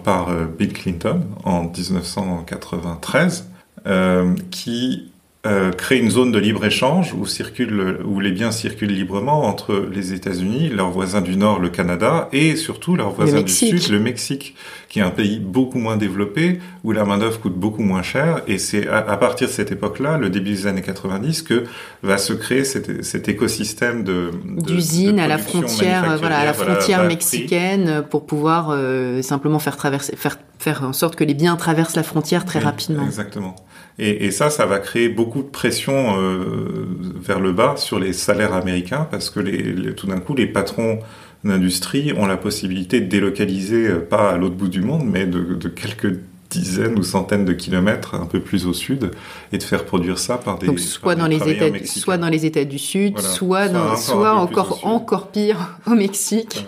par 0.04 0.30
Bill 0.58 0.74
Clinton 0.74 1.22
en 1.46 1.64
1993, 1.64 3.46
euh, 3.88 4.36
qui 4.52 5.07
euh, 5.46 5.72
créer 5.72 6.00
une 6.00 6.10
zone 6.10 6.32
de 6.32 6.40
libre-échange 6.40 7.14
où, 7.14 7.26
circulent, 7.26 8.00
où 8.04 8.20
les 8.20 8.32
biens 8.32 8.52
circulent 8.52 8.92
librement 8.92 9.46
entre 9.46 9.88
les 9.94 10.14
États-Unis, 10.14 10.70
leurs 10.70 10.90
voisins 10.90 11.22
du 11.22 11.38
Nord, 11.38 11.60
le 11.60 11.70
Canada, 11.70 12.28
et 12.34 12.56
surtout 12.56 12.96
leurs 12.96 13.12
voisins 13.12 13.42
du 13.42 13.52
Sud, 13.52 13.88
le 13.90 14.00
Mexique, 14.00 14.56
qui 14.90 15.00
est 15.00 15.04
un 15.04 15.10
pays 15.10 15.40
beaucoup 15.40 15.80
moins 15.80 15.98
développé, 15.98 16.60
où 16.84 16.92
la 16.92 17.04
main-d'œuvre 17.04 17.40
coûte 17.40 17.56
beaucoup 17.56 17.84
moins 17.84 18.04
cher. 18.04 18.42
Et 18.48 18.58
c'est 18.58 18.88
à, 18.88 19.18
partir 19.18 19.48
de 19.48 19.54
cette 19.54 19.72
époque-là, 19.72 20.18
le 20.18 20.30
début 20.30 20.52
des 20.52 20.68
années 20.68 20.82
90, 20.82 21.42
que 21.42 21.66
va 22.04 22.18
se 22.18 22.34
créer 22.34 22.64
cet, 22.64 23.04
cet 23.04 23.28
écosystème 23.28 24.04
de 24.04 24.32
d'usines 24.46 25.20
à 25.20 25.28
la 25.28 25.38
frontière, 25.38 26.18
voilà, 26.20 26.40
à 26.40 26.46
la 26.46 26.54
frontière 26.54 27.04
mexicaine, 27.04 28.04
pour 28.10 28.26
pouvoir 28.26 28.70
euh, 28.72 29.22
simplement 29.22 29.60
faire 29.60 29.78
traverser, 29.78 30.16
faire 30.16 30.38
faire 30.60 30.84
en 30.84 30.94
sorte 30.94 31.16
que 31.16 31.24
les 31.24 31.34
biens 31.34 31.56
traversent 31.56 31.96
la 31.96 32.04
frontière 32.04 32.46
très 32.46 32.60
rapidement. 32.60 33.06
Exactement. 33.06 33.56
Et, 34.00 34.26
et, 34.26 34.32
ça, 34.32 34.50
ça 34.50 34.66
va 34.66 34.80
créer 34.80 35.10
beaucoup 35.10 35.42
de 35.42 35.48
pression 35.48 36.20
euh, 36.20 36.88
vers 37.16 37.40
le 37.40 37.52
bas 37.52 37.76
sur 37.78 38.00
les 38.00 38.14
salaires 38.14 38.54
américains 38.54 39.08
parce 39.10 39.30
que 39.30 39.40
les, 39.40 39.94
tout 39.96 40.08
d'un 40.08 40.20
coup, 40.20 40.36
les 40.36 40.48
patrons 40.48 41.00
d'industrie 41.44 42.14
ont 42.14 42.26
la 42.26 42.38
possibilité 42.38 43.02
de 43.02 43.08
délocaliser, 43.08 43.88
euh, 43.88 44.00
pas 44.00 44.32
à 44.32 44.38
l'autre 44.38 44.56
bout 44.56 44.68
du 44.68 44.82
monde, 44.82 45.06
mais 45.06 45.26
de, 45.26 45.40
de, 45.40 45.70
quelques 45.70 46.20
dizaines 46.50 46.98
ou 46.98 47.04
centaines 47.04 47.46
de 47.46 47.54
kilomètres 47.54 48.16
un 48.16 48.26
peu 48.26 48.40
plus 48.40 48.66
au 48.66 48.74
sud 48.74 49.12
et 49.52 49.58
de 49.58 49.64
faire 49.64 49.86
produire 49.86 50.18
ça 50.18 50.38
par 50.38 50.58
des 50.58 50.68
Donc 50.68 50.80
soit 50.80 51.16
dans 51.16 51.28
les 51.28 51.48
États 51.50 51.86
soit 51.86 52.18
dans 52.18 52.30
les 52.30 52.46
États 52.46 52.64
du 52.64 52.80
Sud, 52.80 53.20
soit 53.20 53.68
dans, 53.68 53.96
soit 53.98 54.34
encore 54.34 54.86
encore 54.86 55.28
pire 55.28 55.78
au 55.86 55.92
Mexique. 55.92 56.66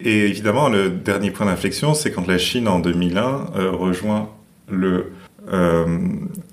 Et 0.00 0.26
évidemment, 0.26 0.68
le 0.68 0.90
dernier 0.90 1.32
point 1.32 1.46
d'inflexion, 1.46 1.92
c'est 1.92 2.12
quand 2.12 2.28
la 2.28 2.38
Chine 2.38 2.68
en 2.68 2.78
2001 2.78 3.46
euh, 3.56 3.70
rejoint 3.72 4.30
le 4.70 5.12
euh, 5.52 5.98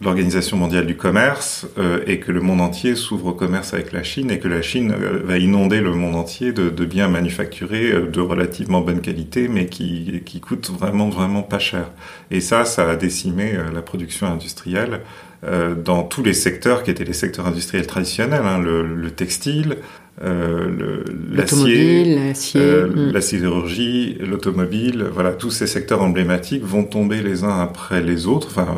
l'Organisation 0.01 0.57
mondiale 0.57 0.85
du 0.85 0.95
commerce 0.95 1.67
euh, 1.77 1.99
et 2.05 2.19
que 2.19 2.31
le 2.31 2.41
monde 2.41 2.61
entier 2.61 2.95
s'ouvre 2.95 3.27
au 3.27 3.33
commerce 3.33 3.73
avec 3.73 3.91
la 3.91 4.03
Chine 4.03 4.29
et 4.31 4.39
que 4.39 4.47
la 4.47 4.61
Chine 4.61 4.91
euh, 4.91 5.21
va 5.23 5.37
inonder 5.37 5.81
le 5.81 5.93
monde 5.93 6.15
entier 6.15 6.53
de, 6.53 6.69
de 6.69 6.85
biens 6.85 7.07
manufacturés 7.07 7.91
euh, 7.91 8.07
de 8.07 8.21
relativement 8.21 8.81
bonne 8.81 9.01
qualité 9.01 9.47
mais 9.47 9.65
qui, 9.67 10.21
qui 10.25 10.39
coûtent 10.39 10.69
vraiment 10.69 11.09
vraiment 11.09 11.43
pas 11.43 11.59
cher. 11.59 11.91
Et 12.31 12.39
ça, 12.39 12.65
ça 12.65 12.89
a 12.89 12.95
décimé 12.95 13.53
la 13.73 13.81
production 13.81 14.27
industrielle 14.27 15.01
dans 15.43 16.03
tous 16.03 16.23
les 16.23 16.33
secteurs 16.33 16.81
qui 16.83 16.89
étaient 16.89 17.03
les 17.03 17.13
secteurs 17.13 17.45
industriels 17.45 17.85
traditionnels, 17.85 18.41
hein, 18.43 18.59
le, 18.59 18.95
le, 18.95 19.11
textile, 19.11 19.77
euh, 20.23 21.03
l'acier, 21.29 22.17
euh, 22.55 22.87
mm. 22.87 23.11
la 23.11 23.21
sidérurgie, 23.21 24.17
l'automobile, 24.21 25.05
voilà, 25.11 25.33
tous 25.33 25.51
ces 25.51 25.67
secteurs 25.67 26.01
emblématiques 26.01 26.63
vont 26.63 26.83
tomber 26.83 27.21
les 27.21 27.43
uns 27.43 27.59
après 27.59 28.01
les 28.01 28.25
autres. 28.25 28.47
Enfin, 28.47 28.75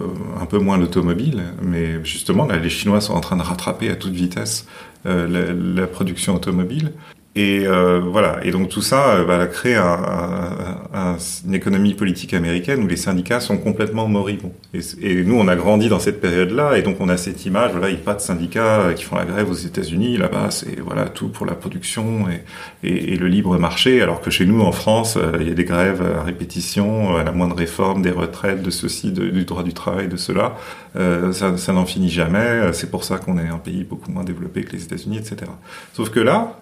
euh, 0.00 0.04
un 0.40 0.46
peu 0.46 0.58
moins 0.58 0.78
l'automobile, 0.78 1.42
mais 1.60 2.04
justement, 2.04 2.46
là, 2.46 2.56
les 2.56 2.70
Chinois 2.70 3.00
sont 3.00 3.14
en 3.14 3.20
train 3.20 3.36
de 3.36 3.42
rattraper 3.42 3.90
à 3.90 3.96
toute 3.96 4.12
vitesse 4.12 4.66
euh, 5.06 5.26
la, 5.26 5.80
la, 5.80 5.86
production 5.88 6.36
automobile. 6.36 6.92
Et 7.36 7.66
euh, 7.66 8.00
voilà. 8.00 8.38
Et 8.44 8.50
donc 8.50 8.70
tout 8.70 8.80
ça 8.80 9.16
euh, 9.16 9.24
va 9.24 9.46
créer 9.46 9.74
un, 9.74 9.98
un, 10.94 11.16
une 11.46 11.54
économie 11.54 11.92
politique 11.92 12.32
américaine 12.32 12.82
où 12.82 12.86
les 12.86 12.96
syndicats 12.96 13.40
sont 13.40 13.58
complètement 13.58 14.08
moribonds. 14.08 14.54
Et, 15.02 15.22
nous, 15.22 15.38
on 15.38 15.46
a 15.46 15.54
grandi 15.54 15.90
dans 15.90 15.98
cette 15.98 16.22
période-là, 16.22 16.78
et 16.78 16.82
donc 16.82 16.96
on 16.98 17.10
a 17.10 17.18
cette 17.18 17.44
image. 17.44 17.72
Voilà, 17.72 17.90
il 17.90 17.96
n'y 17.96 18.00
a 18.00 18.04
pas 18.04 18.14
de 18.14 18.20
syndicats 18.20 18.80
euh, 18.80 18.92
qui 18.94 19.04
font 19.04 19.16
la 19.16 19.26
grève 19.26 19.50
aux 19.50 19.54
États-Unis. 19.54 20.16
Là-bas, 20.16 20.50
c'est 20.50 20.80
voilà 20.80 21.10
tout 21.10 21.28
pour 21.28 21.44
la 21.44 21.54
production 21.54 22.26
et, 22.82 23.16
le 23.16 23.28
libre 23.28 23.58
marché. 23.58 24.00
Alors 24.00 24.22
que 24.22 24.30
chez 24.30 24.46
nous, 24.46 24.62
en 24.62 24.72
France, 24.72 25.18
il 25.38 25.46
y 25.46 25.50
a 25.50 25.54
des 25.54 25.64
grèves 25.64 26.02
à 26.18 26.22
répétition, 26.22 27.16
à 27.16 27.22
la 27.22 27.32
moindre 27.32 27.56
réforme 27.56 28.00
des 28.00 28.10
retraites, 28.10 28.62
de 28.62 28.70
ceci, 28.70 29.12
du 29.12 29.44
droit 29.44 29.62
du 29.62 29.74
travail, 29.74 30.08
de 30.08 30.16
cela. 30.16 30.56
Ça, 30.94 31.72
n'en 31.72 31.84
finit 31.84 32.08
jamais. 32.08 32.72
C'est 32.72 32.90
pour 32.90 33.04
ça 33.04 33.18
qu'on 33.18 33.38
est 33.38 33.48
un 33.48 33.58
pays 33.58 33.84
beaucoup 33.84 34.10
moins 34.10 34.24
développé 34.24 34.62
que 34.62 34.72
les 34.72 34.84
États-Unis, 34.84 35.18
etc. 35.18 35.50
Sauf 35.92 36.08
que 36.10 36.20
là. 36.20 36.56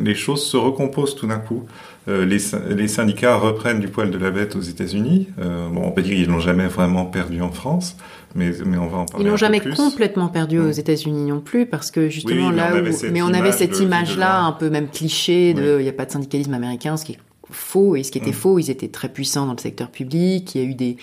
Les 0.00 0.14
choses 0.14 0.44
se 0.44 0.56
recomposent 0.56 1.14
tout 1.14 1.26
d'un 1.26 1.38
coup. 1.38 1.64
Euh, 2.08 2.24
les, 2.24 2.38
les, 2.74 2.88
syndicats 2.88 3.36
reprennent 3.36 3.80
du 3.80 3.88
poil 3.88 4.10
de 4.10 4.18
la 4.18 4.30
bête 4.30 4.56
aux 4.56 4.60
États-Unis. 4.60 5.28
Euh, 5.38 5.68
bon, 5.68 5.82
on 5.84 5.90
peut 5.90 6.02
dire 6.02 6.14
qu'ils 6.14 6.28
l'ont 6.28 6.40
jamais 6.40 6.66
vraiment 6.66 7.04
perdu 7.04 7.42
en 7.42 7.52
France, 7.52 7.96
mais, 8.34 8.52
mais 8.64 8.78
on 8.78 8.86
va 8.86 8.98
en 8.98 9.04
parler. 9.04 9.26
Ils 9.26 9.30
l'ont 9.30 9.36
jamais 9.36 9.60
plus. 9.60 9.74
complètement 9.74 10.28
perdu 10.28 10.58
mmh. 10.58 10.66
aux 10.66 10.72
États-Unis 10.72 11.30
non 11.30 11.40
plus, 11.40 11.66
parce 11.66 11.90
que 11.90 12.08
justement 12.08 12.48
oui, 12.48 12.56
là, 12.56 12.72
où, 12.74 13.12
mais 13.12 13.22
on 13.22 13.34
avait 13.34 13.52
cette 13.52 13.78
image-là, 13.80 14.40
un 14.40 14.52
peu 14.52 14.70
même 14.70 14.88
cliché 14.88 15.52
de, 15.52 15.62
il 15.62 15.76
oui. 15.76 15.82
n'y 15.82 15.88
a 15.88 15.92
pas 15.92 16.06
de 16.06 16.10
syndicalisme 16.10 16.54
américain, 16.54 16.96
ce 16.96 17.04
qui 17.04 17.12
est 17.12 17.18
faux 17.50 17.96
et 17.96 18.02
ce 18.02 18.10
qui 18.10 18.18
était 18.18 18.30
mmh. 18.30 18.34
faux, 18.34 18.58
ils 18.58 18.70
étaient 18.70 18.88
très 18.88 19.08
puissants 19.08 19.46
dans 19.46 19.52
le 19.54 19.58
secteur 19.58 19.90
public. 19.90 20.54
Il 20.54 20.60
y 20.62 20.64
a 20.64 20.68
eu 20.68 20.74
des 20.74 20.96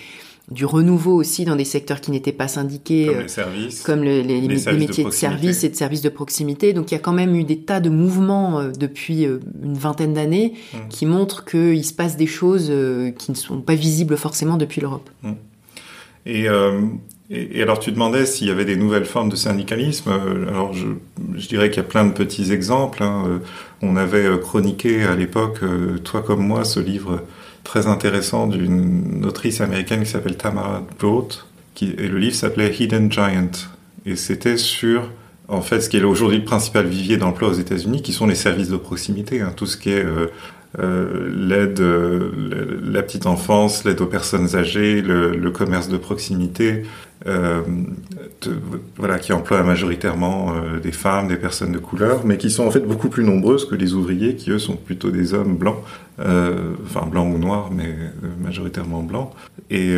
du 0.50 0.64
renouveau 0.64 1.14
aussi 1.14 1.44
dans 1.44 1.56
des 1.56 1.64
secteurs 1.64 2.00
qui 2.00 2.10
n'étaient 2.10 2.32
pas 2.32 2.48
syndiqués, 2.48 3.06
comme 3.06 3.20
les, 3.20 3.28
services, 3.28 3.82
comme 3.82 4.02
le, 4.02 4.20
les, 4.22 4.40
les, 4.40 4.48
les, 4.48 4.72
métiers 4.72 5.04
de, 5.04 5.10
de, 5.10 5.14
service 5.14 5.62
et 5.62 5.68
de 5.68 5.74
services 5.74 6.00
de 6.00 6.08
proximité. 6.08 6.72
Donc 6.72 6.90
il 6.90 6.94
y 6.94 6.96
a 6.96 7.00
quand 7.00 7.12
même 7.12 7.34
eu 7.34 7.44
des 7.44 7.58
tas 7.58 7.80
de 7.80 7.90
mouvements 7.90 8.60
euh, 8.60 8.70
depuis 8.70 9.26
euh, 9.26 9.40
une 9.62 9.76
vingtaine 9.76 10.14
d'années 10.14 10.54
mmh. 10.72 10.76
qui 10.88 11.04
montrent 11.04 11.44
qu'il 11.44 11.84
se 11.84 11.92
passe 11.92 12.16
des 12.16 12.26
choses 12.26 12.68
euh, 12.70 13.10
qui 13.10 13.30
ne 13.30 13.36
sont 13.36 13.60
pas 13.60 13.74
visibles 13.74 14.16
forcément 14.16 14.56
depuis 14.56 14.80
l'Europe. 14.80 15.10
Mmh. 15.22 15.32
Et, 16.24 16.48
euh, 16.48 16.80
et, 17.30 17.62
alors 17.62 17.78
tu 17.78 17.92
demandais 17.92 18.24
s'il 18.24 18.46
y 18.46 18.50
avait 18.50 18.64
des 18.64 18.76
nouvelles 18.76 19.04
formes 19.04 19.28
de 19.28 19.36
syndicalisme. 19.36 20.10
Alors 20.48 20.72
je, 20.72 20.86
je 21.36 21.46
dirais 21.48 21.68
qu'il 21.68 21.82
y 21.82 21.86
a 21.86 21.88
plein 21.88 22.06
de 22.06 22.12
petits 22.12 22.52
exemples. 22.52 23.02
Hein. 23.02 23.40
On 23.82 23.96
avait 23.96 24.26
chroniqué 24.40 25.04
à 25.04 25.14
l'époque, 25.14 25.60
toi 26.04 26.22
comme 26.22 26.46
moi, 26.46 26.64
ce 26.64 26.80
livre 26.80 27.22
très 27.64 27.86
intéressant 27.86 28.46
d'une 28.46 29.24
autrice 29.24 29.60
américaine 29.60 30.02
qui 30.02 30.10
s'appelle 30.10 30.36
Tamara 30.36 30.82
qui, 31.74 31.90
et 31.98 32.08
le 32.08 32.18
livre 32.18 32.34
s'appelait 32.34 32.74
Hidden 32.74 33.10
Giant. 33.12 33.50
Et 34.06 34.16
c'était 34.16 34.56
sur 34.56 35.10
en 35.48 35.62
fait, 35.62 35.80
ce 35.80 35.88
qui 35.88 35.96
est 35.96 36.04
aujourd'hui 36.04 36.38
le 36.38 36.44
principal 36.44 36.86
vivier 36.86 37.16
d'emploi 37.16 37.48
aux 37.48 37.54
États-Unis, 37.54 38.02
qui 38.02 38.12
sont 38.12 38.26
les 38.26 38.34
services 38.34 38.68
de 38.68 38.76
proximité, 38.76 39.40
hein, 39.40 39.52
tout 39.56 39.64
ce 39.64 39.78
qui 39.78 39.90
est 39.90 40.04
euh, 40.04 40.30
euh, 40.78 41.30
l'aide, 41.34 41.80
euh, 41.80 42.30
la 42.82 43.02
petite 43.02 43.26
enfance, 43.26 43.84
l'aide 43.84 44.00
aux 44.00 44.06
personnes 44.06 44.54
âgées, 44.54 45.00
le, 45.00 45.34
le 45.34 45.50
commerce 45.50 45.88
de 45.88 45.96
proximité, 45.96 46.84
euh, 47.26 47.62
voilà, 48.96 49.18
qui 49.18 49.32
emploie 49.32 49.62
majoritairement 49.62 50.52
euh, 50.52 50.78
des 50.78 50.92
femmes, 50.92 51.28
des 51.28 51.36
personnes 51.36 51.72
de 51.72 51.78
couleur, 51.78 52.24
mais 52.24 52.36
qui 52.36 52.50
sont 52.50 52.66
en 52.66 52.70
fait 52.70 52.86
beaucoup 52.86 53.08
plus 53.08 53.24
nombreuses 53.24 53.66
que 53.66 53.74
les 53.74 53.94
ouvriers, 53.94 54.36
qui 54.36 54.50
eux 54.50 54.58
sont 54.58 54.76
plutôt 54.76 55.10
des 55.10 55.32
hommes 55.32 55.56
blancs, 55.56 55.82
enfin 56.18 57.06
blancs 57.06 57.34
ou 57.34 57.38
noirs, 57.38 57.70
mais 57.72 57.94
majoritairement 58.42 59.02
blancs. 59.02 59.30
Et 59.70 59.96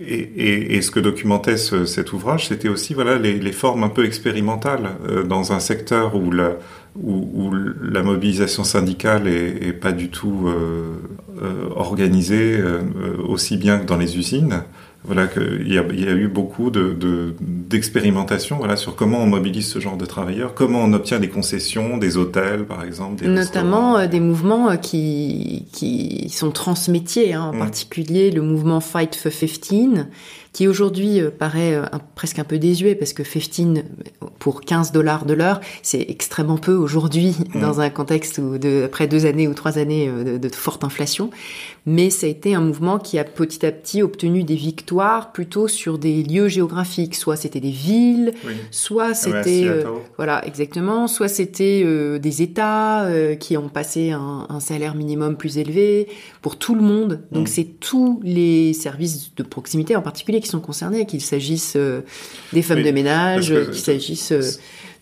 et, 0.00 0.80
ce 0.82 0.90
que 0.90 1.00
documentait 1.00 1.56
ce, 1.56 1.84
cet 1.84 2.12
ouvrage, 2.12 2.48
c'était 2.48 2.68
aussi 2.68 2.94
voilà 2.94 3.18
les, 3.18 3.52
formes 3.52 3.84
un 3.84 3.88
peu 3.88 4.04
expérimentales 4.04 4.96
euh, 5.08 5.22
dans 5.24 5.52
un 5.52 5.60
secteur 5.60 6.16
où 6.16 6.30
la, 6.30 6.52
où, 6.96 7.52
la 7.82 8.02
mobilisation 8.02 8.64
syndicale 8.64 9.28
est, 9.28 9.72
pas 9.72 9.92
du 9.92 10.08
tout 10.08 10.46
euh, 10.46 10.94
euh 11.42 11.68
organisée 11.74 12.62
aussi 13.26 13.56
bien 13.56 13.78
que 13.78 13.86
dans 13.86 13.96
les 13.96 14.18
usines 14.18 14.64
voilà 15.04 15.26
qu'il 15.26 15.66
y, 15.66 15.74
y, 15.74 15.78
a 15.78 16.12
eu 16.12 16.28
beaucoup 16.28 16.70
de 16.70 17.34
d'expérimentation 17.40 18.58
voilà 18.58 18.76
sur 18.76 18.96
comment 18.96 19.22
on 19.22 19.26
mobilise 19.26 19.66
ce 19.66 19.78
genre 19.78 19.96
de 19.96 20.04
travailleurs, 20.04 20.54
comment 20.54 20.80
on 20.80 20.92
obtient 20.92 21.18
des 21.18 21.28
concessions, 21.28 21.96
des 21.96 22.16
hôtels 22.16 22.66
par 22.66 22.84
exemple, 22.84 23.22
des 23.22 23.28
notamment 23.28 23.96
euh, 23.96 24.06
des 24.06 24.20
mouvements 24.20 24.70
euh, 24.70 24.76
qui 24.76 25.66
qui 25.72 26.28
sont 26.28 26.50
transmétiers, 26.50 27.32
hein, 27.32 27.44
en 27.44 27.54
mmh. 27.54 27.58
particulier 27.58 28.30
le 28.30 28.42
mouvement 28.42 28.80
Fight 28.80 29.14
for 29.14 29.32
15 29.32 30.06
qui 30.52 30.66
aujourd'hui 30.66 31.20
euh, 31.20 31.30
paraît 31.30 31.74
euh, 31.74 31.84
presque 32.14 32.38
un 32.38 32.44
peu 32.44 32.58
désuet 32.58 32.94
parce 32.94 33.12
que 33.12 33.22
15 33.22 33.84
pour 34.38 34.62
15 34.62 34.92
dollars 34.92 35.24
de 35.24 35.34
l'heure, 35.34 35.60
c'est 35.82 36.04
extrêmement 36.08 36.56
peu 36.56 36.72
aujourd'hui 36.72 37.36
mmh. 37.54 37.60
dans 37.60 37.80
un 37.80 37.90
contexte 37.90 38.38
où 38.38 38.58
de, 38.58 38.84
après 38.84 39.06
deux 39.06 39.26
années 39.26 39.46
ou 39.46 39.54
trois 39.54 39.78
années 39.78 40.08
euh, 40.08 40.24
de, 40.24 40.38
de, 40.38 40.54
forte 40.54 40.82
inflation. 40.82 41.30
Mais 41.86 42.10
ça 42.10 42.26
a 42.26 42.30
été 42.30 42.54
un 42.54 42.60
mouvement 42.60 42.98
qui 42.98 43.18
a 43.18 43.24
petit 43.24 43.64
à 43.64 43.72
petit 43.72 44.02
obtenu 44.02 44.44
des 44.44 44.54
victoires 44.54 45.32
plutôt 45.32 45.66
sur 45.66 45.98
des 45.98 46.22
lieux 46.22 46.48
géographiques. 46.48 47.14
Soit 47.14 47.36
c'était 47.36 47.60
des 47.60 47.70
villes, 47.70 48.34
oui. 48.44 48.52
soit 48.70 49.08
ah 49.10 49.14
c'était 49.14 49.64
euh, 49.64 49.84
voilà 50.16 50.46
exactement, 50.46 51.06
soit 51.06 51.28
c'était 51.28 51.82
euh, 51.84 52.18
des 52.18 52.42
États 52.42 53.04
euh, 53.04 53.34
qui 53.34 53.56
ont 53.56 53.68
passé 53.68 54.10
un, 54.10 54.46
un, 54.48 54.60
salaire 54.60 54.94
minimum 54.94 55.36
plus 55.36 55.58
élevé 55.58 56.08
pour 56.42 56.56
tout 56.56 56.74
le 56.74 56.80
monde. 56.80 57.20
Donc 57.32 57.48
mmh. 57.48 57.52
c'est 57.52 57.68
tous 57.80 58.20
les 58.22 58.72
services 58.72 59.34
de 59.34 59.42
proximité 59.42 59.96
en 59.96 60.02
particulier 60.02 60.40
qui 60.40 60.48
sont 60.48 60.60
concernés, 60.60 61.06
qu'il 61.06 61.20
s'agisse 61.20 61.74
euh, 61.76 62.00
des 62.52 62.62
femmes 62.62 62.78
oui, 62.78 62.84
de 62.84 62.90
ménage, 62.90 63.54
qu'il 63.70 63.74
s'agisse 63.74 64.32
euh, 64.32 64.42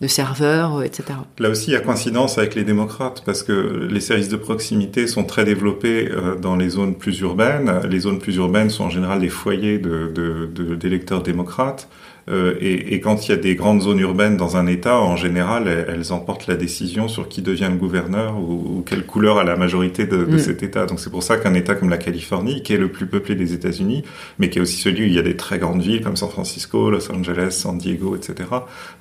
de 0.01 0.07
serveurs, 0.09 0.78
euh, 0.78 0.82
etc. 0.82 1.18
Là 1.39 1.51
aussi, 1.51 1.70
il 1.70 1.74
y 1.74 1.76
a 1.76 1.80
coïncidence 1.80 2.39
avec 2.39 2.55
les 2.55 2.64
démocrates, 2.64 3.22
parce 3.24 3.43
que 3.43 3.89
les 3.91 4.01
services 4.01 4.28
de 4.28 4.36
proximité 4.36 5.07
sont 5.07 5.24
très 5.24 5.45
développés 5.45 6.09
dans 6.41 6.57
les 6.57 6.70
zones 6.70 6.97
plus 6.97 7.20
urbaines. 7.20 7.80
Les 7.89 8.01
zones 8.01 8.18
plus 8.18 8.36
urbaines 8.36 8.70
sont 8.70 8.84
en 8.84 8.91
général 8.91 9.20
des 9.20 9.28
foyers 9.28 9.78
d'électeurs 9.78 11.18
de, 11.18 11.24
de, 11.24 11.30
démocrates. 11.30 11.89
Euh, 12.29 12.55
et, 12.61 12.95
et, 12.95 13.01
quand 13.01 13.26
il 13.26 13.31
y 13.31 13.35
a 13.35 13.37
des 13.37 13.55
grandes 13.55 13.83
zones 13.83 14.01
urbaines 14.01 14.37
dans 14.37 14.57
un 14.57 14.66
État, 14.66 15.01
en 15.01 15.16
général, 15.16 15.66
elles, 15.68 16.12
emportent 16.12 16.47
la 16.47 16.57
décision 16.57 17.09
sur 17.09 17.29
qui 17.29 17.43
devient 17.43 17.68
le 17.70 17.76
gouverneur 17.76 18.39
ou, 18.39 18.79
ou 18.79 18.83
quelle 18.85 19.05
couleur 19.05 19.39
a 19.39 19.45
la 19.45 19.57
majorité 19.57 20.07
de, 20.07 20.24
de 20.24 20.37
mm. 20.37 20.39
cet 20.39 20.62
État. 20.62 20.87
Donc 20.87 21.01
c'est 21.01 21.11
pour 21.11 21.22
ça 21.22 21.39
qu'un 21.39 21.55
État 21.55 21.74
comme 21.74 21.91
la 21.91 21.99
Californie, 21.99 22.62
qui 22.62 22.74
est 22.74 22.79
le 22.79 22.89
plus 22.89 23.07
peuplé 23.07 23.35
des 23.35 23.53
États-Unis, 23.55 24.05
mais 24.39 24.51
qui 24.51 24.59
est 24.59 24.62
aussi 24.62 24.81
celui 24.81 25.05
où 25.05 25.07
il 25.07 25.14
y 25.14 25.18
a 25.18 25.22
des 25.22 25.37
très 25.37 25.59
grandes 25.59 25.83
villes 25.83 26.03
comme 26.03 26.16
San 26.16 26.29
Francisco, 26.29 26.91
Los 26.91 27.11
Angeles, 27.11 27.51
San 27.53 27.79
Diego, 27.79 28.16
etc., 28.16 28.49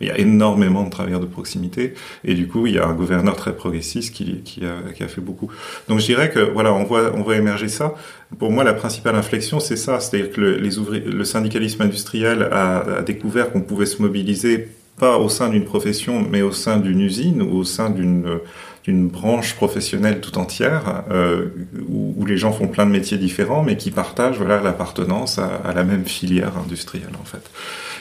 il 0.02 0.08
y 0.08 0.12
a 0.12 0.18
énormément 0.18 0.84
de 0.84 0.90
travailleurs 0.90 1.20
de 1.20 1.26
proximité. 1.26 1.94
Et 2.24 2.34
du 2.34 2.48
coup, 2.48 2.68
il 2.68 2.76
y 2.76 2.80
a 2.80 2.88
un 2.88 2.94
gouverneur 2.94 3.36
très 3.36 3.56
progressiste 3.56 4.14
qui, 4.14 4.42
qui, 4.44 4.66
a, 4.66 4.92
qui 4.94 5.04
a 5.04 5.08
fait 5.08 5.22
beaucoup. 5.22 5.52
Donc 5.88 6.00
je 6.00 6.06
dirais 6.06 6.30
que 6.30 6.40
voilà, 6.40 6.74
on 6.74 6.84
voit, 6.84 7.12
on 7.16 7.24
voit 7.24 7.36
émerger 7.36 7.68
ça. 7.68 7.94
Pour 8.40 8.52
moi, 8.52 8.64
la 8.64 8.74
principale 8.74 9.16
inflexion, 9.16 9.60
c'est 9.60 9.78
ça, 9.78 10.00
c'est-à-dire 10.00 10.32
que 10.32 10.42
le, 10.42 11.24
syndicalisme 11.24 11.82
industriel 11.82 12.50
a 12.52 13.02
découvert 13.06 13.52
qu'on 13.52 13.62
pouvait 13.62 13.86
se 13.86 14.02
mobiliser 14.02 14.68
pas 15.00 15.18
au 15.18 15.30
sein 15.30 15.50
d'une 15.50 15.64
profession, 15.64 16.26
mais 16.30 16.42
au 16.42 16.52
sein 16.52 16.78
d'une 16.78 17.02
usine 17.02 17.42
ou 17.42 17.58
au 17.58 17.64
sein 17.64 17.90
d'une 17.90 18.40
d'une 18.88 19.10
branche 19.10 19.56
professionnelle 19.56 20.22
tout 20.22 20.38
entière 20.38 21.04
euh, 21.12 21.48
où, 21.90 22.26
les 22.26 22.38
gens 22.38 22.52
font 22.52 22.68
plein 22.68 22.86
de 22.86 22.92
métiers 22.92 23.18
différents, 23.18 23.64
mais 23.64 23.78
qui 23.78 23.92
partagent 23.92 24.38
voilà 24.38 24.62
l'appartenance 24.62 25.40
à, 25.40 25.74
la 25.74 25.84
même 25.84 26.06
filière 26.06 26.58
industrielle 26.58 27.16
en 27.22 27.26
fait. 27.26 27.50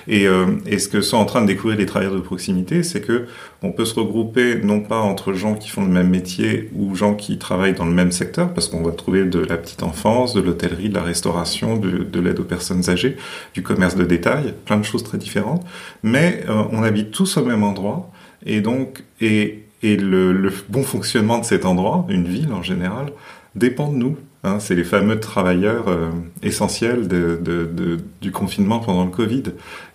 Et, 0.09 0.29
euh, 0.29 0.47
et, 0.67 0.79
ce 0.79 0.89
que 0.89 1.01
sont 1.01 1.17
en 1.17 1.25
train 1.25 1.43
de 1.43 1.47
découvrir 1.47 1.79
les 1.79 1.87
travailleurs 1.87 2.15
de 2.15 2.21
proximité, 2.21 2.85
c'est 2.85 3.01
que 3.01 3.27
on 3.63 3.73
peut 3.73 3.85
se 3.85 3.95
regrouper 3.95 4.61
non 4.63 4.81
pas 4.81 4.99
entre 4.99 5.33
gens 5.33 5.55
qui 5.55 5.69
font 5.69 5.83
le 5.83 5.91
même 5.91 6.09
métier 6.09 6.71
ou 6.75 6.95
gens 6.95 7.15
qui 7.15 7.39
travaillent 7.39 7.75
dans 7.75 7.85
le 7.85 7.93
même 7.93 8.13
secteur, 8.13 8.53
parce 8.55 8.69
qu'on 8.69 8.83
va 8.83 8.93
trouver 8.93 9.25
de 9.25 9.41
la 9.41 9.57
petite 9.57 9.83
enfance, 9.83 10.35
de 10.35 10.41
l'hôtellerie, 10.41 10.89
de 10.89 10.95
la 10.95 11.03
restauration, 11.03 11.77
de, 11.77 12.05
de 12.05 12.21
l'aide 12.21 12.39
aux 12.39 12.45
personnes 12.45 12.89
âgées, 12.89 13.17
du 13.55 13.63
commerce 13.63 13.97
de 13.97 14.05
détail, 14.05 14.55
plein 14.65 14.77
de 14.77 14.85
choses 14.85 15.03
très 15.03 15.19
différentes, 15.19 15.65
mais 16.05 16.45
euh, 16.49 16.63
on 16.71 16.85
habite 16.85 17.11
tous 17.11 17.37
au 17.37 17.45
même 17.45 17.65
endroit, 17.65 18.11
et 18.45 18.61
donc 18.61 19.03
et 19.21 19.66
et 19.83 19.97
le, 19.97 20.53
bon 20.69 20.83
fonctionnement 20.83 21.39
de 21.39 21.45
cet 21.45 21.65
endroit, 21.65 22.07
une 22.09 22.25
ville 22.25 22.53
en 22.53 22.63
général, 22.63 23.13
dépend 23.55 23.91
de 23.91 23.97
nous. 23.97 24.17
Hein, 24.45 24.59
c'est 24.61 24.75
les 24.75 24.85
fameux 24.85 25.19
travailleurs 25.19 25.89
euh, 25.89 26.11
essentiels 26.43 27.09
du 28.21 28.31
confinement 28.31 28.79
pendant 28.79 29.05
le 29.05 29.11
Covid. 29.11 29.43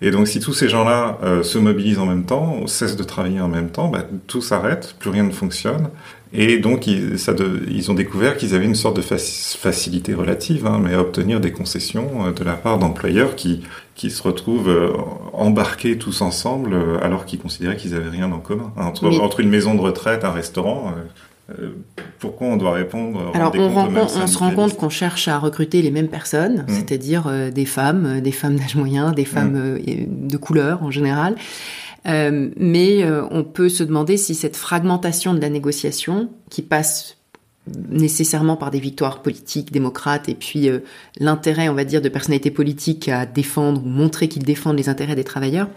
Et 0.02 0.12
donc, 0.12 0.28
si 0.28 0.40
tous 0.40 0.54
ces 0.54 0.68
gens-là 0.68 1.20
euh, 1.24 1.42
se 1.42 1.58
mobilisent 1.58 2.00
en 2.00 2.06
même 2.06 2.26
temps, 2.26 2.68
cessent 2.68 2.98
de 2.98 3.04
travailler 3.04 3.40
en 3.40 3.48
même 3.48 3.70
temps, 3.70 3.88
bah, 3.88 4.04
tout 4.28 4.42
s'arrête, 4.42 4.96
plus 5.00 5.10
rien 5.10 5.24
ne 5.24 5.32
fonctionne. 5.32 5.90
Et 6.34 6.60
donc, 6.60 6.88
ils, 6.88 7.20
ça 7.20 7.34
de, 7.34 7.64
ils 7.70 7.92
ont 7.92 7.94
découvert 7.94 8.38
qu'ils 8.38 8.56
avaient 8.56 8.66
une 8.66 8.76
sorte 8.76 8.96
de 8.96 9.02
facilité 9.02 10.14
relative, 10.14 10.66
hein, 10.66 10.80
mais 10.82 10.94
à 10.94 11.02
obtenir 11.02 11.42
des 11.42 11.52
concessions 11.52 12.26
euh, 12.26 12.32
de 12.32 12.44
la 12.44 12.54
part 12.54 12.80
d'employeurs 12.80 13.36
qui, 13.36 13.64
qui 13.96 14.10
se 14.10 14.24
retrouvent 14.24 14.70
euh, 14.70 14.94
embarqués 15.34 15.98
tous 15.98 16.22
ensemble 16.22 16.74
euh, 16.74 16.98
alors 17.02 17.26
qu'ils 17.26 17.40
considéraient 17.40 17.76
qu'ils 17.76 17.96
avaient 17.96 18.10
rien 18.10 18.32
en 18.32 18.40
commun. 18.40 18.72
Entre, 18.78 19.40
une 19.42 19.50
maison 19.50 19.76
de 19.76 19.82
retraite, 19.82 20.24
un 20.24 20.32
restaurant, 20.32 20.94
euh, 21.60 21.72
pourquoi 22.20 22.48
on 22.48 22.58
doit 22.58 22.74
répondre 22.74 23.32
Alors 23.34 23.54
on, 23.58 23.70
rencontre, 23.70 24.20
on 24.22 24.28
se 24.28 24.38
rend 24.38 24.52
compte 24.52 24.78
qu'on 24.78 24.90
cherche 24.90 25.28
à 25.28 25.38
recruter 25.40 25.82
les 25.82 25.92
mêmes 25.92 26.08
personnes, 26.08 26.66
mmh. 26.68 26.72
c'est-à-dire 26.72 27.24
euh, 27.28 27.52
des 27.52 27.66
femmes, 27.66 28.22
des 28.22 28.32
femmes 28.32 28.56
d'âge 28.58 28.76
moyen, 28.76 29.12
des 29.12 29.26
femmes 29.26 29.54
mmh. 29.54 29.80
euh, 29.88 30.06
de 30.08 30.38
couleur 30.38 30.84
en 30.84 30.92
général. 30.92 31.36
Euh, 32.08 32.50
mais 32.58 33.04
on 33.30 33.44
peut 33.44 33.70
se 33.70 33.84
demander 33.84 34.18
si 34.18 34.34
cette 34.34 34.56
fragmentation 34.56 35.34
de 35.34 35.42
la 35.42 35.50
négociation, 35.50 36.30
qui 36.50 36.62
passe 36.62 37.18
nécessairement 37.68 38.58
par 38.58 38.72
des 38.72 38.80
victoires 38.80 39.22
politiques 39.22 39.72
démocrates 39.72 40.30
et 40.30 40.36
puis 40.36 40.70
euh, 40.70 40.80
l'intérêt, 41.20 41.70
on 41.70 41.74
va 41.74 41.84
dire, 41.84 42.02
de 42.02 42.10
personnalités 42.10 42.52
politiques 42.52 43.08
à 43.08 43.26
défendre 43.26 43.84
ou 43.84 43.88
montrer 43.88 44.28
qu'ils 44.28 44.44
défendent 44.44 44.78
les 44.78 44.90
intérêts 44.90 45.16
des 45.16 45.24
travailleurs, 45.24 45.70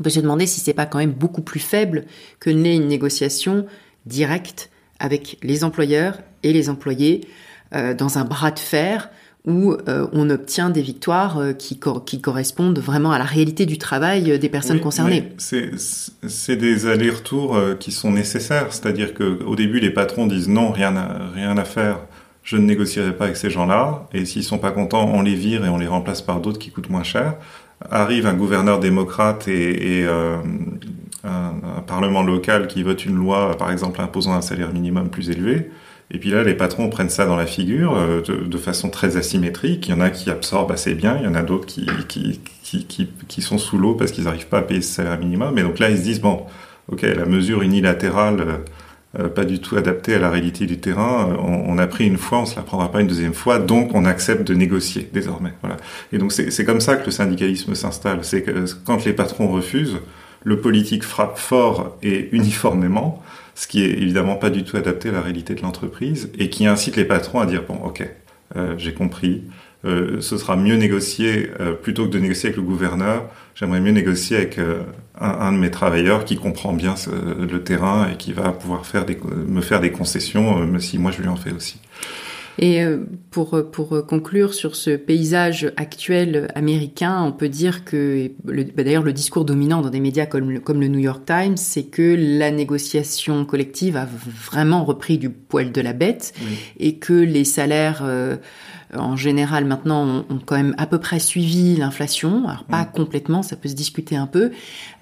on 0.00 0.02
peut 0.02 0.10
se 0.10 0.20
demander 0.20 0.46
si 0.46 0.60
c'est 0.60 0.74
pas 0.74 0.86
quand 0.86 0.98
même 0.98 1.12
beaucoup 1.12 1.42
plus 1.42 1.60
faible 1.60 2.04
que 2.40 2.50
n'est 2.50 2.76
une 2.76 2.88
négociation 2.88 3.66
directe 4.06 4.70
avec 4.98 5.38
les 5.42 5.62
employeurs 5.64 6.20
et 6.42 6.52
les 6.52 6.70
employés 6.70 7.26
euh, 7.74 7.94
dans 7.94 8.18
un 8.18 8.24
bras 8.24 8.50
de 8.50 8.58
fer 8.58 9.10
où 9.46 9.74
euh, 9.88 10.06
on 10.12 10.28
obtient 10.28 10.70
des 10.70 10.82
victoires 10.82 11.38
euh, 11.38 11.52
qui, 11.52 11.78
co 11.78 12.00
qui, 12.00 12.20
correspondent 12.20 12.80
vraiment 12.80 13.12
à 13.12 13.18
la 13.18 13.24
réalité 13.24 13.64
du 13.64 13.78
travail 13.78 14.32
euh, 14.32 14.38
des 14.38 14.48
personnes 14.48 14.78
oui, 14.78 14.82
concernées. 14.82 15.32
C'est 15.38 16.56
des 16.56 16.86
allers-retours 16.86 17.56
qui 17.78 17.92
sont 17.92 18.10
nécessaires, 18.10 18.72
c'est-à-dire 18.72 19.14
qu'au 19.14 19.54
début 19.54 19.78
les 19.78 19.90
patrons 19.90 20.26
disent 20.26 20.48
non, 20.48 20.72
rien 20.72 20.96
à, 20.96 21.30
rien 21.32 21.56
à 21.56 21.64
faire, 21.64 22.00
je 22.42 22.56
ne 22.56 22.62
négocierai 22.62 23.16
pas 23.16 23.24
avec 23.24 23.36
ces 23.36 23.50
gens-là, 23.50 24.08
et 24.12 24.24
s'ils 24.24 24.44
sont 24.44 24.58
pas 24.58 24.72
contents, 24.72 25.10
on 25.12 25.22
les 25.22 25.34
vire 25.34 25.64
et 25.64 25.68
on 25.68 25.78
les 25.78 25.86
remplace 25.86 26.22
par 26.22 26.40
d'autres 26.40 26.58
qui 26.58 26.70
coûtent 26.70 26.90
moins 26.90 27.04
cher. 27.04 27.34
Arrive 27.90 28.26
un 28.26 28.34
gouverneur 28.34 28.80
démocrate 28.80 29.48
et, 29.48 30.00
et 30.00 30.06
un, 30.06 30.42
un, 31.24 31.82
parlement 31.86 32.22
local 32.22 32.66
qui 32.66 32.82
vote 32.82 33.04
une 33.04 33.16
loi, 33.16 33.56
par 33.56 33.70
exemple 33.70 34.00
imposant 34.00 34.32
un 34.32 34.40
salaire 34.42 34.72
minimum 34.72 35.10
plus 35.10 35.30
élevé. 35.30 35.70
Et 36.10 36.18
puis 36.18 36.30
là, 36.30 36.44
les 36.44 36.54
patrons 36.54 36.88
prennent 36.88 37.10
ça 37.10 37.26
dans 37.26 37.36
la 37.36 37.46
figure 37.46 37.96
euh, 37.96 38.22
de, 38.22 38.44
de, 38.44 38.58
façon 38.58 38.90
très 38.90 39.16
asymétrique. 39.16 39.88
Il 39.88 39.90
y 39.90 39.94
en 39.94 40.00
a 40.00 40.10
qui 40.10 40.30
absorbent 40.30 40.70
assez 40.72 40.94
bien, 40.94 41.16
il 41.18 41.24
y 41.24 41.26
en 41.26 41.34
a 41.34 41.42
d'autres 41.42 41.66
qui, 41.66 41.86
qui, 42.08 42.40
qui, 42.62 43.08
qui, 43.28 43.42
sont 43.42 43.58
sous 43.58 43.76
l'eau 43.76 43.94
parce 43.94 44.12
qu'ils 44.12 44.24
n'arrivent 44.24 44.46
pas 44.46 44.58
à 44.58 44.62
payer 44.62 44.82
ce 44.82 44.94
salaire 44.94 45.18
minimum. 45.18 45.58
Et 45.58 45.62
donc 45.62 45.78
là, 45.78 45.90
ils 45.90 45.98
se 45.98 46.02
disent, 46.02 46.20
bon, 46.20 46.44
ok, 46.88 47.02
la 47.02 47.26
mesure 47.26 47.62
unilatérale 47.62 48.60
pas 49.34 49.44
du 49.44 49.60
tout 49.60 49.76
adaptée 49.76 50.14
à 50.14 50.18
la 50.18 50.30
réalité 50.30 50.66
du 50.66 50.78
terrain. 50.78 51.36
On, 51.38 51.78
a 51.78 51.86
pris 51.86 52.06
une 52.06 52.18
fois, 52.18 52.40
on 52.40 52.46
se 52.46 52.56
la 52.56 52.62
prendra 52.62 52.90
pas 52.90 53.00
une 53.00 53.06
deuxième 53.06 53.34
fois, 53.34 53.58
donc 53.58 53.94
on 53.94 54.04
accepte 54.04 54.46
de 54.46 54.54
négocier 54.54 55.08
désormais. 55.12 55.54
Voilà. 55.62 55.76
Et 56.12 56.18
donc 56.18 56.32
c'est 56.32 56.64
comme 56.64 56.80
ça 56.80 56.96
que 56.96 57.06
le 57.06 57.10
syndicalisme 57.10 57.74
s'installe. 57.74 58.18
C'est 58.22 58.42
que 58.42 58.66
quand 58.84 59.04
les 59.04 59.12
patrons 59.12 59.48
refusent, 59.48 59.98
le 60.44 60.60
politique 60.60 61.02
frappe 61.02 61.38
fort 61.38 61.96
et 62.02 62.28
uniformément, 62.32 63.22
ce 63.56 63.66
qui 63.66 63.82
est 63.82 63.90
évidemment 63.90 64.36
pas 64.36 64.50
du 64.50 64.62
tout 64.62 64.76
adapté 64.76 65.08
à 65.08 65.12
la 65.12 65.20
réalité 65.20 65.56
de 65.56 65.62
l'entreprise 65.62 66.30
et 66.38 66.48
qui 66.50 66.68
incite 66.68 66.94
les 66.94 67.04
patrons 67.04 67.40
à 67.40 67.46
dire 67.46 67.64
bon 67.66 67.74
ok, 67.84 68.08
j'ai 68.78 68.94
compris, 68.94 69.42
euh, 69.86 70.20
ce 70.20 70.36
sera 70.36 70.56
mieux 70.56 70.76
négocié 70.76 71.50
euh, 71.60 71.72
plutôt 71.72 72.06
que 72.06 72.10
de 72.10 72.18
négocier 72.18 72.48
avec 72.48 72.56
le 72.56 72.62
gouverneur. 72.62 73.24
J'aimerais 73.54 73.80
mieux 73.80 73.92
négocier 73.92 74.36
avec 74.36 74.58
euh, 74.58 74.82
un, 75.20 75.52
de 75.52 75.58
mes 75.58 75.70
travailleurs 75.70 76.24
qui 76.24 76.36
comprend 76.36 76.72
bien 76.72 76.94
le 77.38 77.62
terrain 77.62 78.08
et 78.12 78.16
qui 78.16 78.32
va 78.32 78.50
pouvoir 78.50 78.84
faire 78.84 79.04
des, 79.04 79.18
me 79.46 79.60
faire 79.60 79.80
des 79.80 79.92
concessions, 79.92 80.78
si 80.78 80.98
moi 80.98 81.10
je 81.10 81.22
lui 81.22 81.28
en 81.28 81.36
fais 81.36 81.52
aussi. 81.52 81.80
Et 82.58 82.82
pour, 83.30 83.70
pour 83.70 84.06
conclure 84.06 84.54
sur 84.54 84.76
ce 84.76 84.90
paysage 84.90 85.72
actuel 85.76 86.48
américain, 86.54 87.22
on 87.22 87.32
peut 87.32 87.48
dire 87.48 87.84
que, 87.84 88.30
bah, 88.44 88.82
d'ailleurs, 88.82 89.02
le 89.02 89.12
discours 89.12 89.44
dominant 89.44 89.82
dans 89.82 89.90
des 89.90 90.00
médias 90.00 90.26
comme, 90.26 90.60
comme 90.60 90.80
le 90.80 90.88
New 90.88 90.98
York 90.98 91.22
Times, 91.26 91.56
c'est 91.56 91.84
que 91.84 92.16
la 92.38 92.50
négociation 92.50 93.44
collective 93.44 93.96
a 93.96 94.06
vraiment 94.06 94.84
repris 94.84 95.18
du 95.18 95.30
poil 95.30 95.70
de 95.70 95.80
la 95.80 95.92
bête 95.92 96.32
et 96.78 96.96
que 96.96 97.12
les 97.12 97.44
salaires 97.44 98.02
en 98.94 99.16
général 99.16 99.64
maintenant 99.64 100.24
ont, 100.28 100.38
quand 100.44 100.56
même 100.56 100.74
à 100.78 100.86
peu 100.86 100.98
près 100.98 101.18
suivi 101.18 101.76
l'inflation, 101.76 102.48
alors 102.48 102.64
pas 102.64 102.82
mm. 102.82 102.92
complètement, 102.94 103.42
ça 103.42 103.56
peut 103.56 103.68
se 103.68 103.74
discuter 103.74 104.16
un 104.16 104.26
peu, 104.26 104.50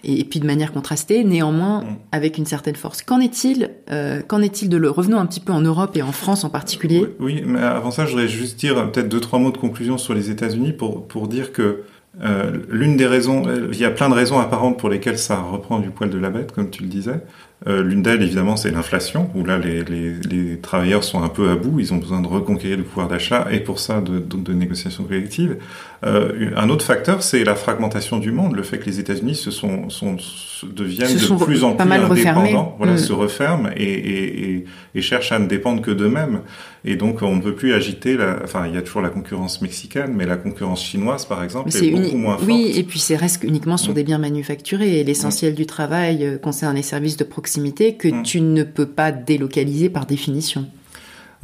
et, 0.02 0.24
puis 0.24 0.40
de 0.40 0.46
manière 0.46 0.72
contrastée, 0.72 1.24
néanmoins 1.24 1.82
mm. 1.82 1.96
avec 2.12 2.38
une 2.38 2.46
certaine 2.46 2.76
force. 2.76 3.02
Qu'en 3.02 3.20
est-il 3.20 3.70
euh, 3.90 4.22
Qu'en 4.26 4.40
est-il 4.42 4.68
de 4.68 4.76
le 4.76 4.90
Revenons 4.90 5.18
un 5.18 5.26
petit 5.26 5.40
peu 5.40 5.52
en 5.52 5.60
Europe 5.60 5.96
et 5.96 6.02
en 6.02 6.12
France 6.12 6.44
en 6.44 6.50
particulier. 6.50 7.06
Oui, 7.20 7.42
mais 7.46 7.60
avant 7.60 7.90
ça, 7.90 8.06
je 8.06 8.12
voudrais 8.12 8.28
juste 8.28 8.58
dire 8.58 8.90
peut-être 8.90 9.08
deux 9.08 9.20
trois 9.20 9.38
mots 9.38 9.52
de 9.52 9.58
conclusion 9.58 9.98
sur 9.98 10.14
les 10.14 10.30
États-Unis 10.30 10.72
pour 10.72 11.06
pour 11.06 11.28
dire 11.28 11.52
que 11.52 11.84
euh, 12.22 12.52
l'une 12.68 12.96
des 12.96 13.06
raisons, 13.06 13.42
il 13.72 13.78
y 13.78 13.84
a 13.84 13.90
plein 13.90 14.08
de 14.08 14.14
raisons 14.14 14.38
apparentes 14.38 14.78
pour 14.78 14.88
lesquelles 14.88 15.18
ça 15.18 15.40
reprend 15.40 15.80
du 15.80 15.90
poil 15.90 16.10
de 16.10 16.18
la 16.18 16.30
bête, 16.30 16.52
comme 16.52 16.70
tu 16.70 16.82
le 16.82 16.88
disais. 16.88 17.20
Euh, 17.66 17.82
l'une 17.82 18.02
d'elles, 18.02 18.22
évidemment, 18.22 18.56
c'est 18.56 18.70
l'inflation, 18.70 19.30
où 19.34 19.44
là, 19.44 19.58
les, 19.58 19.82
les, 19.84 20.58
travailleurs 20.60 21.02
sont 21.02 21.22
un 21.22 21.28
peu 21.28 21.48
à 21.50 21.56
bout, 21.56 21.80
ils 21.80 21.94
ont 21.94 21.96
besoin 21.96 22.20
de 22.20 22.26
reconquérir 22.26 22.76
le 22.76 22.82
pouvoir 22.84 23.08
d'achat, 23.08 23.46
et 23.50 23.60
pour 23.60 23.78
ça, 23.78 24.00
de, 24.00 24.18
de, 24.18 24.36
de 24.36 24.52
négociations 24.52 25.04
collectives. 25.04 25.56
Euh, 26.04 26.50
un 26.56 26.68
autre 26.68 26.84
facteur, 26.84 27.22
c'est 27.22 27.44
la 27.44 27.54
fragmentation 27.54 28.18
du 28.18 28.30
monde, 28.30 28.54
le 28.54 28.62
fait 28.62 28.78
que 28.78 28.86
les 28.86 29.00
États-Unis 29.00 29.36
se 29.36 29.50
sont, 29.50 29.88
sont, 29.88 30.16
deviennent 30.62 31.14
de 31.14 31.44
plus 31.44 31.64
en 31.64 31.74
plus 31.74 31.94
indépendants, 32.04 32.74
voilà, 32.76 32.94
mm. 32.94 32.98
se 32.98 33.12
referment 33.12 33.70
et, 33.74 33.82
et, 33.82 34.50
et, 34.50 34.64
et, 34.94 35.00
cherchent 35.00 35.32
à 35.32 35.38
ne 35.38 35.46
dépendre 35.46 35.80
que 35.80 35.90
d'eux-mêmes. 35.90 36.40
Et 36.84 36.96
donc, 36.96 37.22
on 37.22 37.36
ne 37.36 37.40
peut 37.40 37.54
plus 37.54 37.72
agiter, 37.72 38.16
la, 38.16 38.38
enfin, 38.44 38.66
il 38.66 38.74
y 38.74 38.76
a 38.76 38.82
toujours 38.82 39.00
la 39.00 39.08
concurrence 39.08 39.62
mexicaine, 39.62 40.12
mais 40.14 40.26
la 40.26 40.36
concurrence 40.36 40.84
chinoise, 40.84 41.24
par 41.24 41.42
exemple, 41.42 41.74
est, 41.74 41.90
beaucoup 41.90 42.18
moins 42.18 42.36
forte. 42.36 42.48
Oui, 42.48 42.72
et 42.76 42.82
puis 42.82 42.98
c'est 42.98 43.16
reste 43.16 43.42
uniquement 43.42 43.78
sur 43.78 43.92
mm. 43.92 43.94
des 43.94 44.04
biens 44.04 44.18
manufacturés, 44.18 45.00
et 45.00 45.04
l'essentiel 45.04 45.52
mm. 45.52 45.56
du 45.56 45.66
travail 45.66 46.26
euh, 46.26 46.36
concerne 46.36 46.76
les 46.76 46.82
services 46.82 47.16
de 47.16 47.24
proximité 47.24 47.94
que 47.94 48.22
tu 48.22 48.42
ne 48.42 48.62
peux 48.62 48.86
pas 48.86 49.10
délocaliser 49.10 49.88
par 49.88 50.04
définition. 50.04 50.66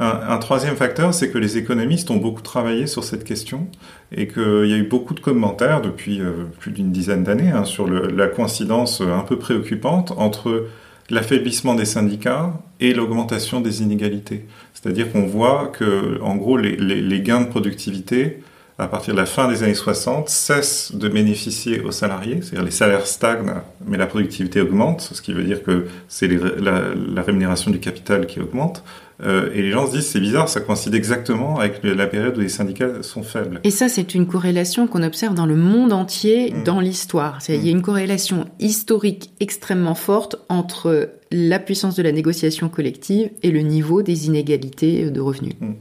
Un, 0.03 0.39
troisième 0.39 0.75
facteur, 0.75 1.13
c'est 1.13 1.29
que 1.29 1.37
les 1.37 1.59
économistes 1.59 2.09
ont 2.09 2.17
beaucoup 2.17 2.41
travaillé 2.41 2.87
sur 2.87 3.03
cette 3.03 3.23
question 3.23 3.67
et 4.11 4.27
qu'il 4.27 4.65
y 4.65 4.73
a 4.73 4.77
eu 4.77 4.87
beaucoup 4.87 5.13
de 5.13 5.19
commentaires 5.19 5.79
depuis 5.79 6.19
euh, 6.19 6.45
plus 6.59 6.71
d'une 6.71 6.91
dizaine 6.91 7.23
d'années 7.23 7.51
hein, 7.51 7.65
sur 7.65 7.87
la 7.87 8.27
coïncidence 8.27 9.01
un 9.01 9.21
peu 9.21 9.37
préoccupante 9.37 10.11
entre 10.17 10.65
l'affaiblissement 11.11 11.75
des 11.75 11.85
syndicats 11.85 12.51
et 12.79 12.95
l'augmentation 12.95 13.61
des 13.61 13.83
inégalités. 13.83 14.47
C'est-à-dire 14.73 15.11
qu'on 15.11 15.27
voit 15.27 15.67
que, 15.67 16.19
en 16.21 16.35
gros, 16.35 16.57
les 16.57 17.21
gains 17.21 17.41
de 17.41 17.47
productivité 17.47 18.39
à 18.81 18.87
partir 18.87 19.13
de 19.13 19.19
la 19.19 19.27
fin 19.27 19.47
des 19.47 19.61
années 19.61 19.75
60, 19.75 20.27
cessent 20.27 20.95
de 20.95 21.07
bénéficier 21.07 21.81
aux 21.81 21.91
salariés, 21.91 22.39
c'est-à-dire 22.41 22.63
les 22.63 22.71
salaires 22.71 23.05
stagnent, 23.05 23.53
mais 23.85 23.95
la 23.95 24.07
productivité 24.07 24.59
augmente, 24.59 25.01
ce 25.01 25.21
qui 25.21 25.33
veut 25.33 25.43
dire 25.43 25.61
que 25.61 25.85
c'est 26.07 26.27
la, 26.27 27.21
rémunération 27.21 27.69
du 27.69 27.79
capital 27.79 28.25
qui 28.25 28.39
augmente. 28.39 28.83
Euh, 29.23 29.51
et 29.53 29.61
les 29.61 29.71
gens 29.71 29.87
se 29.87 29.91
disent, 29.91 30.07
c'est 30.07 30.19
bizarre, 30.19 30.49
ça 30.49 30.61
coïncide 30.61 30.95
exactement 30.95 31.59
avec 31.59 31.83
la 31.83 32.07
période 32.07 32.37
où 32.37 32.41
les 32.41 32.49
syndicats 32.49 33.03
sont 33.03 33.23
faibles. 33.23 33.59
Et 33.63 33.71
ça, 33.71 33.89
c'est 33.89 34.15
une 34.15 34.27
corrélation 34.27 34.87
qu'on 34.87 35.03
observe 35.03 35.35
dans 35.35 35.45
le 35.45 35.55
monde 35.55 35.93
entier 35.93 36.53
mmh. 36.53 36.63
dans 36.63 36.79
l'histoire. 36.79 37.39
Il 37.47 37.55
y 37.55 37.69
a 37.69 37.73
mmh. 37.73 37.77
une 37.77 37.81
corrélation 37.81 38.45
historique 38.59 39.31
extrêmement 39.39 39.95
forte 39.95 40.37
entre 40.49 41.09
la 41.31 41.59
puissance 41.59 41.95
de 41.95 42.03
la 42.03 42.11
négociation 42.11 42.67
collective 42.67 43.29
et 43.43 43.51
le 43.51 43.61
niveau 43.61 44.01
des 44.01 44.27
inégalités 44.27 45.09
de 45.09 45.21
revenus. 45.21 45.53
Mmh. 45.59 45.73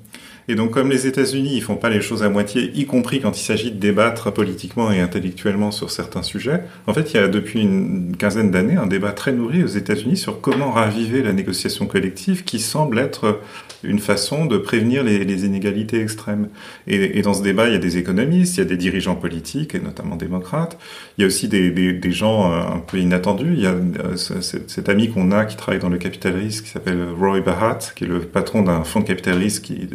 Et 0.50 0.56
donc, 0.56 0.72
comme 0.72 0.90
les 0.90 1.06
États-Unis, 1.06 1.52
ils 1.54 1.62
font 1.62 1.76
pas 1.76 1.90
les 1.90 2.00
choses 2.00 2.24
à 2.24 2.28
moitié, 2.28 2.72
y 2.74 2.84
compris 2.84 3.20
quand 3.20 3.38
il 3.38 3.44
s'agit 3.44 3.70
de 3.70 3.78
débattre 3.78 4.32
politiquement 4.32 4.90
et 4.90 4.98
intellectuellement 4.98 5.70
sur 5.70 5.92
certains 5.92 6.24
sujets. 6.24 6.64
En 6.88 6.92
fait, 6.92 7.12
il 7.12 7.18
y 7.18 7.20
a 7.20 7.28
depuis 7.28 7.60
une 7.62 8.16
quinzaine 8.16 8.50
d'années 8.50 8.74
un 8.74 8.88
débat 8.88 9.12
très 9.12 9.30
nourri 9.30 9.62
aux 9.62 9.68
États-Unis 9.68 10.16
sur 10.16 10.40
comment 10.40 10.72
raviver 10.72 11.22
la 11.22 11.32
négociation 11.32 11.86
collective, 11.86 12.42
qui 12.42 12.58
semble 12.58 12.98
être 12.98 13.38
une 13.84 14.00
façon 14.00 14.44
de 14.44 14.58
prévenir 14.58 15.04
les, 15.04 15.46
inégalités 15.46 16.00
extrêmes. 16.00 16.48
Et, 16.88 17.22
dans 17.22 17.34
ce 17.34 17.44
débat, 17.44 17.68
il 17.68 17.74
y 17.74 17.76
a 17.76 17.78
des 17.78 17.96
économistes, 17.96 18.56
il 18.56 18.58
y 18.58 18.62
a 18.62 18.66
des 18.66 18.76
dirigeants 18.76 19.14
politiques, 19.14 19.76
et 19.76 19.80
notamment 19.80 20.16
démocrates. 20.16 20.76
Il 21.16 21.20
y 21.20 21.24
a 21.24 21.28
aussi 21.28 21.46
des, 21.46 22.00
gens 22.10 22.50
euh, 22.50 22.74
un 22.74 22.80
peu 22.80 22.98
inattendus. 22.98 23.52
Il 23.54 23.62
y 23.62 23.66
a 23.66 23.74
euh, 23.74 24.16
cet 24.16 24.88
ami 24.88 25.10
qu'on 25.10 25.30
a 25.30 25.44
qui 25.44 25.56
travaille 25.56 25.80
dans 25.80 25.88
le 25.88 25.98
capital 25.98 26.34
qui 26.40 26.68
s'appelle 26.68 27.06
Roy 27.16 27.40
Bahat, 27.40 27.92
qui 27.94 28.02
est 28.02 28.08
le 28.08 28.18
patron 28.18 28.62
d'un 28.62 28.82
fonds 28.82 28.98
de 28.98 29.04
capital 29.04 29.38
risque 29.38 29.62
qui 29.62 29.88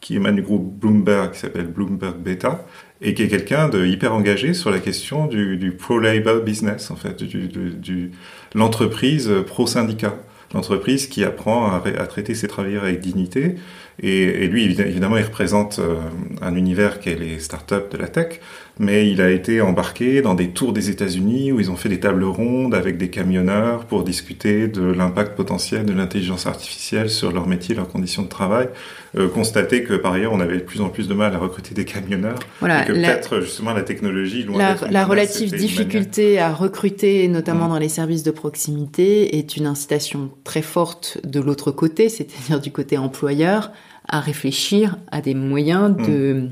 qui 0.00 0.16
émane 0.16 0.36
du 0.36 0.42
groupe 0.42 0.78
Bloomberg, 0.78 1.32
qui 1.32 1.40
s'appelle 1.40 1.66
Bloomberg 1.66 2.16
Beta, 2.16 2.64
et 3.00 3.14
qui 3.14 3.22
est 3.22 3.28
quelqu'un 3.28 3.68
de 3.68 3.86
hyper 3.86 4.12
engagé 4.12 4.54
sur 4.54 4.70
la 4.70 4.78
question 4.78 5.26
du, 5.26 5.76
pro-labor 5.78 6.42
business, 6.42 6.90
en 6.90 6.96
fait, 6.96 7.22
du, 7.22 7.48
du, 7.48 7.70
du 7.70 8.10
l'entreprise 8.54 9.30
pro-syndicat, 9.46 10.16
l'entreprise 10.54 11.06
qui 11.06 11.24
apprend 11.24 11.70
à, 11.72 12.06
traiter 12.06 12.34
ses 12.34 12.48
travailleurs 12.48 12.84
avec 12.84 13.00
dignité. 13.00 13.56
Et, 14.00 14.22
et 14.22 14.48
lui, 14.48 14.64
évidemment, 14.64 15.16
il 15.16 15.24
représente 15.24 15.78
euh, 15.80 15.96
un 16.40 16.54
univers 16.54 17.00
qui 17.00 17.10
est 17.10 17.16
les 17.16 17.40
startups 17.40 17.90
de 17.90 17.98
la 17.98 18.08
tech, 18.08 18.40
mais 18.78 19.10
il 19.10 19.20
a 19.20 19.30
été 19.30 19.60
embarqué 19.60 20.22
dans 20.22 20.34
des 20.34 20.50
tours 20.50 20.72
des 20.72 20.90
États-Unis 20.90 21.52
où 21.52 21.60
ils 21.60 21.70
ont 21.70 21.76
fait 21.76 21.88
des 21.88 22.00
tables 22.00 22.24
rondes 22.24 22.74
avec 22.74 22.96
des 22.96 23.10
camionneurs 23.10 23.84
pour 23.86 24.04
discuter 24.04 24.68
de 24.68 24.82
l'impact 24.82 25.36
potentiel 25.36 25.84
de 25.84 25.92
l'intelligence 25.92 26.46
artificielle 26.46 27.10
sur 27.10 27.32
leur 27.32 27.48
métier, 27.48 27.74
leurs 27.74 27.88
conditions 27.88 28.22
de 28.22 28.28
travail. 28.28 28.68
Euh, 29.16 29.26
constater 29.28 29.84
que 29.84 29.94
par 29.94 30.12
ailleurs 30.12 30.34
on 30.34 30.40
avait 30.40 30.58
de 30.58 30.62
plus 30.62 30.82
en 30.82 30.90
plus 30.90 31.08
de 31.08 31.14
mal 31.14 31.34
à 31.34 31.38
recruter 31.38 31.74
des 31.74 31.86
camionneurs 31.86 32.38
voilà, 32.60 32.82
et 32.82 32.86
que 32.86 32.92
peut-être 32.92 33.40
justement 33.40 33.72
la 33.72 33.80
technologie 33.80 34.42
loin 34.42 34.58
la, 34.58 34.76
la 34.90 35.06
relative 35.06 35.50
difficulté 35.50 36.38
à 36.38 36.52
recruter 36.52 37.26
notamment 37.28 37.66
mmh. 37.66 37.70
dans 37.70 37.78
les 37.78 37.88
services 37.88 38.22
de 38.22 38.30
proximité 38.30 39.38
est 39.38 39.56
une 39.56 39.66
incitation 39.66 40.30
très 40.44 40.60
forte 40.60 41.18
de 41.24 41.40
l'autre 41.40 41.70
côté 41.70 42.10
c'est-à-dire 42.10 42.60
du 42.60 42.70
côté 42.70 42.98
employeur 42.98 43.72
à 44.06 44.20
réfléchir 44.20 44.98
à 45.10 45.22
des 45.22 45.34
moyens 45.34 45.96
de 45.96 46.34
mmh 46.34 46.50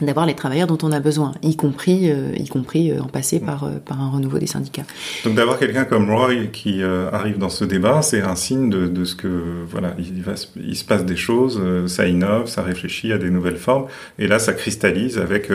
d'avoir 0.00 0.26
les 0.26 0.34
travailleurs 0.34 0.66
dont 0.66 0.78
on 0.82 0.90
a 0.90 0.98
besoin, 0.98 1.32
y 1.42 1.56
compris, 1.56 2.10
euh, 2.10 2.32
y 2.36 2.48
compris 2.48 2.90
euh, 2.90 3.00
en 3.00 3.06
passer 3.06 3.38
par, 3.38 3.64
euh, 3.64 3.78
par 3.84 4.00
un 4.00 4.10
renouveau 4.10 4.38
des 4.38 4.46
syndicats. 4.46 4.82
Donc 5.24 5.34
d'avoir 5.34 5.58
quelqu'un 5.58 5.84
comme 5.84 6.10
Roy 6.10 6.46
qui 6.52 6.82
arrive 6.82 7.38
dans 7.38 7.48
ce 7.48 7.64
débat, 7.64 8.02
c'est 8.02 8.22
un 8.22 8.34
signe 8.34 8.70
de, 8.70 8.88
de, 8.88 9.04
ce 9.04 9.14
que 9.14 9.64
voilà, 9.68 9.94
il, 9.98 10.22
va, 10.22 10.32
il 10.56 10.76
se 10.76 10.84
passe 10.84 11.04
des 11.04 11.16
choses, 11.16 11.60
ça 11.86 12.06
innove, 12.08 12.48
ça 12.48 12.62
réfléchit 12.62 13.12
à 13.12 13.18
des 13.18 13.30
nouvelles 13.30 13.56
formes, 13.56 13.86
et 14.18 14.26
là 14.26 14.38
ça 14.38 14.52
cristallise 14.52 15.18
avec 15.18 15.50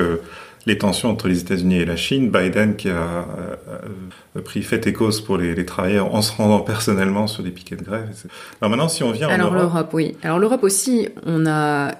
les 0.70 0.78
tensions 0.78 1.10
entre 1.10 1.28
les 1.28 1.40
États-Unis 1.40 1.78
et 1.78 1.86
la 1.86 1.96
Chine, 1.96 2.30
Biden 2.30 2.76
qui 2.76 2.90
a 2.90 2.94
euh, 2.94 3.56
euh, 4.38 4.42
pris 4.42 4.62
fait 4.62 4.86
et 4.88 4.94
cause 4.94 5.20
pour 5.20 5.38
les, 5.38 5.66
travailleurs 5.66 6.14
en 6.14 6.22
se 6.22 6.32
rendant 6.32 6.60
personnellement 6.60 7.28
sur 7.28 7.44
des 7.44 7.50
piquets 7.50 7.76
de 7.76 7.84
grève. 7.84 8.08
Alors 8.62 8.70
maintenant, 8.70 8.88
si 8.88 9.04
on 9.04 9.12
vient 9.12 9.28
en 9.28 9.32
Alors 9.32 9.54
l'Europe, 9.54 9.90
oui. 9.94 10.16
Alors 10.24 10.40
l'Europe 10.40 10.64
aussi, 10.64 11.10
on 11.26 11.46
a 11.46 11.90
euh, 11.90 11.94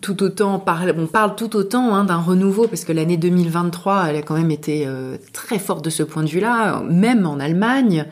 tout 0.00 0.22
autant 0.22 0.58
parlé, 0.58 0.92
on 0.96 1.06
parle 1.06 1.36
tout 1.36 1.54
autant 1.56 1.94
hein, 1.94 2.04
d'un 2.04 2.18
renouveau 2.18 2.66
parce 2.66 2.84
que 2.84 2.92
l'année 2.92 3.16
2023, 3.16 4.06
elle 4.08 4.16
a 4.16 4.22
quand 4.22 4.36
même 4.36 4.50
été 4.50 4.86
très 5.32 5.58
forte 5.58 5.84
de 5.84 5.90
ce 5.90 6.02
point 6.02 6.24
de 6.24 6.28
vue-là, 6.28 6.82
même 6.88 7.26
en 7.26 7.38
Allemagne. 7.38 8.06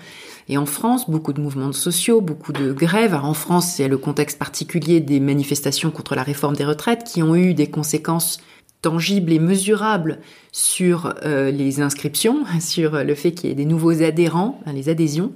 Et 0.51 0.57
en 0.57 0.65
France, 0.65 1.11
beaucoup 1.11 1.35
de 1.35 1.41
mouvements 1.43 1.73
sociaux, 1.73 2.23
beaucoup 2.23 2.53
de 2.53 2.73
grèves. 2.73 3.13
Alors 3.13 3.27
en 3.27 3.35
France, 3.35 3.75
c'est 3.77 3.89
le 3.89 3.99
contexte 3.99 4.39
particulier 4.39 5.01
des 5.01 5.21
manifestations 5.21 5.91
contre 5.91 6.15
la 6.15 6.23
réforme 6.23 6.57
des 6.57 6.65
retraites 6.65 7.05
qui 7.05 7.23
ont 7.23 7.37
eu 7.37 7.53
des 7.53 7.67
conséquences 7.67 8.39
tangible 8.83 9.33
et 9.33 9.39
mesurable 9.39 10.19
sur 10.53 11.15
euh, 11.25 11.51
les 11.51 11.81
inscriptions, 11.81 12.45
sur 12.61 13.05
le 13.05 13.15
fait 13.15 13.33
qu'il 13.33 13.49
y 13.49 13.53
ait 13.53 13.57
des 13.57 13.65
nouveaux 13.65 14.03
adhérents, 14.03 14.61
les 14.73 14.89
adhésions. 14.89 15.33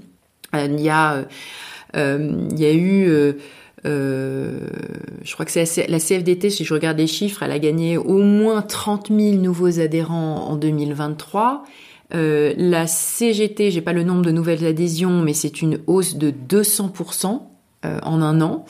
Euh, 0.54 1.24
euh, 1.96 2.48
il 2.50 2.60
y 2.60 2.66
a 2.66 2.74
eu, 2.74 3.34
je 3.84 5.32
crois 5.32 5.44
que 5.44 5.52
c'est 5.52 5.86
la 5.88 5.98
CFDT, 5.98 6.50
si 6.50 6.64
je 6.64 6.74
regarde 6.74 6.98
les 6.98 7.06
chiffres, 7.06 7.42
elle 7.42 7.52
a 7.52 7.58
gagné 7.58 7.96
au 7.96 8.18
moins 8.18 8.62
30 8.62 9.08
000 9.08 9.36
nouveaux 9.36 9.80
adhérents 9.80 10.46
en 10.48 10.56
2023. 10.56 11.64
la 12.12 12.86
CGT, 12.86 13.70
j'ai 13.70 13.80
pas 13.80 13.92
le 13.92 14.04
nombre 14.04 14.22
de 14.22 14.30
nouvelles 14.30 14.64
adhésions, 14.64 15.22
mais 15.22 15.32
c'est 15.32 15.62
une 15.62 15.78
hausse 15.86 16.16
de 16.16 16.30
200%. 16.30 17.40
en 17.84 18.22
un 18.22 18.40
an. 18.40 18.64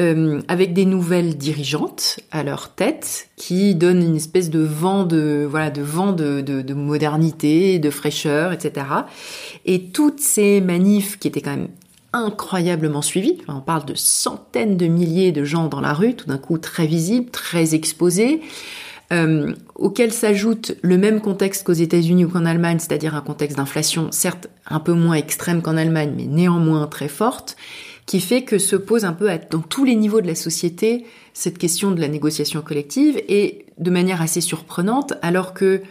Euh, 0.00 0.42
avec 0.48 0.72
des 0.72 0.86
nouvelles 0.86 1.36
dirigeantes 1.36 2.18
à 2.32 2.42
leur 2.42 2.74
tête 2.74 3.28
qui 3.36 3.76
donnent 3.76 4.02
une 4.02 4.16
espèce 4.16 4.50
de 4.50 4.58
vent 4.58 5.04
de 5.04 5.46
voilà 5.48 5.70
de 5.70 5.82
vent 5.82 6.10
de, 6.10 6.40
de, 6.40 6.62
de 6.62 6.74
modernité, 6.74 7.78
de 7.78 7.90
fraîcheur, 7.90 8.52
etc. 8.52 8.86
Et 9.66 9.90
toutes 9.90 10.18
ces 10.18 10.60
manifs 10.60 11.16
qui 11.20 11.28
étaient 11.28 11.42
quand 11.42 11.54
même 11.54 11.68
incroyablement 12.12 13.02
suivies, 13.02 13.38
on 13.46 13.60
parle 13.60 13.84
de 13.84 13.94
centaines 13.94 14.76
de 14.76 14.86
milliers 14.86 15.30
de 15.30 15.44
gens 15.44 15.68
dans 15.68 15.80
la 15.80 15.92
rue, 15.92 16.14
tout 16.14 16.26
d'un 16.26 16.38
coup 16.38 16.58
très 16.58 16.86
visibles, 16.86 17.30
très 17.30 17.76
exposés. 17.76 18.40
Euh, 19.12 19.52
auquel 19.76 20.12
s'ajoute 20.12 20.76
le 20.82 20.96
même 20.96 21.20
contexte 21.20 21.64
qu'aux 21.64 21.72
États-Unis 21.72 22.24
ou 22.24 22.30
qu'en 22.30 22.46
Allemagne, 22.46 22.78
c'est-à-dire 22.80 23.14
un 23.14 23.20
contexte 23.20 23.58
d'inflation 23.58 24.10
certes 24.10 24.48
un 24.66 24.80
peu 24.80 24.92
moins 24.92 25.14
extrême 25.14 25.62
qu'en 25.62 25.76
Allemagne, 25.76 26.14
mais 26.16 26.24
néanmoins 26.24 26.86
très 26.86 27.08
forte, 27.08 27.54
qui 28.06 28.20
fait 28.20 28.42
que 28.42 28.58
se 28.58 28.76
pose 28.76 29.04
un 29.04 29.12
peu 29.12 29.30
dans 29.50 29.60
tous 29.60 29.84
les 29.84 29.96
niveaux 29.96 30.20
de 30.20 30.26
la 30.26 30.34
société 30.34 31.06
cette 31.32 31.58
question 31.58 31.90
de 31.90 32.00
la 32.00 32.08
négociation 32.08 32.62
collective 32.62 33.20
et 33.28 33.66
de 33.78 33.90
manière 33.90 34.22
assez 34.22 34.40
surprenante, 34.40 35.14
alors 35.22 35.52
que 35.52 35.82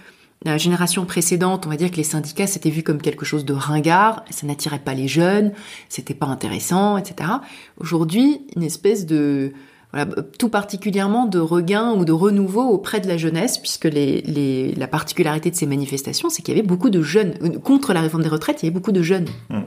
la 0.45 0.57
génération 0.57 1.05
précédente, 1.05 1.65
on 1.65 1.69
va 1.69 1.77
dire 1.77 1.89
que 1.89 1.95
les 1.95 2.03
syndicats 2.03 2.47
s'étaient 2.47 2.69
vus 2.69 2.83
comme 2.83 3.01
quelque 3.01 3.25
chose 3.25 3.45
de 3.45 3.53
ringard, 3.53 4.23
ça 4.29 4.45
n'attirait 4.45 4.79
pas 4.79 4.93
les 4.93 5.07
jeunes, 5.07 5.53
c'était 5.89 6.13
pas 6.13 6.25
intéressant, 6.25 6.97
etc. 6.97 7.29
Aujourd'hui, 7.77 8.41
une 8.55 8.63
espèce 8.63 9.05
de 9.05 9.53
voilà, 9.93 10.11
tout 10.37 10.49
particulièrement 10.49 11.27
de 11.27 11.39
regain 11.39 11.91
ou 11.91 12.03
de 12.03 12.11
renouveau 12.11 12.63
auprès 12.63 12.99
de 12.99 13.07
la 13.07 13.15
jeunesse, 13.15 13.57
puisque 13.57 13.85
les, 13.85 14.21
les, 14.21 14.73
la 14.73 14.87
particularité 14.87 15.51
de 15.51 15.55
ces 15.55 15.67
manifestations, 15.67 16.29
c'est 16.29 16.41
qu'il 16.41 16.55
y 16.55 16.57
avait 16.57 16.67
beaucoup 16.67 16.89
de 16.89 17.01
jeunes 17.01 17.59
contre 17.59 17.93
la 17.93 18.01
réforme 18.01 18.23
des 18.23 18.29
retraites, 18.29 18.63
il 18.63 18.65
y 18.65 18.67
avait 18.67 18.73
beaucoup 18.73 18.91
de 18.91 19.03
jeunes 19.03 19.27
mmh. 19.49 19.59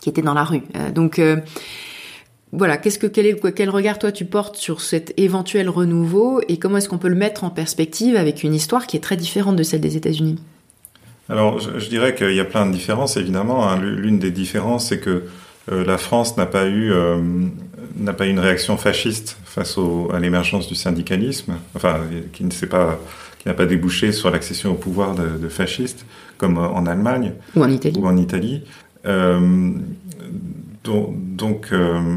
qui 0.00 0.08
étaient 0.08 0.22
dans 0.22 0.34
la 0.34 0.44
rue. 0.44 0.62
Euh, 0.76 0.92
donc 0.92 1.18
euh, 1.18 1.40
voilà, 2.52 2.76
qu'est-ce 2.76 2.98
que 2.98 3.06
quel, 3.06 3.26
est, 3.26 3.54
quel 3.54 3.70
regard 3.70 3.98
toi 3.98 4.12
tu 4.12 4.24
portes 4.24 4.56
sur 4.56 4.82
cet 4.82 5.14
éventuel 5.16 5.68
renouveau 5.70 6.40
et 6.48 6.58
comment 6.58 6.76
est-ce 6.76 6.88
qu'on 6.88 6.98
peut 6.98 7.08
le 7.08 7.16
mettre 7.16 7.44
en 7.44 7.50
perspective 7.50 8.14
avec 8.14 8.42
une 8.42 8.54
histoire 8.54 8.86
qui 8.86 8.96
est 8.96 9.00
très 9.00 9.16
différente 9.16 9.56
de 9.56 9.62
celle 9.62 9.80
des 9.80 9.96
États-Unis? 9.96 10.38
Alors, 11.28 11.60
je, 11.60 11.88
dirais 11.88 12.14
qu'il 12.14 12.34
y 12.34 12.40
a 12.40 12.44
plein 12.44 12.66
de 12.66 12.72
différences 12.72 13.16
évidemment. 13.16 13.68
Hein. 13.68 13.80
L'une 13.80 14.18
des 14.18 14.30
différences, 14.30 14.88
c'est 14.88 15.00
que 15.00 15.24
euh, 15.70 15.84
la 15.84 15.96
France 15.96 16.36
n'a 16.36 16.46
pas 16.46 16.66
eu 16.66 16.92
euh, 16.92 17.20
n'a 17.96 18.12
pas 18.12 18.26
eu 18.26 18.30
une 18.30 18.40
réaction 18.40 18.76
fasciste 18.76 19.38
face 19.44 19.78
au, 19.78 20.10
à 20.12 20.18
l'émergence 20.18 20.66
du 20.66 20.74
syndicalisme, 20.74 21.54
enfin 21.74 22.00
qui 22.32 22.44
ne 22.44 22.50
s'est 22.50 22.66
pas 22.66 23.00
qui 23.38 23.48
n'a 23.48 23.54
pas 23.54 23.66
débouché 23.66 24.12
sur 24.12 24.30
l'accession 24.30 24.72
au 24.72 24.74
pouvoir 24.74 25.14
de, 25.14 25.38
de, 25.38 25.48
fascistes 25.48 26.04
comme 26.36 26.58
en 26.58 26.86
Allemagne 26.86 27.32
ou 27.56 27.62
en 27.62 27.70
Italie. 27.70 27.98
Ou 27.98 28.06
en 28.06 28.16
Italie. 28.16 28.62
Euh, 29.06 29.72
donc, 30.84 31.14
donc 31.36 31.68
euh, 31.72 32.16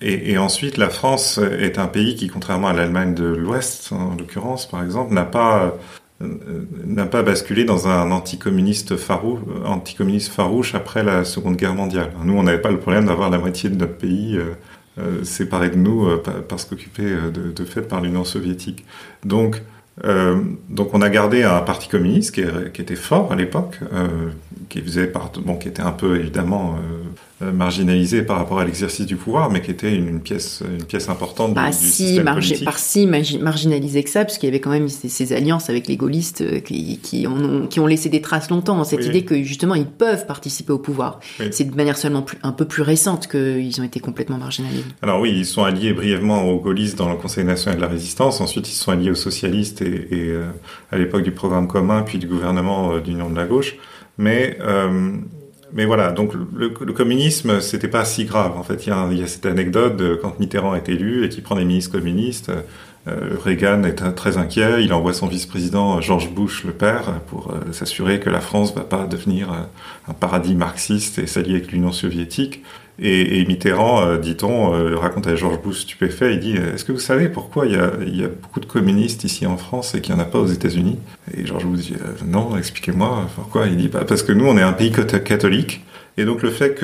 et, 0.00 0.32
et, 0.32 0.38
ensuite, 0.38 0.76
la 0.76 0.90
France 0.90 1.38
est 1.38 1.78
un 1.78 1.86
pays 1.86 2.16
qui, 2.16 2.28
contrairement 2.28 2.68
à 2.68 2.72
l'Allemagne 2.72 3.14
de 3.14 3.24
l'Ouest, 3.24 3.92
en 3.92 4.14
l'occurrence, 4.16 4.68
par 4.68 4.82
exemple, 4.82 5.14
n'a 5.14 5.24
pas 5.24 5.74
euh, 6.22 6.64
n'a 6.86 7.04
pas 7.04 7.22
basculé 7.22 7.64
dans 7.64 7.88
un 7.88 8.10
anticommuniste 8.10 8.96
farouche, 8.96 9.40
anticommuniste 9.64 10.32
farouche 10.32 10.74
après 10.74 11.02
la 11.02 11.24
Seconde 11.24 11.56
Guerre 11.56 11.74
mondiale. 11.74 12.10
Nous, 12.24 12.34
on 12.34 12.42
n'avait 12.42 12.60
pas 12.60 12.70
le 12.70 12.78
problème 12.78 13.06
d'avoir 13.06 13.28
la 13.28 13.38
moitié 13.38 13.68
de 13.68 13.76
notre 13.76 13.96
pays 13.96 14.36
euh, 14.38 14.54
euh 14.98 15.24
séparé 15.24 15.68
de 15.68 15.76
nous 15.76 16.06
euh, 16.06 16.22
parce 16.48 16.64
qu'occupé 16.64 17.02
de, 17.04 17.52
de, 17.52 17.64
fait 17.64 17.82
par 17.82 18.00
l'Union 18.00 18.24
soviétique. 18.24 18.86
Donc, 19.24 19.60
euh, 20.04 20.40
donc 20.70 20.94
on 20.94 21.02
a 21.02 21.10
gardé 21.10 21.42
un 21.42 21.60
parti 21.60 21.88
communiste 21.88 22.34
qui, 22.34 22.44
qui 22.72 22.82
était 22.82 22.96
fort 22.96 23.32
à 23.32 23.36
l'époque, 23.36 23.78
euh, 23.92 24.30
qui 24.68 24.80
faisait 24.80 25.06
part, 25.06 25.32
bon, 25.44 25.56
qui 25.56 25.68
était 25.68 25.82
un 25.82 25.92
peu 25.92 26.18
évidemment 26.18 26.78
euh, 27.42 27.52
marginalisé 27.52 28.22
par 28.22 28.38
rapport 28.38 28.60
à 28.60 28.64
l'exercice 28.64 29.04
du 29.04 29.16
pouvoir, 29.16 29.50
mais 29.50 29.60
qui 29.60 29.70
était 29.70 29.94
une, 29.94 30.20
pièce, 30.20 30.62
une 30.66 30.84
pièce 30.84 31.10
importante 31.10 31.52
bah, 31.52 31.68
du, 31.68 31.76
si, 31.76 32.06
système 32.06 32.24
politique. 32.24 32.64
Par 32.64 32.78
si 32.78 33.06
marginalisé 33.06 34.02
que 34.02 34.08
ça, 34.08 34.24
parce 34.24 34.38
qu'il 34.38 34.46
y 34.46 34.50
avait 34.50 34.60
quand 34.60 34.70
même 34.70 34.88
ces, 34.88 35.08
ces 35.08 35.34
alliances 35.34 35.68
avec 35.68 35.86
les 35.86 35.98
gaullistes 35.98 36.40
euh, 36.40 36.60
qui, 36.60 36.98
qui, 37.02 37.26
ont, 37.26 37.66
qui 37.66 37.78
ont 37.78 37.86
laissé 37.86 38.08
des 38.08 38.22
traces 38.22 38.48
longtemps. 38.48 38.82
Cette 38.84 39.00
oui. 39.00 39.08
idée 39.08 39.24
que 39.24 39.42
justement 39.42 39.74
ils 39.74 39.86
peuvent 39.86 40.26
participer 40.26 40.72
au 40.72 40.78
pouvoir. 40.78 41.20
Oui. 41.38 41.48
C'est 41.50 41.64
de 41.70 41.76
manière 41.76 41.98
seulement 41.98 42.22
plus, 42.22 42.38
un 42.42 42.52
peu 42.52 42.64
plus 42.64 42.82
récente 42.82 43.28
qu'ils 43.28 43.80
ont 43.80 43.84
été 43.84 44.00
complètement 44.00 44.38
marginalisés. 44.38 44.84
Alors 45.02 45.20
oui, 45.20 45.32
ils 45.36 45.46
sont 45.46 45.64
alliés 45.64 45.92
brièvement 45.92 46.48
aux 46.48 46.58
gaullistes 46.58 46.96
dans 46.96 47.10
le 47.10 47.16
Conseil 47.16 47.44
national 47.44 47.76
de 47.76 47.82
la 47.82 47.88
résistance. 47.88 48.40
Ensuite, 48.40 48.68
ils 48.68 48.74
sont 48.74 48.92
alliés 48.92 49.10
aux 49.10 49.14
socialistes 49.14 49.82
et, 49.82 50.08
et 50.10 50.30
euh, 50.30 50.46
à 50.90 50.96
l'époque 50.96 51.22
du 51.22 51.32
programme 51.32 51.68
commun, 51.68 52.02
puis 52.02 52.18
du 52.18 52.26
gouvernement 52.26 52.94
euh, 52.94 53.00
d'union 53.00 53.28
de 53.28 53.36
la 53.36 53.44
gauche. 53.44 53.76
Mais 54.18 54.56
euh, 54.62 55.18
mais 55.76 55.84
voilà, 55.84 56.10
donc 56.10 56.32
le, 56.54 56.70
communisme, 56.70 57.60
c'était 57.60 57.86
pas 57.86 58.06
si 58.06 58.24
grave. 58.24 58.56
En 58.56 58.62
fait, 58.62 58.86
il 58.86 59.18
y, 59.18 59.22
a, 59.22 59.26
cette 59.26 59.44
anecdote 59.44 59.96
de 59.96 60.14
quand 60.14 60.40
Mitterrand 60.40 60.74
est 60.74 60.88
élu 60.88 61.24
et 61.24 61.28
qu'il 61.28 61.42
prend 61.42 61.54
des 61.54 61.66
ministres 61.66 61.92
communistes. 61.92 62.50
Euh, 63.06 63.36
Reagan 63.44 63.84
est 63.84 64.14
très 64.14 64.38
inquiet. 64.38 64.82
Il 64.82 64.94
envoie 64.94 65.12
son 65.12 65.26
vice-président 65.26 66.00
George 66.00 66.30
Bush, 66.30 66.64
le 66.64 66.72
père, 66.72 67.20
pour 67.28 67.52
euh, 67.52 67.72
s'assurer 67.72 68.20
que 68.20 68.30
la 68.30 68.40
France 68.40 68.74
va 68.74 68.82
pas 68.82 69.06
devenir 69.06 69.52
euh, 69.52 69.56
un 70.08 70.14
paradis 70.14 70.54
marxiste 70.54 71.18
et 71.18 71.26
s'allier 71.26 71.56
avec 71.56 71.70
l'Union 71.70 71.92
soviétique. 71.92 72.64
Et, 72.98 73.44
Mitterrand, 73.44 74.06
euh, 74.06 74.18
dit-on, 74.18 74.74
euh, 74.74 74.96
raconte 74.96 75.26
à 75.26 75.36
George 75.36 75.60
Bush 75.60 75.80
stupéfait, 75.80 76.34
il 76.34 76.40
dit 76.40 76.56
Est-ce 76.56 76.84
que 76.84 76.92
vous 76.92 76.98
savez 76.98 77.28
pourquoi 77.28 77.66
il 77.66 77.74
y, 77.74 78.24
a, 78.24 78.28
beaucoup 78.28 78.60
de 78.60 78.66
communistes 78.66 79.24
ici 79.24 79.46
en 79.46 79.58
France 79.58 79.94
et 79.94 80.00
qu'il 80.00 80.14
n'y 80.14 80.20
en 80.20 80.24
a 80.24 80.26
pas 80.26 80.38
aux 80.38 80.46
États-Unis? 80.46 80.98
Et 81.36 81.44
George 81.44 81.66
Bush 81.66 81.80
dit 81.80 81.96
Non, 82.26 82.56
expliquez-moi 82.56 83.28
pourquoi? 83.34 83.66
Il 83.66 83.76
dit 83.76 83.88
bah, 83.88 84.04
Parce 84.08 84.22
que 84.22 84.32
nous, 84.32 84.46
on 84.46 84.56
est 84.56 84.62
un 84.62 84.72
pays 84.72 84.92
catholique. 84.92 85.84
Et 86.18 86.24
donc 86.24 86.42
le 86.42 86.50
fait 86.50 86.82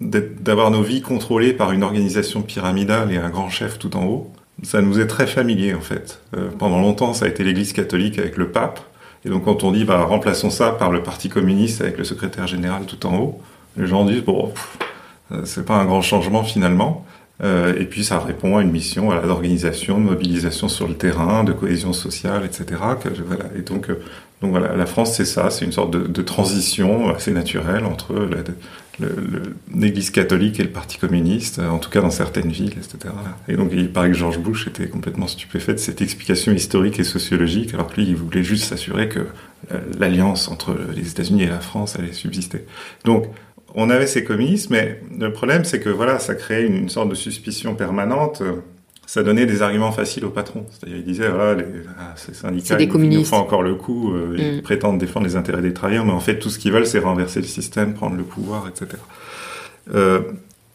d'avoir 0.00 0.70
nos 0.70 0.82
vies 0.82 1.00
contrôlées 1.00 1.52
par 1.52 1.72
une 1.72 1.82
organisation 1.82 2.42
pyramidale 2.42 3.12
et 3.12 3.16
un 3.16 3.30
grand 3.30 3.48
chef 3.48 3.78
tout 3.78 3.96
en 3.96 4.04
haut, 4.04 4.30
ça 4.62 4.82
nous 4.82 5.00
est 5.00 5.06
très 5.06 5.26
familier 5.26 5.74
en 5.74 5.80
fait. 5.80 6.20
Euh, 6.36 6.48
pendant 6.58 6.80
longtemps, 6.80 7.14
ça 7.14 7.24
a 7.24 7.28
été 7.28 7.42
l'Église 7.44 7.72
catholique 7.72 8.18
avec 8.18 8.36
le 8.36 8.48
pape. 8.48 8.80
Et 9.24 9.28
donc 9.28 9.44
quand 9.44 9.64
on 9.64 9.72
dit 9.72 9.84
bah, 9.84 10.02
remplaçons 10.04 10.50
ça 10.50 10.72
par 10.72 10.90
le 10.90 11.02
Parti 11.02 11.28
communiste 11.28 11.80
avec 11.80 11.98
le 11.98 12.04
secrétaire 12.04 12.46
général 12.46 12.84
tout 12.86 13.06
en 13.06 13.16
haut, 13.16 13.40
les 13.76 13.86
gens 13.86 14.04
disent 14.04 14.22
bon, 14.22 14.52
c'est 15.44 15.64
pas 15.64 15.76
un 15.76 15.84
grand 15.84 16.02
changement 16.02 16.42
finalement. 16.44 17.04
Euh, 17.42 17.74
et 17.78 17.86
puis 17.86 18.04
ça 18.04 18.18
répond 18.18 18.58
à 18.58 18.62
une 18.62 18.70
mission 18.70 19.06
voilà, 19.06 19.22
d'organisation, 19.22 19.98
de 19.98 20.04
mobilisation 20.04 20.68
sur 20.68 20.86
le 20.86 20.94
terrain, 20.94 21.42
de 21.42 21.52
cohésion 21.52 21.92
sociale, 21.92 22.44
etc. 22.44 22.80
Que, 23.02 23.08
voilà. 23.26 23.44
Et 23.56 23.62
donc, 23.62 23.88
euh, 23.88 24.02
donc 24.42 24.50
voilà, 24.50 24.76
la 24.76 24.86
France 24.86 25.16
c'est 25.16 25.24
ça, 25.24 25.50
c'est 25.50 25.64
une 25.64 25.72
sorte 25.72 25.90
de, 25.90 26.00
de, 26.06 26.22
transition 26.22 27.08
assez 27.08 27.30
naturelle 27.30 27.84
entre 27.84 28.28
l'Église 29.74 30.10
catholique 30.10 30.60
et 30.60 30.62
le 30.62 30.70
Parti 30.70 30.98
communiste, 30.98 31.58
en 31.58 31.78
tout 31.78 31.90
cas 31.90 32.00
dans 32.00 32.10
certaines 32.10 32.50
villes, 32.50 32.74
etc. 32.76 33.14
Et 33.48 33.56
donc 33.56 33.70
il 33.72 33.90
paraît 33.90 34.10
que 34.10 34.16
George 34.16 34.38
Bush 34.38 34.66
était 34.66 34.88
complètement 34.88 35.26
stupéfait 35.26 35.72
de 35.72 35.78
cette 35.78 36.02
explication 36.02 36.52
historique 36.52 36.98
et 36.98 37.04
sociologique, 37.04 37.72
alors 37.74 37.88
que 37.88 38.00
lui 38.00 38.08
il 38.08 38.16
voulait 38.16 38.44
juste 38.44 38.64
s'assurer 38.64 39.08
que 39.08 39.20
euh, 39.72 39.78
l'alliance 39.98 40.48
entre 40.48 40.76
les 40.94 41.10
États-Unis 41.10 41.42
et 41.42 41.48
la 41.48 41.60
France 41.60 41.96
allait 41.98 42.12
subsister. 42.12 42.64
Donc 43.04 43.26
on 43.74 43.90
avait 43.90 44.06
ces 44.06 44.24
communistes, 44.24 44.70
mais 44.70 45.00
le 45.18 45.32
problème, 45.32 45.64
c'est 45.64 45.80
que 45.80 45.90
voilà, 45.90 46.18
ça 46.18 46.34
créait 46.34 46.66
une, 46.66 46.76
une, 46.76 46.88
sorte 46.88 47.08
de 47.08 47.14
suspicion 47.14 47.74
permanente. 47.74 48.42
Ça 49.06 49.24
donnait 49.24 49.46
des 49.46 49.60
arguments 49.62 49.90
faciles 49.90 50.24
aux 50.24 50.30
patrons. 50.30 50.66
C'est-à-dire, 50.70 50.98
ils 50.98 51.04
disaient, 51.04 51.28
voilà, 51.28 51.54
les, 51.54 51.64
ah, 51.98 52.12
ces 52.16 52.32
syndicats, 52.32 52.76
ils, 52.78 52.88
ils 52.88 53.18
nous 53.18 53.24
font 53.24 53.38
encore 53.38 53.62
le 53.62 53.74
coup, 53.74 54.14
euh, 54.14 54.34
mm. 54.34 54.38
ils 54.38 54.62
prétendent 54.62 54.98
défendre 54.98 55.26
les 55.26 55.36
intérêts 55.36 55.62
des 55.62 55.74
travailleurs, 55.74 56.04
mais 56.04 56.12
en 56.12 56.20
fait, 56.20 56.38
tout 56.38 56.48
ce 56.48 56.58
qu'ils 56.58 56.72
veulent, 56.72 56.86
c'est 56.86 57.00
renverser 57.00 57.40
le 57.40 57.46
système, 57.46 57.94
prendre 57.94 58.16
le 58.16 58.22
pouvoir, 58.22 58.68
etc. 58.68 59.00
Euh, 59.94 60.20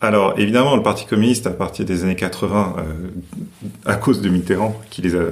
alors, 0.05 0.39
évidemment, 0.39 0.75
le 0.75 0.83
Parti 0.83 1.05
communiste, 1.05 1.47
à 1.47 1.51
partir 1.51 1.85
des 1.85 2.03
années 2.03 2.15
80, 2.15 2.75
euh, 2.77 2.81
à 3.85 3.95
cause 3.95 4.21
de 4.21 4.29
Mitterrand, 4.29 4.79
qui 4.89 5.01
les 5.01 5.15
a 5.15 5.23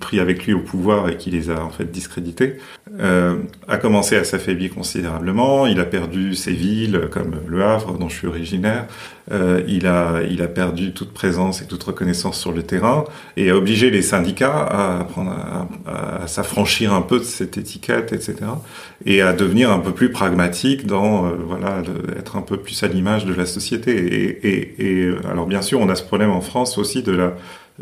pris 0.00 0.20
avec 0.20 0.46
lui 0.46 0.52
au 0.52 0.60
pouvoir 0.60 1.08
et 1.08 1.16
qui 1.16 1.30
les 1.30 1.50
a 1.50 1.62
en 1.62 1.70
fait 1.70 1.90
discrédités, 1.90 2.58
euh, 3.00 3.36
a 3.68 3.76
commencé 3.76 4.16
à 4.16 4.24
s'affaiblir 4.24 4.74
considérablement. 4.74 5.66
Il 5.66 5.80
a 5.80 5.84
perdu 5.84 6.34
ses 6.34 6.52
villes, 6.52 7.08
comme 7.10 7.36
Le 7.46 7.62
Havre, 7.62 7.98
dont 7.98 8.08
je 8.08 8.16
suis 8.16 8.26
originaire. 8.26 8.86
Euh, 9.30 9.62
il 9.68 9.86
a, 9.86 10.22
il 10.28 10.40
a 10.42 10.48
perdu 10.48 10.92
toute 10.92 11.12
présence 11.12 11.60
et 11.60 11.66
toute 11.66 11.82
reconnaissance 11.82 12.40
sur 12.40 12.52
le 12.52 12.62
terrain 12.62 13.04
et 13.36 13.50
a 13.50 13.56
obligé 13.56 13.90
les 13.90 14.02
syndicats 14.02 14.66
à, 14.70 15.06
à, 15.86 16.26
s'affranchir 16.26 16.94
un 16.94 17.02
peu 17.02 17.18
de 17.18 17.24
cette 17.24 17.58
étiquette, 17.58 18.12
etc. 18.12 18.36
Et 19.04 19.20
à 19.20 19.32
devenir 19.32 19.70
un 19.70 19.80
peu 19.80 19.92
plus 19.92 20.10
pragmatique 20.10 20.86
dans, 20.86 21.26
euh, 21.26 21.32
voilà, 21.46 21.82
être 22.18 22.36
un 22.36 22.42
peu 22.42 22.56
plus 22.56 22.82
à 22.82 22.88
l'image 22.88 23.26
de 23.26 23.34
la 23.34 23.46
société. 23.46 23.92
Et, 23.92 24.48
et, 24.48 25.08
et, 25.08 25.14
alors 25.30 25.46
bien 25.46 25.62
sûr, 25.62 25.80
on 25.80 25.88
a 25.88 25.94
ce 25.94 26.02
problème 26.02 26.30
en 26.30 26.40
France 26.40 26.78
aussi 26.78 27.02
de 27.02 27.12
la, 27.12 27.34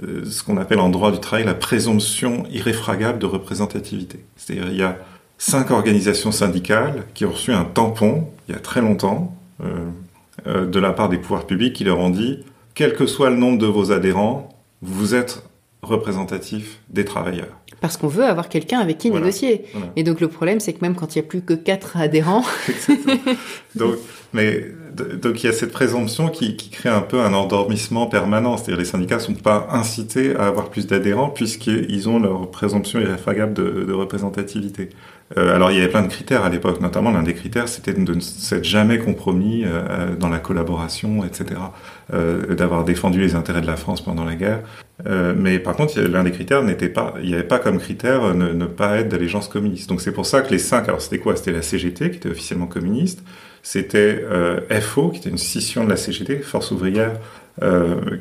euh, 0.03 0.25
ce 0.27 0.43
qu'on 0.43 0.59
appelle 0.59 0.81
en 0.81 0.91
droit 0.91 1.11
du 1.11 1.21
travail 1.21 1.45
la 1.47 1.55
présomption 1.55 2.45
irréfragable 2.51 3.19
de 3.19 3.27
représentativité. 3.27 4.25
C'est-à-dire 4.37 4.69
il 4.71 4.77
y 4.77 4.83
a 4.83 4.99
cinq 5.39 5.71
organisations 5.71 6.33
syndicales 6.33 7.05
qui 7.15 7.25
ont 7.25 7.31
reçu 7.31 7.53
un 7.53 7.65
tampon 7.65 8.29
il 8.49 8.55
y 8.55 8.59
a 8.59 8.61
très 8.61 8.81
longtemps. 8.81 9.35
Euh, 9.65 9.87
euh, 10.47 10.67
de 10.67 10.79
la 10.79 10.93
part 10.93 11.09
des 11.09 11.19
pouvoirs 11.19 11.47
publics 11.47 11.75
qui 11.75 11.85
leur 11.85 11.99
ont 11.99 12.11
dit, 12.11 12.45
quel 12.75 12.95
que 12.95 13.07
soit 13.07 13.31
le 13.31 13.37
nombre 13.37 13.59
de 13.59 13.67
vos 13.67 13.93
adhérents, 13.93 14.49
vous 14.83 15.15
êtes 15.15 15.43
représentatif 15.83 16.81
des 16.91 17.05
travailleurs. 17.05 17.59
Parce 17.81 17.97
qu'on 17.97 18.09
veut 18.09 18.25
avoir 18.25 18.49
quelqu'un 18.49 18.81
avec 18.81 18.99
qui 18.99 19.11
voilà, 19.11 19.27
négocier. 19.27 19.65
Voilà. 19.73 19.93
Et 19.97 20.03
donc 20.03 20.21
le 20.21 20.29
problème, 20.29 20.61
c'est 20.61 20.73
que 20.73 20.81
même 20.83 20.95
quand 20.95 21.15
il 21.15 21.21
n'y 21.21 21.25
a 21.25 21.29
plus 21.29 21.43
que 21.43 21.55
quatre 21.55 21.97
adhérents. 21.97 22.45
donc, 23.75 23.97
mais 24.33 24.67
donc 24.95 25.43
il 25.43 25.47
y 25.47 25.49
a 25.49 25.53
cette 25.53 25.73
présomption 25.73 26.29
qui, 26.29 26.57
qui, 26.57 26.71
crée 26.71 26.89
un 26.89 27.03
peu 27.03 27.21
un 27.21 27.35
endormissement 27.35 28.07
permanent. 28.07 28.57
C'est-à-dire 28.57 28.79
les 28.79 28.85
syndicats 28.85 29.19
sont 29.19 29.35
pas 29.35 29.69
incités 29.71 30.35
à 30.37 30.47
avoir 30.47 30.71
plus 30.71 30.87
d'adhérents 30.87 31.29
puisqu'ils 31.29 32.09
ont 32.09 32.19
leur 32.19 32.51
présomption 32.51 32.99
irréfragable 32.99 33.53
de, 33.53 33.85
de 33.85 33.93
représentativité. 33.93 34.91
Euh, 35.37 35.55
alors 35.55 35.73
il 35.73 35.79
y 35.79 35.81
avait 35.81 35.91
plein 35.91 36.03
de 36.03 36.09
critères 36.09 36.45
à 36.45 36.49
l'époque, 36.49 36.81
notamment 36.81 37.11
l'un 37.11 37.25
des 37.25 37.35
critères 37.35 37.69
c'était 37.69 37.93
de 37.93 38.15
ne 38.15 38.21
s'être 38.21 38.65
jamais 38.65 38.99
compromis 38.99 39.65
euh, 39.65 40.15
dans 40.15 40.29
la 40.29 40.39
collaboration, 40.39 41.25
etc. 41.25 41.61
Euh, 42.15 42.55
d'avoir 42.55 42.85
défendu 42.85 43.21
les 43.21 43.35
intérêts 43.35 43.61
de 43.61 43.67
la 43.67 43.77
France 43.77 44.01
pendant 44.01 44.25
la 44.25 44.37
guerre. 44.37 44.61
Euh, 45.07 45.35
mais 45.37 45.59
par 45.59 45.75
contre 45.75 46.01
l'un 46.01 46.23
des 46.23 46.31
critères 46.31 46.63
n'était 46.63 46.89
pas, 46.89 47.15
il 47.21 47.27
n'y 47.27 47.35
avait 47.35 47.43
pas 47.43 47.59
comme 47.59 47.79
critère 47.79 48.33
ne, 48.33 48.53
ne 48.53 48.67
pas 48.67 48.99
être 48.99 49.09
d'allégeance 49.09 49.49
communiste. 49.49 49.89
Donc 49.89 50.01
c'est 50.01 50.13
pour 50.13 50.25
ça 50.25 50.43
que 50.43 50.53
les 50.53 50.61
cinq, 50.61 50.89
alors 50.89 51.01
c'était 51.01 51.19
quoi? 51.19 51.35
C'était 51.35 51.51
la 51.51 51.63
CGT 51.63 52.13
qui 52.13 52.19
était 52.19 52.29
officiellement 52.29 52.69
communiste, 52.69 53.25
c'était 53.65 54.25
euh, 54.31 54.61
FO 54.81 55.09
qui 55.09 55.19
était 55.19 55.31
une 55.31 55.39
scission 55.39 55.83
de 55.83 55.91
la 55.91 55.97
CGT, 55.97 56.39
Force 56.39 56.71
ouvrière, 56.71 57.15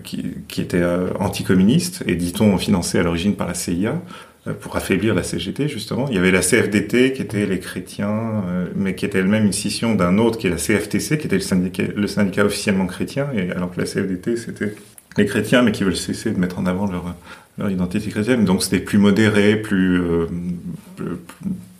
qui, 0.06 0.34
qui, 0.47 0.62
était 0.62 0.82
anticommuniste 1.20 2.06
et 2.08 2.16
dit-on 2.16 2.58
financée 2.58 2.99
à 2.99 3.03
l'origine 3.03 3.36
par 3.36 3.47
la 3.47 3.53
CIA. 3.53 4.01
Euh, 4.48 4.54
pour 4.54 4.76
affaiblir 4.76 5.16
la 5.16 5.24
CGT 5.24 5.68
justement. 5.68 6.08
Il 6.08 6.16
y 6.16 6.20
avait 6.20 6.30
la 6.30 6.41
CFDT 6.41 7.14
qui 7.14 7.22
était 7.24 7.48
les 7.48 7.60
chrétiens, 7.60 8.43
euh, 8.48 8.68
mais 8.76 8.93
qui 8.93 9.06
était 9.06 9.18
elle-même 9.18 9.46
une 9.46 9.54
scission 9.54 9.96
d'un 9.96 10.20
autre 10.20 10.38
qui 10.38 10.46
est 10.46 10.52
la 10.52 10.58
CFTC, 10.58 11.18
qui 11.18 11.26
était 11.26 11.38
le 11.38 11.41
syndicat, 11.41 11.84
le 11.96 12.08
syndicat 12.08 12.46
officiellement 12.46 12.86
chrétien, 12.86 13.28
et 13.34 13.50
alors 13.52 13.74
que 13.74 13.82
la 13.82 13.88
CFDT 13.88 14.38
c'était 14.38 14.76
les 15.18 15.26
chrétiens, 15.26 15.64
mais 15.64 15.72
qui 15.72 15.84
veulent 15.84 15.98
cesser 15.98 16.30
de 16.30 16.39
mettre 16.39 16.60
en 16.60 16.68
avant 16.68 16.88
leur, 16.88 17.72
identité 17.72 18.08
chrétienne. 18.12 18.46
Donc 18.46 18.62
c'était 18.62 18.80
plus 18.80 19.00
modéré, 19.00 19.56
plus, 19.56 20.00
euh, 20.00 20.28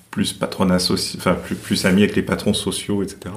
plus, 0.10 0.36
enfin 0.42 1.34
plus, 1.36 1.56
plus 1.56 1.86
ami 1.86 2.02
avec 2.02 2.16
les 2.16 2.24
patrons 2.24 2.54
sociaux, 2.56 3.04
etc. 3.04 3.36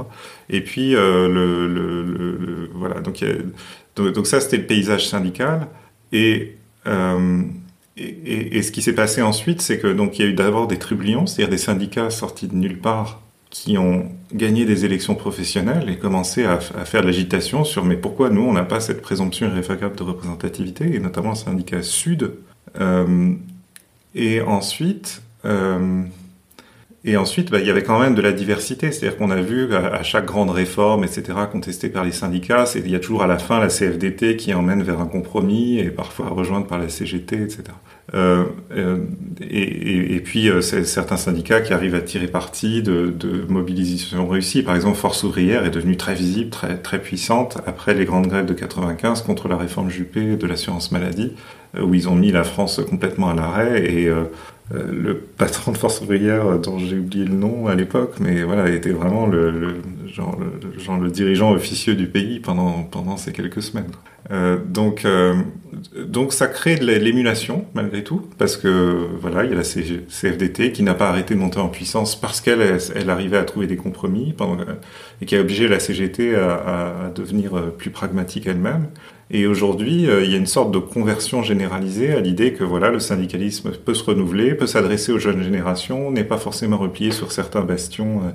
Et 0.48 0.62
puis 0.62 0.92
le, 0.92 2.70
voilà, 2.72 3.00
donc, 3.00 3.18
ça 4.26 4.40
c'était 4.40 4.56
le 4.56 4.66
paysage 4.66 5.06
syndical 5.06 5.66
et 6.12 6.56
et, 7.98 8.58
et, 8.58 8.62
ce 8.62 8.72
qui 8.72 8.82
s'est 8.82 8.94
passé 8.94 9.22
ensuite, 9.22 9.60
c'est 9.60 9.78
que 9.78 9.88
donc 9.88 10.18
il 10.18 10.24
y 10.24 10.28
a 10.28 10.30
eu 10.30 10.34
d'abord 10.34 10.66
des 10.66 10.78
trublions, 10.78 11.26
c'est-à-dire 11.26 11.50
des 11.50 11.58
syndicats 11.58 12.10
sortis 12.10 12.46
de 12.46 12.54
nulle 12.54 12.78
part 12.78 13.20
qui 13.50 13.78
ont 13.78 14.10
gagné 14.32 14.64
des 14.64 14.84
élections 14.84 15.14
professionnelles 15.14 15.88
et 15.88 15.96
commencé 15.96 16.44
à, 16.44 16.58
faire 16.60 17.00
de 17.00 17.06
l'agitation 17.06 17.64
sur 17.64 17.84
mais 17.84 17.96
pourquoi 17.96 18.30
nous 18.30 18.42
on 18.42 18.52
n'a 18.52 18.64
pas 18.64 18.80
cette 18.80 19.00
présomption 19.00 19.46
irréfragable 19.46 19.96
de 19.96 20.02
représentativité 20.02 20.94
et 20.94 21.00
notamment 21.00 21.30
le 21.30 21.34
syndicat 21.34 21.82
Sud. 21.82 22.34
Euh, 22.78 23.32
et 24.14 24.42
ensuite, 24.42 25.22
euh, 25.44 26.02
et 27.08 27.16
ensuite, 27.16 27.50
bah, 27.50 27.58
il 27.58 27.66
y 27.66 27.70
avait 27.70 27.82
quand 27.82 27.98
même 27.98 28.14
de 28.14 28.20
la 28.20 28.32
diversité, 28.32 28.92
c'est-à-dire 28.92 29.16
qu'on 29.16 29.30
a 29.30 29.40
vu 29.40 29.74
à, 29.74 30.02
chaque 30.02 30.26
grande 30.26 30.50
réforme, 30.50 31.04
etc., 31.04 31.22
contestée 31.50 31.88
par 31.88 32.04
les 32.04 32.12
syndicats, 32.12 32.64
il 32.74 32.90
y 32.90 32.94
a 32.94 32.98
toujours 32.98 33.22
à 33.22 33.26
la 33.26 33.38
fin 33.38 33.58
la 33.58 33.68
CFDT 33.68 34.36
qui 34.36 34.52
emmène 34.52 34.82
vers 34.82 35.00
un 35.00 35.06
compromis 35.06 35.78
et 35.78 35.90
parfois 35.90 36.28
rejointe 36.28 36.68
par 36.68 36.78
la 36.78 36.88
CGT, 36.88 37.42
etc. 37.42 37.62
Euh, 38.14 38.44
euh, 38.72 38.98
et, 39.40 40.20
puis 40.20 40.48
euh, 40.48 40.60
certains 40.60 41.16
syndicats 41.16 41.60
qui 41.60 41.72
arrivent 41.72 41.94
à 41.94 42.00
tirer 42.00 42.26
parti 42.26 42.82
de, 42.82 43.08
de 43.08 43.44
mobilisation 43.48 44.26
réussie. 44.26 44.62
Par 44.62 44.74
exemple, 44.76 44.96
Force 44.96 45.22
ouvrière 45.24 45.64
est 45.64 45.70
devenue 45.70 45.96
très 45.96 46.14
visible, 46.14 46.50
très 46.50 46.78
très 46.78 47.00
puissante 47.00 47.58
après 47.66 47.94
les 47.94 48.04
grandes 48.04 48.26
grèves 48.26 48.46
de 48.46 48.54
95 48.54 49.22
contre 49.22 49.48
la 49.48 49.56
réforme 49.56 49.90
Juppé 49.90 50.36
de 50.36 50.46
l'assurance 50.46 50.92
maladie, 50.92 51.32
où 51.80 51.94
ils 51.94 52.08
ont 52.08 52.14
mis 52.14 52.32
la 52.32 52.44
France 52.44 52.80
complètement 52.88 53.30
à 53.30 53.34
l'arrêt 53.34 53.84
et 53.84 54.10
le 54.70 55.14
patron 55.18 55.72
de 55.72 55.78
Force 55.78 56.00
ouvrière, 56.02 56.46
euh, 56.46 56.58
dont 56.58 56.78
j'ai 56.78 56.98
oublié 56.98 57.24
le 57.24 57.34
nom 57.34 57.68
à 57.68 57.74
l'époque, 57.74 58.16
mais 58.20 58.42
voilà, 58.42 58.68
était 58.68 58.90
vraiment 58.90 59.26
le, 59.26 59.76
genre, 60.06 60.38
le, 61.00 61.10
dirigeant 61.10 61.52
officieux 61.52 61.94
du 61.94 62.06
pays 62.06 62.38
pendant 62.38 62.82
pendant 62.82 63.16
ces 63.16 63.32
quelques 63.32 63.62
semaines. 63.62 63.90
Euh, 64.30 64.58
donc 64.62 65.06
euh, 65.06 65.36
donc 66.04 66.34
ça 66.34 66.48
crée 66.48 66.76
de 66.76 66.84
l'émulation 66.84 67.64
malgré 67.74 68.04
tout, 68.04 68.28
parce 68.36 68.58
que 68.58 69.06
voilà, 69.20 69.44
il 69.44 69.50
y 69.50 69.54
a 69.54 69.56
la 69.56 69.62
CFDT 69.62 70.72
qui 70.72 70.82
n'a 70.82 70.94
pas 70.94 71.08
arrêté 71.08 71.34
de 71.34 71.40
monter 71.40 71.60
en 71.60 71.68
puissance 71.68 72.20
parce 72.20 72.42
qu'elle 72.42 72.78
elle 72.94 73.10
arrivait 73.10 73.38
à 73.38 73.44
trouver 73.44 73.66
des 73.66 73.76
compromis 73.76 74.34
pendant, 74.34 74.58
et 75.22 75.26
qui 75.26 75.34
a 75.34 75.40
obligé 75.40 75.66
la 75.66 75.80
CGT 75.80 76.34
à 76.34 77.10
devenir 77.14 77.72
plus 77.78 77.90
pragmatique 77.90 78.46
elle-même. 78.46 78.88
Et 79.30 79.46
aujourd'hui, 79.46 80.08
euh, 80.08 80.24
il 80.24 80.30
y 80.30 80.34
a 80.34 80.38
une 80.38 80.46
sorte 80.46 80.70
de 80.70 80.78
conversion 80.78 81.42
généralisée 81.42 82.14
à 82.14 82.20
l'idée 82.20 82.54
que 82.54 82.64
voilà, 82.64 82.90
le 82.90 82.98
syndicalisme 82.98 83.72
peut 83.72 83.92
se 83.92 84.02
renouveler, 84.04 84.54
peut 84.54 84.66
s'adresser 84.66 85.12
aux 85.12 85.18
jeunes 85.18 85.42
générations, 85.42 86.10
n'est 86.10 86.24
pas 86.24 86.38
forcément 86.38 86.78
replié 86.78 87.10
sur 87.10 87.30
certains 87.30 87.60
bastions, 87.60 88.22
euh, 88.24 88.30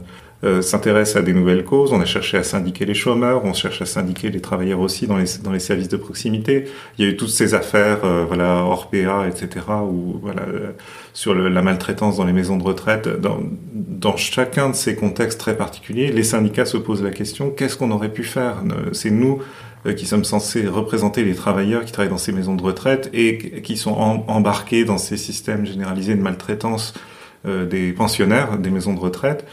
euh, 0.57 0.61
s'intéresse 0.61 1.15
à 1.15 1.23
des 1.23 1.33
nouvelles 1.33 1.63
causes. 1.63 1.93
On 1.93 2.01
a 2.01 2.05
cherché 2.05 2.37
à 2.37 2.43
syndiquer 2.43 2.85
les 2.85 2.93
chômeurs, 2.93 3.43
on 3.43 3.53
cherche 3.53 3.81
à 3.81 3.85
syndiquer 3.85 4.29
les 4.29 4.41
travailleurs 4.41 4.81
aussi 4.81 5.07
dans 5.07 5.17
les, 5.17 5.25
dans 5.43 5.51
les 5.51 5.59
services 5.59 5.87
de 5.87 5.97
proximité. 5.97 6.65
Il 6.99 7.05
y 7.05 7.07
a 7.07 7.11
eu 7.11 7.17
toutes 7.17 7.29
ces 7.29 7.55
affaires, 7.55 8.03
euh, 8.03 8.25
voilà, 8.27 8.63
Orpea, 8.63 9.27
etc., 9.27 9.65
ou 9.89 10.19
voilà, 10.21 10.43
sur 11.13 11.33
la 11.33 11.61
maltraitance 11.63 12.17
dans 12.17 12.25
les 12.25 12.33
maisons 12.33 12.57
de 12.57 12.63
retraite. 12.63 13.07
Dans, 13.19 13.39
dans 13.73 14.17
chacun 14.17 14.69
de 14.69 14.75
ces 14.75 14.95
contextes 14.95 15.39
très 15.39 15.57
particuliers, 15.57 16.11
les 16.11 16.23
syndicats 16.23 16.65
se 16.65 16.77
posent 16.77 17.03
la 17.03 17.11
question 17.11 17.49
qu'est-ce 17.49 17.77
qu'on 17.77 17.89
aurait 17.89 18.11
pu 18.11 18.23
faire? 18.23 18.57
C'est 18.91 19.11
nous 19.11 19.41
qui 19.91 20.05
sommes 20.05 20.23
censés 20.23 20.67
représenter 20.67 21.23
les 21.23 21.35
travailleurs 21.35 21.83
qui 21.83 21.91
travaillent 21.91 22.09
dans 22.09 22.17
ces 22.17 22.31
maisons 22.31 22.55
de 22.55 22.63
retraite 22.63 23.09
et 23.13 23.61
qui 23.61 23.75
sont 23.75 23.91
embarqués 23.91 24.85
dans 24.85 24.97
ces 24.97 25.17
systèmes 25.17 25.65
généralisés 25.65 26.15
de 26.15 26.21
maltraitance 26.21 26.93
euh, 27.45 27.65
des 27.65 27.91
pensionnaires 27.91 28.57
des 28.57 28.69
maisons 28.69 28.93
de 28.93 28.99
retraite. 28.99 29.45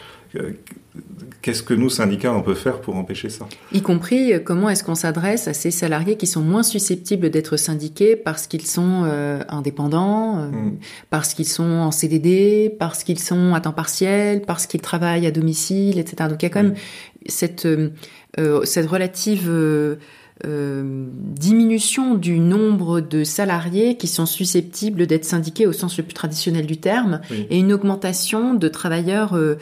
Euh, 1.41 1.43
qu'est-ce 1.43 1.63
que 1.63 1.75
nous, 1.75 1.91
syndicats, 1.91 2.33
on 2.33 2.43
peut 2.43 2.55
faire 2.55 2.81
pour 2.81 2.97
empêcher 2.97 3.29
ça? 3.29 3.47
Y 3.73 3.83
compris, 3.83 4.33
comment 4.45 4.69
est-ce 4.69 4.85
qu'on 4.85 4.95
s'adresse 4.95 5.49
à 5.49 5.55
ces 5.55 5.71
salariés 5.71 6.17
qui 6.17 6.27
sont 6.27 6.43
moins 6.43 6.63
susceptibles 6.63 7.31
d'être 7.31 7.57
syndiqués 7.57 8.17
parce 8.17 8.47
qu'ils 8.47 8.67
sont 8.67 9.03
euh, 9.05 9.43
indépendants, 9.49 10.39
euh, 10.39 10.49
mm. 10.49 10.79
parce 11.11 11.35
qu'ils 11.35 11.49
sont 11.49 11.65
en 11.65 11.91
CDD, 11.91 12.75
parce 12.79 13.05
qu'ils 13.05 13.19
sont 13.19 13.55
à 13.55 13.61
temps 13.61 13.73
partiel, 13.73 14.43
parce 14.43 14.67
qu'ils 14.67 14.81
travaillent 14.81 15.27
à 15.27 15.31
domicile, 15.31 15.99
etc. 15.99 16.29
Donc 16.29 16.43
il 16.43 16.47
y 16.47 16.51
a 16.51 16.51
quand 16.51 16.63
même 16.63 16.75
cette, 17.27 17.67
euh, 17.67 18.65
cette 18.65 18.87
relative 18.87 19.51
euh, 20.47 21.07
diminution 21.15 22.15
du 22.15 22.39
nombre 22.39 23.01
de 23.01 23.25
salariés 23.25 23.97
qui 23.97 24.07
sont 24.07 24.27
susceptibles 24.27 25.07
d'être 25.07 25.25
syndiqués 25.25 25.67
au 25.67 25.73
sens 25.73 25.97
le 25.97 26.05
plus 26.05 26.15
traditionnel 26.15 26.67
du 26.67 26.79
terme 26.79 27.21
oui. 27.31 27.47
et 27.51 27.59
une 27.59 27.73
augmentation 27.73 28.55
de 28.55 28.69
travailleurs 28.69 29.35
euh, 29.37 29.57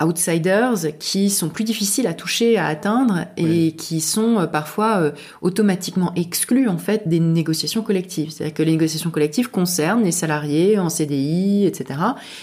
outsiders 0.00 0.74
qui 0.98 1.28
sont 1.28 1.48
plus 1.48 1.64
difficiles 1.64 2.06
à 2.06 2.14
toucher, 2.14 2.56
à 2.56 2.66
atteindre 2.66 3.26
et 3.36 3.44
oui. 3.44 3.74
qui 3.76 4.00
sont 4.00 4.38
euh, 4.38 4.46
parfois 4.46 4.98
euh, 4.98 5.10
automatiquement 5.42 6.12
exclus 6.14 6.68
en 6.68 6.78
fait 6.78 7.08
des 7.08 7.20
négociations 7.20 7.82
collectives. 7.82 8.30
C'est-à-dire 8.30 8.54
que 8.54 8.62
les 8.62 8.72
négociations 8.72 9.10
collectives 9.10 9.50
concernent 9.50 10.04
les 10.04 10.12
salariés 10.12 10.78
en 10.78 10.88
CDI, 10.88 11.66
etc. 11.66 12.00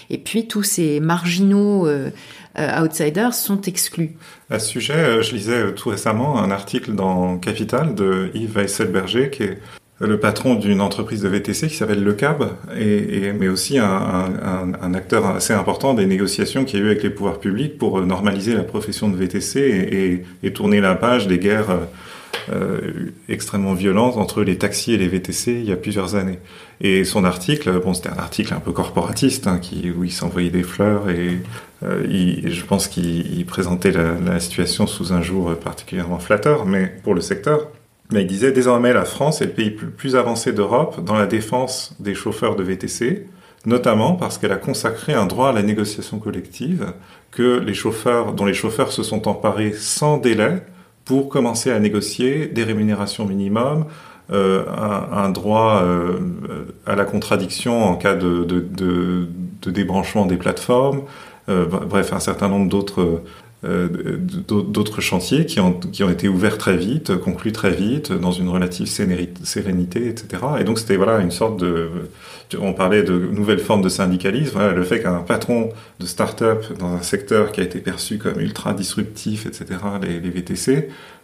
Et 0.09 0.17
puis 0.17 0.47
tous 0.47 0.63
ces 0.63 0.99
marginaux 0.99 1.87
outsiders 2.57 3.33
sont 3.33 3.61
exclus. 3.61 4.15
À 4.49 4.59
ce 4.59 4.69
sujet, 4.69 4.93
euh, 4.93 5.21
je 5.21 5.33
lisais 5.33 5.53
euh, 5.53 5.71
tout 5.71 5.89
récemment 5.89 6.37
un 6.39 6.51
article 6.51 6.93
dans 6.93 7.37
Capital 7.37 7.95
de 7.95 8.29
Yves 8.33 8.55
Weisselberger, 8.55 9.29
qui 9.29 9.43
est 9.43 9.57
le 9.99 10.19
patron 10.19 10.55
d'une 10.55 10.81
entreprise 10.81 11.21
de 11.21 11.29
VTC 11.29 11.67
qui 11.67 11.75
s'appelle 11.75 12.03
Le 12.03 12.13
Cab, 12.13 12.49
et, 12.77 13.31
mais 13.31 13.47
aussi 13.47 13.79
un, 13.79 14.93
acteur 14.93 15.25
assez 15.25 15.53
important 15.53 15.93
des 15.93 16.05
négociations 16.05 16.65
qu'il 16.65 16.79
y 16.79 16.81
a 16.81 16.85
eu 16.85 16.89
avec 16.89 17.03
les 17.03 17.09
pouvoirs 17.09 17.39
publics 17.39 17.77
pour 17.77 18.01
normaliser 18.01 18.55
la 18.55 18.63
profession 18.63 19.07
de 19.07 19.15
VTC 19.15 20.25
et, 20.43 20.51
tourner 20.51 20.81
la 20.81 20.95
page 20.95 21.27
des 21.27 21.39
guerres 21.39 21.87
euh, 22.51 23.11
extrêmement 23.27 23.73
violentes 23.73 24.17
entre 24.17 24.43
les 24.43 24.57
taxis 24.57 24.93
et 24.93 24.97
les 24.97 25.07
VTC 25.07 25.51
il 25.53 25.65
y 25.65 25.71
a 25.71 25.75
plusieurs 25.75 26.15
années. 26.15 26.37
Et 26.79 27.03
son 27.03 27.23
article, 27.23 27.79
bon, 27.79 27.95
c'était 27.95 28.09
un 28.09 28.17
article 28.17 28.53
un 28.53 28.59
peu 28.59 28.71
corporatiste, 28.71 29.47
hein, 29.47 29.57
qui, 29.57 29.89
où 29.89 30.03
il 30.03 30.11
s'envoyait 30.11 30.51
des 30.51 30.61
fleurs 30.61 31.09
et 31.09 31.29
euh, 31.29 31.37
il, 31.83 32.51
je 32.51 32.65
pense 32.65 32.87
qu'il 32.87 33.45
présentait 33.45 33.91
la, 33.91 34.39
situation 34.39 34.87
sous 34.87 35.13
un 35.13 35.21
jour 35.21 35.55
particulièrement 35.55 36.19
flatteur, 36.19 36.65
mais 36.65 36.87
pour 37.03 37.13
le 37.13 37.21
secteur. 37.21 37.67
Mais 38.11 38.21
il 38.21 38.27
disait 38.27 38.51
désormais 38.51 38.93
la 38.93 39.05
France 39.05 39.41
est 39.41 39.45
le 39.45 39.51
pays 39.51 39.75
le 39.81 39.89
plus 39.89 40.15
avancé 40.15 40.53
d'Europe 40.53 41.03
dans 41.03 41.15
la 41.15 41.25
défense 41.25 41.95
des 41.99 42.13
chauffeurs 42.13 42.55
de 42.55 42.63
VTC, 42.63 43.27
notamment 43.65 44.13
parce 44.13 44.37
qu'elle 44.37 44.51
a 44.51 44.57
consacré 44.57 45.13
un 45.13 45.25
droit 45.25 45.49
à 45.49 45.53
la 45.53 45.63
négociation 45.63 46.19
collective 46.19 46.93
que 47.31 47.59
les 47.59 47.73
chauffeurs, 47.73 48.33
dont 48.33 48.45
les 48.45 48.53
chauffeurs 48.53 48.91
se 48.91 49.03
sont 49.03 49.27
emparés 49.27 49.73
sans 49.73 50.17
délai 50.17 50.61
pour 51.03 51.29
commencer 51.29 51.71
à 51.71 51.79
négocier 51.79 52.47
des 52.47 52.63
rémunérations 52.63 53.25
minimum, 53.25 53.85
euh, 54.31 54.65
un, 55.11 55.29
droit 55.29 55.83
euh, 55.83 56.19
à 56.87 56.95
la 56.95 57.05
contradiction 57.05 57.83
en 57.83 57.95
cas 57.95 58.15
de, 58.15 59.27
débranchement 59.67 60.25
des 60.25 60.37
plateformes, 60.37 60.99
euh, 60.99 61.01
bref, 61.47 62.13
un 62.13 62.19
certain 62.19 62.47
nombre 62.47 62.69
d'autres 62.69 63.21
d'autres 64.47 65.01
chantiers 65.01 65.47
qui 65.47 65.59
ont, 65.59 65.79
été 66.09 66.27
ouverts 66.27 66.59
très 66.59 66.77
vite, 66.77 67.15
conclus 67.17 67.51
très 67.51 67.71
vite, 67.71 68.11
dans 68.11 68.31
une 68.31 68.47
relative 68.47 68.85
sérénité, 68.87 70.07
etc. 70.07 70.43
Et 70.59 70.63
donc 70.63 70.77
c'était 70.77 70.97
voilà 70.97 71.19
une 71.19 71.31
sorte 71.31 71.59
de, 71.59 71.89
on 72.59 72.73
parlait 72.73 73.03
de 73.03 73.17
nouvelles 73.17 73.59
formes 73.59 73.81
de 73.81 73.89
syndicalisme, 73.89 74.59
le 74.73 74.83
fait 74.83 75.01
qu'un 75.01 75.19
patron 75.19 75.69
de 75.99 76.05
start-up 76.05 76.65
dans 76.77 76.93
un 76.93 77.01
secteur 77.01 77.51
qui 77.51 77.61
a 77.61 77.63
été 77.63 77.79
perçu 77.79 78.17
comme 78.17 78.39
ultra 78.39 78.73
disruptif, 78.73 79.45
etc., 79.45 79.65
les, 80.01 80.19
VTC, 80.19 80.69
euh, 80.69 80.81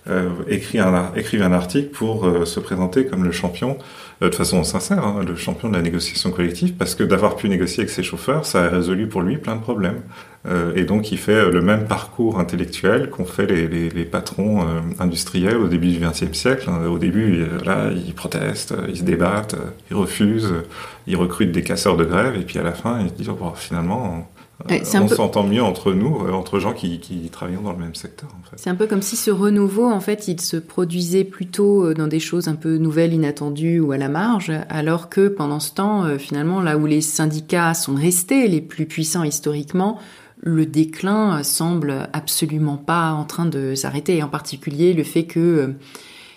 un, 0.08 1.12
écrivait 1.16 1.44
un 1.44 1.54
article 1.54 1.90
pour 1.90 2.26
euh, 2.26 2.46
se 2.46 2.60
présenter 2.60 3.06
comme 3.06 3.24
le 3.24 3.32
champion, 3.32 3.78
euh, 4.22 4.30
de 4.30 4.36
façon 4.36 4.64
sincère, 4.64 5.06
hein, 5.06 5.24
le 5.28 5.36
champion 5.36 5.70
de 5.70 5.76
la 5.76 5.82
négociation 5.82 6.32
collective, 6.32 6.74
parce 6.74 6.96
que 6.96 7.04
d'avoir 7.04 7.36
pu 7.36 7.50
négocier 7.50 7.82
avec 7.82 7.92
ses 7.92 8.02
chauffeurs, 8.02 8.46
ça 8.46 8.64
a 8.64 8.70
résolu 8.70 9.08
pour 9.08 9.22
lui 9.22 9.38
plein 9.38 9.56
de 9.56 9.62
problèmes. 9.62 10.02
Euh, 10.48 10.74
et 10.76 10.86
donc 10.86 11.12
il 11.12 11.20
fait 11.20 11.52
le 11.52 11.62
même 11.62 11.86
parcours 11.86 12.40
intellectuel 12.40 13.12
qu'ont 13.12 13.26
fait 13.26 13.46
les, 13.46 13.68
les, 13.68 14.06
patrons 14.06 14.66
industriels 15.00 15.58
au 15.58 15.68
début 15.68 15.90
du 15.90 16.00
XXe 16.00 16.34
siècle. 16.34 16.68
Hein. 16.68 16.88
Au 16.88 16.98
début, 16.98 17.46
là, 17.64 17.92
ils 17.94 18.16
protestent, 18.16 18.74
ils 18.90 18.98
se 18.98 19.04
débattent, 19.04 19.56
ils 19.92 19.96
refusent, 19.96 20.56
ils 21.06 21.16
recrutent 21.16 21.52
des 21.52 21.62
casseurs 21.62 21.96
de 21.96 22.06
grève, 22.06 22.36
et 22.36 22.44
puis 22.44 22.58
à 22.58 22.64
la 22.64 22.72
fin, 22.72 23.02
ils 23.02 23.10
se 23.10 23.14
disent 23.14 23.30
oh, 23.30 23.38
bon, 23.40 23.54
finalement 23.54 24.28
s'entend 24.84 25.44
mieux 25.44 25.64
entre 25.64 25.94
nous, 25.94 26.26
euh, 26.26 26.32
entre 26.32 26.60
gens 26.60 26.74
qui, 26.74 27.00
qui 27.00 27.30
travaillent 27.30 27.58
dans 27.62 27.72
le 27.72 27.78
même 27.78 27.96
secteur. 27.96 28.30
En 28.40 28.50
fait. 28.50 28.58
C'est 28.58 28.70
un 28.70 28.76
peu 28.76 28.88
comme 28.88 29.02
si 29.02 29.16
ce 29.16 29.32
renouveau, 29.32 29.90
en 29.90 30.00
fait, 30.00 30.28
il 30.28 30.40
se 30.42 30.58
produisait 30.58 31.24
plutôt 31.24 31.86
euh, 31.86 31.94
dans 31.94 32.08
des 32.08 32.20
choses 32.20 32.48
un 32.48 32.56
peu 32.56 32.78
nouvelles, 32.78 33.14
inattendues 33.14 33.80
ou 33.80 33.92
à 33.92 33.98
la 33.98 34.10
marge, 34.10 34.52
alors 34.70 35.10
que 35.10 35.28
pendant 35.28 35.60
ce 35.60 35.74
temps, 35.74 36.04
euh, 36.04 36.18
finalement, 36.18 36.62
là 36.62 36.78
où 36.78 36.86
les 36.86 37.02
syndicats 37.02 37.74
sont 37.74 37.96
restés 37.96 38.48
les 38.48 38.62
plus 38.62 38.86
puissants 38.86 39.24
historiquement, 39.24 40.00
le 40.44 40.66
déclin 40.66 41.44
semble 41.44 42.10
absolument 42.14 42.78
pas 42.78 43.12
en 43.12 43.26
train 43.26 43.46
de 43.46 43.76
s'arrêter. 43.76 44.18
Et 44.18 44.24
en 44.24 44.30
particulier, 44.30 44.94
le 44.94 45.04
fait 45.04 45.26
que 45.26 45.76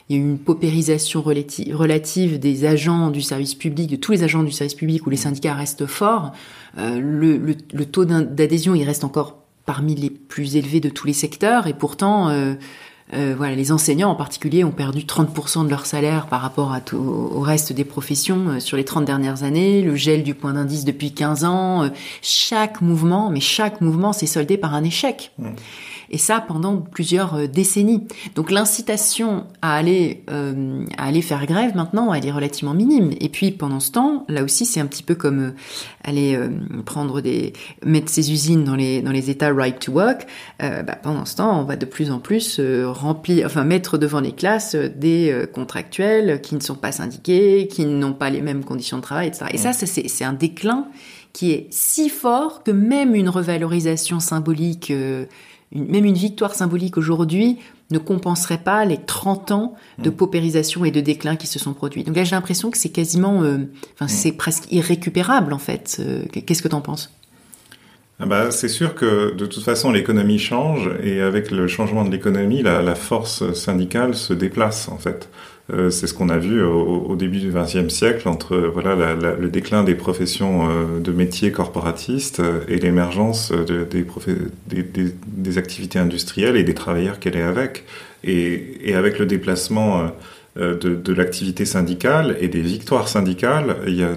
il 0.09 0.16
y 0.16 0.18
a 0.18 0.22
eu 0.22 0.27
une 0.27 0.39
paupérisation 0.39 1.22
relative 1.22 2.39
des 2.39 2.64
agents 2.66 3.11
du 3.11 3.22
service 3.22 3.55
public, 3.55 3.91
de 3.91 3.97
tous 3.97 4.12
les 4.12 4.22
agents 4.22 4.43
du 4.43 4.53
service 4.53 4.75
public 4.75 5.07
où 5.07 5.11
les 5.11 5.16
syndicats 5.16 5.55
restent 5.55 5.87
forts. 5.87 6.33
Euh, 6.79 6.99
le, 6.99 7.37
le, 7.37 7.55
le, 7.72 7.87
taux 7.87 8.05
d'adhésion, 8.05 8.75
il 8.75 8.85
reste 8.85 9.05
encore 9.05 9.45
parmi 9.66 9.95
les 9.95 10.11
plus 10.11 10.57
élevés 10.57 10.81
de 10.81 10.89
tous 10.89 11.07
les 11.07 11.12
secteurs 11.12 11.66
et 11.66 11.75
pourtant, 11.75 12.29
euh, 12.29 12.55
euh, 13.14 13.35
voilà, 13.37 13.55
les 13.55 13.72
enseignants 13.72 14.11
en 14.11 14.14
particulier 14.14 14.64
ont 14.64 14.70
perdu 14.70 15.01
30% 15.01 15.64
de 15.64 15.70
leur 15.70 15.87
salaire 15.87 16.27
par 16.27 16.41
rapport 16.41 16.77
au 16.93 17.41
reste 17.41 17.72
des 17.72 17.85
professions 17.85 18.49
euh, 18.49 18.61
sur 18.61 18.77
les 18.77 18.85
30 18.85 19.05
dernières 19.05 19.43
années, 19.43 19.83
le 19.83 19.95
gel 19.95 20.22
du 20.22 20.35
point 20.35 20.53
d'indice 20.53 20.85
depuis 20.85 21.12
15 21.12 21.45
ans, 21.45 21.91
chaque 22.22 22.81
mouvement, 22.81 23.31
mais 23.31 23.41
chaque 23.41 23.81
mouvement 23.81 24.12
s'est 24.12 24.27
soldé 24.27 24.57
par 24.57 24.75
un 24.75 24.85
échec. 24.85 25.33
Mmh 25.39 25.51
et 26.15 26.19
ça 26.19 26.41
pendant 26.41 26.77
plusieurs 26.77 27.35
euh, 27.35 27.47
décennies. 27.49 28.07
Donc 28.37 28.53
l'incitation 28.53 29.49
à 29.62 29.75
aller 29.75 30.23
euh, 30.31 30.85
à 30.97 31.09
aller 31.09 31.23
faire 31.23 31.45
grève 31.45 31.75
maintenant, 31.75 32.15
elle 32.15 32.25
est 32.25 32.31
relativement 32.31 32.73
minime. 32.73 33.11
Et 33.21 33.29
puis 33.29 33.51
pendant 33.51 33.81
ce 33.81 33.91
temps, 33.91 34.25
là 34.29 34.45
aussi 34.45 34.65
c'est 34.65 34.79
un 34.79 34.87
petit 34.87 35.03
peu 35.03 35.17
comme 35.17 35.41
euh, 35.41 35.51
aller 36.05 36.39
prendre 36.85 37.21
des 37.21 37.53
mettre 37.85 38.11
ses 38.11 38.31
usines 38.31 38.62
dans 38.62 38.77
les 38.77 39.03
dans 39.03 39.11
les 39.11 39.29
états 39.31 39.53
right 39.53 39.79
to 39.81 39.93
work. 39.93 40.27
Bah, 40.61 40.97
pendant 41.03 41.25
ce 41.25 41.37
temps, 41.37 41.61
on 41.61 41.65
va 41.65 41.77
de 41.77 41.85
plus 41.85 42.11
en 42.11 42.19
plus 42.19 42.61
remplir, 42.85 43.47
enfin 43.47 43.65
mettre 43.65 43.97
devant 43.99 44.21
les 44.21 44.33
classes 44.33 44.75
des 44.75 45.47
contractuels 45.53 46.41
qui 46.43 46.55
ne 46.55 46.61
sont 46.61 46.75
pas 46.75 46.93
syndiqués, 46.93 47.69
qui 47.69 47.87
n'ont 47.87 48.12
pas 48.12 48.31
les 48.31 48.43
mêmes 48.43 48.65
conditions 48.65 48.99
de 48.99 49.03
travail, 49.03 49.29
etc. 49.29 49.47
Et 49.53 49.59
ça 49.59 49.73
c'est 49.73 49.87
c'est 49.87 50.25
un 50.25 50.35
déclin 50.35 50.87
qui 51.33 51.53
est 51.53 51.67
si 51.71 52.11
fort 52.11 52.62
que 52.62 52.71
même 52.71 53.15
une 53.15 53.29
revalorisation 53.29 54.21
symbolique 54.21 54.93
même 55.75 56.05
une 56.05 56.14
victoire 56.14 56.55
symbolique 56.55 56.97
aujourd'hui 56.97 57.59
ne 57.91 57.99
compenserait 57.99 58.59
pas 58.59 58.85
les 58.85 58.99
30 58.99 59.51
ans 59.51 59.75
de 59.99 60.11
mm. 60.11 60.14
paupérisation 60.14 60.85
et 60.85 60.91
de 60.91 61.01
déclin 61.01 61.37
qui 61.37 61.47
se 61.47 61.59
sont 61.59 61.75
produits. 61.75 62.05
Donc 62.05 62.16
là, 62.16 62.25
j'ai 62.25 62.35
l'impression 62.35 62.70
que 62.70 62.79
c'est 62.79 62.91
quasiment, 62.91 63.43
euh, 63.43 63.59
enfin, 63.95 64.07
mm. 64.07 64.09
c'est 64.09 64.33
presque 64.33 64.72
irrécupérable 64.72 65.53
en 65.53 65.59
fait. 65.59 65.99
Euh, 66.01 66.22
qu'est-ce 66.47 66.62
que 66.62 66.68
tu 66.68 66.75
en 66.75 66.81
penses? 66.81 67.11
Ah 68.20 68.27
bah, 68.27 68.53
c'est 68.53 68.68
sûr 68.68 68.95
que 68.95 69.35
de 69.35 69.47
toute 69.47 69.64
façon 69.64 69.91
l'économie 69.91 70.39
change 70.39 70.89
et 71.03 71.20
avec 71.20 71.51
le 71.51 71.66
changement 71.66 72.05
de 72.05 72.11
l'économie, 72.11 72.62
la, 72.62 72.81
la, 72.81 72.95
force 72.95 73.53
syndicale 73.55 74.14
se 74.14 74.33
déplace 74.33 74.89
en 74.89 74.99
fait. 74.99 75.29
Euh, 75.73 75.89
c'est 75.89 76.07
ce 76.07 76.12
qu'on 76.12 76.29
a 76.29 76.37
vu 76.37 76.62
au, 76.62 77.07
au 77.09 77.17
début 77.17 77.41
du 77.41 77.51
XXe 77.51 77.89
siècle 77.89 78.29
entre 78.29 78.55
voilà 78.59 78.95
la, 78.95 79.15
la, 79.15 79.35
le 79.35 79.49
déclin 79.49 79.83
des 79.83 79.95
professions 79.95 80.69
euh, 80.69 81.01
de 81.01 81.11
métiers 81.11 81.53
corporatistes 81.53 82.41
euh, 82.41 82.61
et 82.69 82.77
l'émergence 82.79 83.51
de, 83.51 83.85
des, 83.85 84.05
des, 84.67 84.83
des, 84.83 85.15
des, 85.27 85.59
activités 85.59 85.99
industrielles 85.99 86.57
et 86.57 86.65
des 86.65 86.75
travailleurs 86.75 87.19
qu'elle 87.19 87.37
est 87.37 87.43
avec. 87.43 87.85
Et, 88.25 88.91
et, 88.91 88.95
avec 88.95 89.19
le 89.19 89.25
déplacement 89.27 90.11
de, 90.57 90.75
de 90.75 91.12
l'activité 91.12 91.65
syndicale 91.67 92.37
et 92.41 92.49
des 92.49 92.62
victoires 92.62 93.09
syndicales, 93.09 93.77
il 93.87 93.97
y 93.97 94.03
a, 94.03 94.12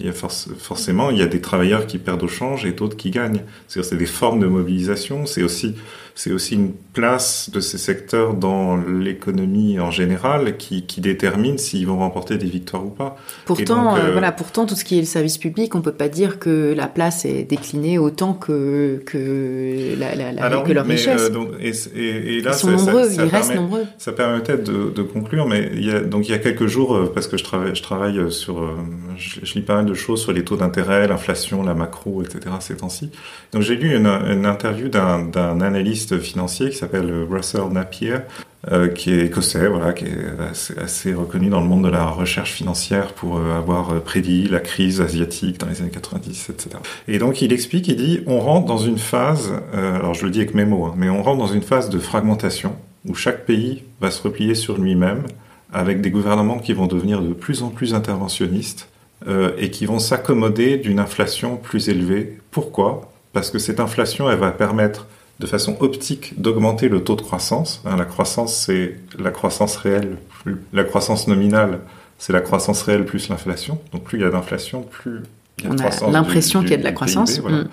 il 0.00 0.06
y 0.06 0.08
a 0.08 0.12
forcément 0.12 1.10
il 1.10 1.18
y 1.18 1.22
a 1.22 1.26
des 1.26 1.40
travailleurs 1.40 1.86
qui 1.86 1.98
perdent 1.98 2.24
au 2.24 2.28
change 2.28 2.64
et 2.66 2.72
d'autres 2.72 2.96
qui 2.96 3.10
gagnent. 3.10 3.42
C'est 3.68 3.96
des 3.96 4.06
formes 4.06 4.40
de 4.40 4.46
mobilisation. 4.46 5.26
C'est 5.26 5.44
aussi 5.44 5.76
c'est 6.14 6.32
aussi 6.32 6.54
une 6.54 6.72
place 6.92 7.50
de 7.50 7.60
ces 7.60 7.78
secteurs 7.78 8.34
dans 8.34 8.76
l'économie 8.76 9.80
en 9.80 9.90
général 9.90 10.56
qui, 10.58 10.84
qui 10.84 11.00
détermine 11.00 11.56
s'ils 11.56 11.86
vont 11.86 11.98
remporter 11.98 12.36
des 12.36 12.46
victoires 12.46 12.84
ou 12.84 12.90
pas. 12.90 13.16
Pourtant, 13.46 13.96
euh, 13.96 13.98
euh, 13.98 14.12
voilà, 14.12 14.30
pourtant 14.30 14.66
tout 14.66 14.74
ce 14.74 14.84
qui 14.84 14.98
est 14.98 15.00
le 15.00 15.06
service 15.06 15.38
public, 15.38 15.74
on 15.74 15.80
peut 15.80 15.92
pas 15.92 16.08
dire 16.08 16.38
que 16.38 16.74
la 16.76 16.88
place 16.88 17.24
est 17.24 17.44
déclinée 17.44 17.98
autant 17.98 18.34
que 18.34 19.02
que 19.06 19.98
la, 19.98 20.14
la, 20.14 20.32
la 20.32 20.62
que 20.62 20.72
leur 20.72 20.86
richesse. 20.86 21.30
Euh, 21.30 21.44
et, 21.60 21.72
et, 21.98 22.36
et, 22.36 22.40
là, 22.42 22.50
ils 22.52 22.58
sont 22.58 22.70
nombreux, 22.70 23.08
ça, 23.08 23.24
ils 23.24 23.30
restent 23.30 23.54
nombreux. 23.54 23.84
Ça 23.96 24.12
permet 24.12 24.40
peut-être 24.40 24.64
de, 24.64 24.90
de, 24.90 25.02
conclure, 25.02 25.46
mais 25.46 25.70
il 25.72 25.86
y 25.86 25.90
a, 25.90 26.00
donc 26.00 26.28
il 26.28 26.32
y 26.32 26.34
a 26.34 26.38
quelques 26.38 26.66
jours, 26.66 27.10
parce 27.14 27.26
que 27.26 27.36
je 27.38 27.44
travaille, 27.44 27.74
je 27.74 27.82
travaille 27.82 28.30
sur, 28.30 28.70
je, 29.16 29.40
je 29.42 29.54
lis 29.54 29.62
pas 29.62 29.76
mal 29.76 29.86
de 29.86 29.94
choses 29.94 30.20
sur 30.20 30.32
les 30.32 30.44
taux 30.44 30.56
d'intérêt, 30.56 31.08
l'inflation, 31.08 31.62
la 31.62 31.74
macro, 31.74 32.22
etc. 32.22 32.40
ces 32.60 32.76
temps-ci. 32.76 33.10
Donc 33.52 33.62
j'ai 33.62 33.76
lu 33.76 33.96
une, 33.96 34.06
une 34.06 34.46
interview 34.46 34.88
d'un 34.88 35.60
analyste 35.60 36.01
financier 36.18 36.70
qui 36.70 36.76
s'appelle 36.76 37.10
Russell 37.28 37.68
Napier, 37.70 38.18
euh, 38.70 38.86
qui 38.86 39.12
est 39.12 39.26
écossais, 39.26 39.66
voilà, 39.66 39.92
qui 39.92 40.04
est 40.04 40.80
assez, 40.80 41.12
reconnu 41.12 41.48
dans 41.48 41.60
le 41.60 41.66
monde 41.66 41.82
de 41.82 41.88
la 41.88 42.06
recherche 42.06 42.52
financière 42.52 43.12
pour 43.12 43.38
euh, 43.38 43.58
avoir 43.58 43.90
euh, 43.90 43.98
prédit 43.98 44.46
la 44.46 44.60
crise 44.60 45.00
asiatique 45.00 45.58
dans 45.58 45.66
les 45.66 45.80
années 45.80 45.90
90, 45.90 46.48
etc. 46.48 46.76
Et 47.08 47.18
donc 47.18 47.42
il 47.42 47.52
explique, 47.52 47.88
il 47.88 47.96
dit, 47.96 48.20
on 48.28 48.38
rentre 48.38 48.68
dans 48.68 48.78
une 48.78 48.98
phase, 48.98 49.52
alors 49.72 50.14
je 50.14 50.24
le 50.24 50.30
dis 50.30 50.38
avec 50.38 50.54
mes 50.54 50.64
mots, 50.64 50.84
hein, 50.84 50.94
mais 50.96 51.10
on 51.10 51.24
rentre 51.24 51.38
dans 51.38 51.52
une 51.52 51.62
phase 51.62 51.90
de 51.90 51.98
fragmentation 51.98 52.76
où 53.08 53.16
chaque 53.16 53.46
pays 53.46 53.82
va 54.00 54.12
se 54.12 54.22
replier 54.22 54.54
sur 54.54 54.78
lui-même 54.78 55.24
avec 55.72 56.00
des 56.00 56.12
gouvernements 56.12 56.60
qui 56.60 56.72
vont 56.72 56.86
devenir 56.86 57.20
de 57.20 57.32
plus 57.32 57.64
en 57.64 57.68
plus 57.70 57.94
interventionnistes 57.94 58.88
et 59.58 59.70
qui 59.70 59.86
vont 59.86 60.00
s'accommoder 60.00 60.78
d'une 60.78 60.98
inflation 60.98 61.56
plus 61.56 61.88
élevée. 61.88 62.38
Pourquoi? 62.50 63.12
Parce 63.32 63.50
que 63.50 63.58
cette 63.58 63.80
inflation, 63.80 64.28
elle 64.30 64.38
va 64.38 64.50
permettre 64.50 65.06
de 65.42 65.46
façon 65.48 65.76
optique 65.80 66.40
d'augmenter 66.40 66.88
le 66.88 67.02
taux 67.02 67.16
de 67.16 67.20
croissance. 67.20 67.82
Hein, 67.84 67.96
la 67.96 68.04
croissance, 68.04 68.54
c'est 68.54 68.96
la 69.18 69.32
croissance 69.32 69.74
réelle, 69.74 70.16
la 70.72 70.84
croissance 70.84 71.26
nominale, 71.26 71.80
c'est 72.16 72.32
la 72.32 72.40
croissance 72.40 72.82
réelle 72.82 73.04
plus 73.04 73.28
l'inflation. 73.28 73.80
Donc 73.92 74.04
plus 74.04 74.18
il 74.18 74.22
y 74.22 74.24
a 74.24 74.30
d'inflation, 74.30 74.82
plus 74.82 75.22
il 75.58 75.64
y 75.64 75.66
a 75.66 75.70
de 75.70 75.76
croissance. 75.76 76.02
On 76.08 76.10
a 76.10 76.12
l'impression 76.12 76.60
qu'il 76.60 76.70
y 76.70 76.74
a 76.74 76.76
de 76.76 76.84
la 76.84 76.92
croissance. 76.92 77.40
Mm. 77.40 77.64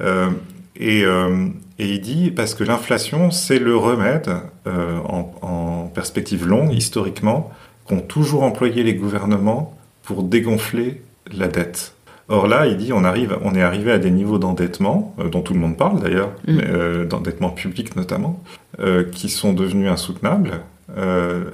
Euh, 0.00 0.30
et, 0.76 1.04
euh, 1.04 1.48
et, 1.78 1.94
il 1.94 2.00
dit 2.00 2.30
parce 2.30 2.54
que 2.54 2.64
l'inflation, 2.64 3.30
c'est 3.30 3.58
le 3.58 3.76
remède 3.76 4.30
euh, 4.66 4.98
en, 5.00 5.34
en, 5.42 5.86
perspective 5.88 6.46
longue, 6.46 6.72
historiquement, 6.72 7.52
qu'ont 7.86 8.00
toujours 8.00 8.42
employé 8.42 8.82
les 8.82 8.94
gouvernements 8.94 9.76
pour 10.02 10.22
dégonfler 10.22 11.02
la 11.30 11.48
dette. 11.48 11.92
Or 12.28 12.48
là, 12.48 12.66
il 12.66 12.76
dit 12.76 12.92
on 12.92 13.04
arrive, 13.04 13.38
on 13.42 13.54
est 13.54 13.62
arrivé 13.62 13.92
à 13.92 13.98
des 13.98 14.10
niveaux 14.10 14.38
d'endettement 14.38 15.14
euh, 15.20 15.28
dont 15.28 15.42
tout 15.42 15.54
le 15.54 15.60
monde 15.60 15.76
parle 15.76 16.00
d'ailleurs, 16.00 16.32
mm. 16.48 16.58
euh, 16.64 17.04
d'endettement 17.04 17.50
public 17.50 17.94
notamment, 17.94 18.42
euh, 18.80 19.04
qui 19.04 19.28
sont 19.28 19.52
devenus 19.52 19.88
insoutenables. 19.88 20.60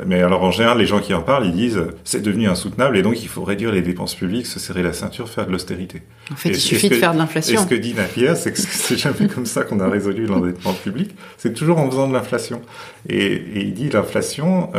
Mais 0.07 0.23
alors 0.23 0.45
en 0.45 0.53
général, 0.53 0.79
les 0.79 0.87
gens 0.87 1.01
qui 1.01 1.14
en 1.14 1.23
parlent, 1.23 1.47
ils 1.47 1.53
disent 1.53 1.83
c'est 2.05 2.23
devenu 2.23 2.49
insoutenable 2.49 2.97
et 2.97 3.03
donc 3.03 3.20
il 3.23 3.29
faut 3.29 3.43
réduire 3.43 3.73
les 3.73 3.83
dépenses 3.83 4.14
publiques, 4.14 4.47
se 4.47 4.61
serrer 4.61 4.85
la 4.85 4.93
ceinture, 4.93 5.29
faire 5.29 5.47
de 5.47 5.51
l'austérité. 5.51 6.03
En 6.31 6.37
fait, 6.37 6.51
il 6.51 6.57
suffit 6.57 6.91
de 6.91 6.95
faire 6.95 7.12
de 7.12 7.18
l'inflation. 7.18 7.59
Et 7.59 7.64
ce 7.64 7.66
que 7.66 7.75
dit 7.75 7.95
Napier, 7.95 8.37
c'est 8.37 8.53
que 8.53 8.59
c'est 8.61 8.97
jamais 8.97 9.27
comme 9.27 9.47
ça 9.47 9.64
qu'on 9.64 9.81
a 9.81 9.89
résolu 9.89 10.27
l'endettement 10.27 10.75
public. 10.75 11.11
C'est 11.39 11.55
toujours 11.55 11.79
en 11.79 11.91
faisant 11.91 12.07
de 12.07 12.12
l'inflation. 12.12 12.61
Et, 13.09 13.33
et, 13.33 13.62
il 13.62 13.75
dit 13.75 13.89
l'inflation, 13.89 14.70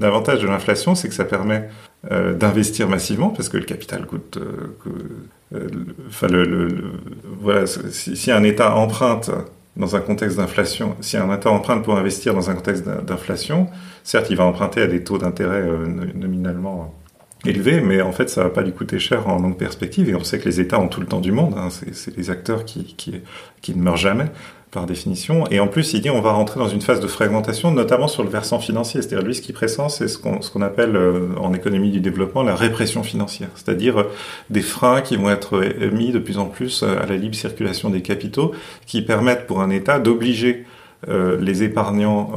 l'avantage 0.00 0.40
de 0.40 0.46
l'inflation, 0.46 0.94
c'est 0.94 1.08
que 1.08 1.14
ça 1.14 1.24
permet 1.24 1.68
euh, 2.12 2.34
d'investir 2.34 2.88
massivement 2.88 3.30
parce 3.30 3.48
que 3.48 3.56
le 3.56 3.64
capital 3.64 4.06
coûte. 4.06 4.36
Euh, 4.36 4.76
voilà, 7.40 7.66
si, 7.66 8.32
un 8.32 8.42
État 8.42 8.74
emprunte 8.74 9.30
dans 9.76 9.94
un 9.94 10.00
contexte 10.00 10.38
d'inflation, 10.38 10.96
si 11.00 11.16
un 11.16 11.32
État 11.32 11.50
emprunte 11.50 11.84
pour 11.84 11.96
investir 11.96 12.34
dans 12.34 12.50
un 12.50 12.54
contexte 12.54 12.84
d'inflation, 12.84 13.68
certes, 14.02 14.28
il 14.30 14.36
va 14.36 14.44
emprunter 14.44 14.82
à 14.82 14.86
des 14.86 15.04
taux 15.04 15.18
d'intérêt 15.18 15.62
nominalement 16.14 16.94
élevé, 17.44 17.80
mais 17.80 18.00
en 18.00 18.12
fait, 18.12 18.28
ça 18.28 18.42
va 18.42 18.50
pas 18.50 18.62
lui 18.62 18.72
coûter 18.72 18.98
cher 18.98 19.28
en 19.28 19.38
longue 19.38 19.56
perspective. 19.56 20.08
Et 20.08 20.14
on 20.14 20.24
sait 20.24 20.38
que 20.38 20.46
les 20.46 20.60
États 20.60 20.80
ont 20.80 20.88
tout 20.88 21.00
le 21.00 21.06
temps 21.06 21.20
du 21.20 21.30
monde. 21.30 21.54
Hein. 21.56 21.68
C'est 21.70 22.16
des 22.16 22.30
acteurs 22.30 22.64
qui 22.64 23.22
ne 23.68 23.82
meurent 23.82 23.96
jamais 23.96 24.26
par 24.70 24.86
définition. 24.86 25.46
Et 25.50 25.60
en 25.60 25.68
plus, 25.68 25.92
il 25.94 26.00
dit 26.00 26.10
on 26.10 26.20
va 26.20 26.32
rentrer 26.32 26.58
dans 26.58 26.68
une 26.68 26.80
phase 26.80 27.00
de 27.00 27.06
fragmentation, 27.06 27.70
notamment 27.70 28.08
sur 28.08 28.22
le 28.22 28.28
versant 28.28 28.58
financier. 28.58 29.00
C'est-à-dire, 29.00 29.26
lui, 29.26 29.34
ce 29.34 29.42
qui 29.42 29.52
pressent, 29.52 29.88
c'est 29.88 30.08
ce 30.08 30.18
qu'on 30.18 30.62
appelle 30.62 30.96
euh, 30.96 31.28
en 31.40 31.52
économie 31.54 31.90
du 31.90 32.00
développement 32.00 32.42
la 32.42 32.54
répression 32.54 33.02
financière. 33.02 33.48
C'est-à-dire 33.54 33.98
euh, 33.98 34.04
des 34.50 34.62
freins 34.62 35.00
qui 35.00 35.16
vont 35.16 35.30
être 35.30 35.60
mis 35.92 36.10
de 36.10 36.18
plus 36.18 36.38
en 36.38 36.46
plus 36.46 36.82
euh, 36.82 37.02
à 37.02 37.06
la 37.06 37.16
libre 37.16 37.34
circulation 37.34 37.90
des 37.90 38.02
capitaux, 38.02 38.52
qui 38.86 39.02
permettent 39.02 39.46
pour 39.46 39.60
un 39.60 39.70
État 39.70 39.98
d'obliger 39.98 40.64
les 41.06 41.62
épargnants, 41.62 42.32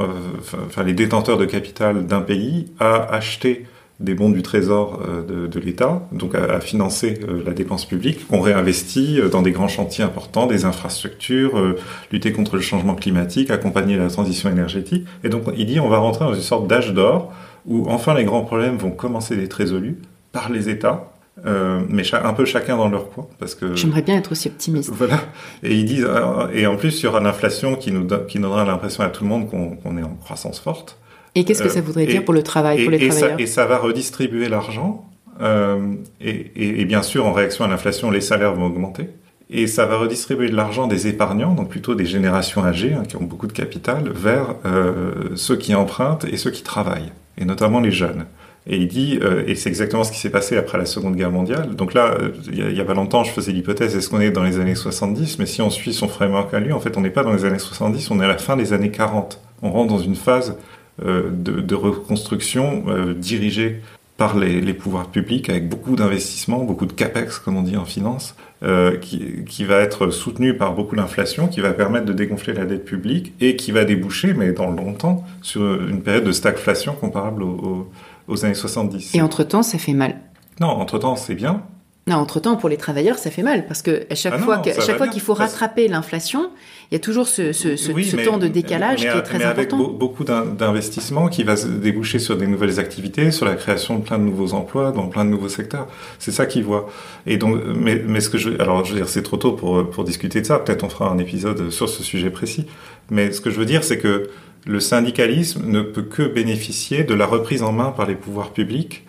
enfin 0.66 0.84
les 0.84 0.92
détenteurs 0.92 1.38
de 1.38 1.46
capital 1.46 2.06
d'un 2.06 2.20
pays 2.20 2.68
à 2.78 3.12
acheter 3.12 3.66
des 4.00 4.14
bons 4.14 4.30
du 4.30 4.42
trésor 4.42 5.00
euh, 5.06 5.46
de, 5.46 5.60
l'État, 5.60 6.02
donc 6.10 6.34
à, 6.34 6.60
financer 6.60 7.20
euh, 7.28 7.42
la 7.44 7.52
dépense 7.52 7.84
publique, 7.84 8.26
qu'on 8.26 8.40
réinvestit 8.40 9.20
euh, 9.20 9.28
dans 9.28 9.42
des 9.42 9.52
grands 9.52 9.68
chantiers 9.68 10.02
importants, 10.02 10.46
des 10.46 10.64
infrastructures, 10.64 11.76
lutter 12.10 12.32
contre 12.32 12.56
le 12.56 12.62
changement 12.62 12.94
climatique, 12.94 13.50
accompagner 13.50 13.96
la 13.96 14.08
transition 14.08 14.50
énergétique. 14.50 15.06
Et 15.22 15.28
donc 15.28 15.44
il 15.56 15.66
dit 15.66 15.78
on 15.80 15.88
va 15.88 15.98
rentrer 15.98 16.24
dans 16.24 16.34
une 16.34 16.40
sorte 16.40 16.66
d'âge 16.66 16.94
d'or 16.94 17.32
où 17.66 17.86
enfin 17.88 18.14
les 18.14 18.24
grands 18.24 18.42
problèmes 18.42 18.78
vont 18.78 18.90
commencer 18.90 19.36
d'être 19.36 19.54
résolus 19.54 19.98
par 20.32 20.50
les 20.50 20.70
États. 20.70 21.12
mais 21.44 22.02
un 22.14 22.32
peu 22.32 22.44
chacun 22.44 22.76
dans 22.76 22.88
leur 22.88 23.10
coin, 23.10 23.26
parce 23.38 23.54
que 23.54 23.74
j'aimerais 23.74 24.02
bien 24.02 24.16
être 24.16 24.32
aussi 24.32 24.48
optimiste. 24.48 24.90
Voilà. 24.92 25.20
Et 25.62 25.74
ils 25.74 25.84
disent, 25.84 26.08
et 26.54 26.66
en 26.66 26.76
plus 26.76 27.00
il 27.00 27.04
y 27.04 27.06
aura 27.06 27.20
l'inflation 27.20 27.76
qui 27.76 27.92
nous 27.92 28.06
qui 28.28 28.38
donnera 28.38 28.64
l'impression 28.64 29.04
à 29.04 29.10
tout 29.10 29.24
le 29.24 29.30
monde 29.30 29.48
qu'on 29.50 29.98
est 29.98 30.02
en 30.02 30.14
croissance 30.14 30.58
forte. 30.58 30.99
Et 31.34 31.44
qu'est-ce 31.44 31.62
que 31.62 31.68
ça 31.68 31.80
voudrait 31.80 32.06
dire 32.06 32.24
pour 32.24 32.34
le 32.34 32.42
travail, 32.42 32.82
pour 32.82 32.90
les 32.90 33.08
travailleurs 33.08 33.40
et 33.40 33.46
ça, 33.46 33.66
va 33.66 33.78
redistribuer 33.78 34.48
l'argent. 34.48 35.06
Euh, 35.40 35.94
et, 36.20 36.80
et, 36.80 36.84
bien 36.84 37.02
sûr, 37.02 37.24
en 37.26 37.32
réaction 37.32 37.64
à 37.64 37.68
l'inflation, 37.68 38.10
les 38.10 38.20
salaires 38.20 38.54
vont 38.54 38.66
augmenter. 38.66 39.08
Et 39.52 39.66
ça 39.66 39.84
va 39.84 39.96
redistribuer 39.98 40.48
de 40.48 40.54
l'argent 40.54 40.86
des 40.86 41.08
épargnants, 41.08 41.54
donc 41.54 41.70
plutôt 41.70 41.96
des 41.96 42.06
générations 42.06 42.64
âgées 42.64 42.94
hein, 42.94 43.02
qui 43.06 43.16
ont 43.16 43.24
beaucoup 43.24 43.48
de 43.48 43.52
capital, 43.52 44.08
vers 44.14 44.54
euh, 44.64 45.30
ceux 45.34 45.56
qui 45.56 45.74
empruntent 45.74 46.24
et 46.24 46.36
ceux 46.36 46.52
qui 46.52 46.62
travaillent, 46.62 47.10
et 47.36 47.44
notamment 47.44 47.80
les 47.80 47.90
jeunes. 47.90 48.26
Et 48.66 48.76
il 48.76 48.86
dit, 48.86 49.18
euh, 49.22 49.42
et 49.46 49.56
c'est 49.56 49.68
exactement 49.68 50.04
ce 50.04 50.12
qui 50.12 50.18
s'est 50.18 50.30
passé 50.30 50.56
après 50.56 50.78
la 50.78 50.84
Seconde 50.84 51.16
Guerre 51.16 51.32
mondiale. 51.32 51.74
Donc 51.74 51.94
là, 51.94 52.14
euh, 52.20 52.30
il 52.52 52.76
y, 52.76 52.80
a, 52.80 52.84
pas 52.84 52.94
longtemps, 52.94 53.24
je 53.24 53.32
faisais 53.32 53.50
l'hypothèse, 53.50 53.96
est-ce 53.96 54.08
qu'on 54.08 54.20
est 54.20 54.30
dans 54.30 54.44
les 54.44 54.60
années 54.60 54.76
70 54.76 55.40
Mais 55.40 55.46
si 55.46 55.62
on 55.62 55.70
suit 55.70 55.94
son 55.94 56.06
framework 56.06 56.54
à 56.54 56.60
lui, 56.60 56.72
en 56.72 56.78
fait, 56.78 56.96
on 56.96 57.00
n'est 57.00 57.10
pas 57.10 57.24
dans 57.24 57.32
les 57.32 57.44
années 57.44 57.58
70, 57.58 58.10
on 58.12 58.20
est 58.20 58.24
à 58.24 58.28
la 58.28 58.38
fin 58.38 58.56
des 58.56 58.72
années 58.72 58.90
40. 58.90 59.40
On 59.62 59.72
rentre 59.72 59.88
dans 59.88 59.98
une 59.98 60.14
phase 60.14 60.56
euh, 61.02 61.30
de, 61.32 61.74
reconstruction 61.74 62.84
euh, 62.88 63.14
dirigée 63.14 63.80
par 64.18 64.36
les, 64.36 64.74
pouvoirs 64.74 65.06
publics 65.06 65.48
avec 65.48 65.66
beaucoup 65.66 65.96
d'investissements, 65.96 66.62
beaucoup 66.62 66.84
de 66.84 66.92
capex 66.92 67.38
comme 67.38 67.56
on 67.56 67.62
dit 67.62 67.78
en 67.78 67.86
finance, 67.86 68.34
euh, 68.62 68.98
qui, 68.98 69.64
va 69.64 69.76
être 69.76 70.10
soutenu 70.10 70.54
par 70.54 70.74
beaucoup 70.74 70.96
d'inflation, 70.96 71.48
qui 71.48 71.60
va 71.60 71.72
permettre 71.72 72.04
de 72.04 72.12
dégonfler 72.12 72.52
la 72.52 72.66
dette 72.66 72.84
publique 72.84 73.32
et 73.40 73.56
qui 73.56 73.72
va 73.72 73.86
déboucher, 73.86 74.34
mais 74.34 74.52
dans 74.52 74.68
le 74.68 74.76
longtemps, 74.76 75.24
sur 75.40 75.62
une 75.82 76.02
période 76.02 76.24
de 76.24 76.32
stagflation 76.32 76.92
comparable 76.92 77.42
aux 77.42 78.44
années 78.44 78.52
70. 78.52 79.14
Et 79.14 79.22
entre-temps, 79.22 79.62
ça 79.62 79.78
fait 79.78 79.94
mal. 79.94 80.20
Non, 80.60 80.68
entre-temps, 80.68 81.16
c'est 81.16 81.34
bien. 81.34 81.62
Non, 82.10 82.16
entre-temps, 82.16 82.56
pour 82.56 82.68
les 82.68 82.76
travailleurs, 82.76 83.18
ça 83.18 83.30
fait 83.30 83.44
mal 83.44 83.68
parce 83.68 83.82
que 83.82 84.04
à 84.10 84.16
chaque 84.16 84.34
ah 84.36 84.38
fois, 84.38 84.62
chaque 84.64 84.96
fois 84.96 85.06
qu'il 85.06 85.22
faut 85.22 85.32
rattraper 85.32 85.86
l'inflation, 85.86 86.50
il 86.90 86.94
y 86.94 86.96
a 86.96 86.98
toujours 86.98 87.28
ce, 87.28 87.52
ce, 87.52 87.76
ce, 87.76 88.24
temps 88.24 88.36
de 88.36 88.48
décalage 88.48 89.02
qui 89.02 89.06
est 89.06 89.22
très 89.22 89.38
mais 89.38 89.44
important. 89.44 89.78
avec 89.78 89.96
beaucoup 89.96 90.24
d'investissements 90.24 91.28
qui 91.28 91.44
va 91.44 91.56
se 91.56 91.68
déboucher 91.68 92.18
sur 92.18 92.36
des 92.36 92.48
nouvelles 92.48 92.80
activités, 92.80 93.30
sur 93.30 93.46
la 93.46 93.54
création 93.54 93.96
de 93.96 94.02
plein 94.02 94.18
de 94.18 94.24
nouveaux 94.24 94.54
emplois 94.54 94.90
dans 94.90 95.06
plein 95.06 95.24
de 95.24 95.30
nouveaux 95.30 95.48
secteurs. 95.48 95.86
C'est 96.18 96.32
ça 96.32 96.46
qu'ils 96.46 96.64
voient. 96.64 96.90
Et 97.28 97.36
donc, 97.36 97.60
mais, 97.76 98.02
mais 98.04 98.20
ce 98.20 98.28
que 98.28 98.38
je, 98.38 98.60
alors 98.60 98.84
je 98.84 98.92
veux 98.92 98.98
dire, 98.98 99.08
c'est 99.08 99.22
trop 99.22 99.36
tôt 99.36 99.52
pour 99.52 99.88
pour 99.88 100.02
discuter 100.02 100.40
de 100.40 100.46
ça. 100.46 100.58
Peut-être 100.58 100.82
on 100.82 100.88
fera 100.88 101.08
un 101.10 101.18
épisode 101.18 101.70
sur 101.70 101.88
ce 101.88 102.02
sujet 102.02 102.30
précis. 102.30 102.66
Mais 103.08 103.30
ce 103.30 103.40
que 103.40 103.50
je 103.50 103.58
veux 103.60 103.66
dire, 103.66 103.84
c'est 103.84 103.98
que 103.98 104.30
le 104.66 104.80
syndicalisme 104.80 105.62
ne 105.64 105.80
peut 105.80 106.02
que 106.02 106.24
bénéficier 106.24 107.04
de 107.04 107.14
la 107.14 107.26
reprise 107.26 107.62
en 107.62 107.70
main 107.70 107.92
par 107.92 108.08
les 108.08 108.16
pouvoirs 108.16 108.50
publics 108.50 109.04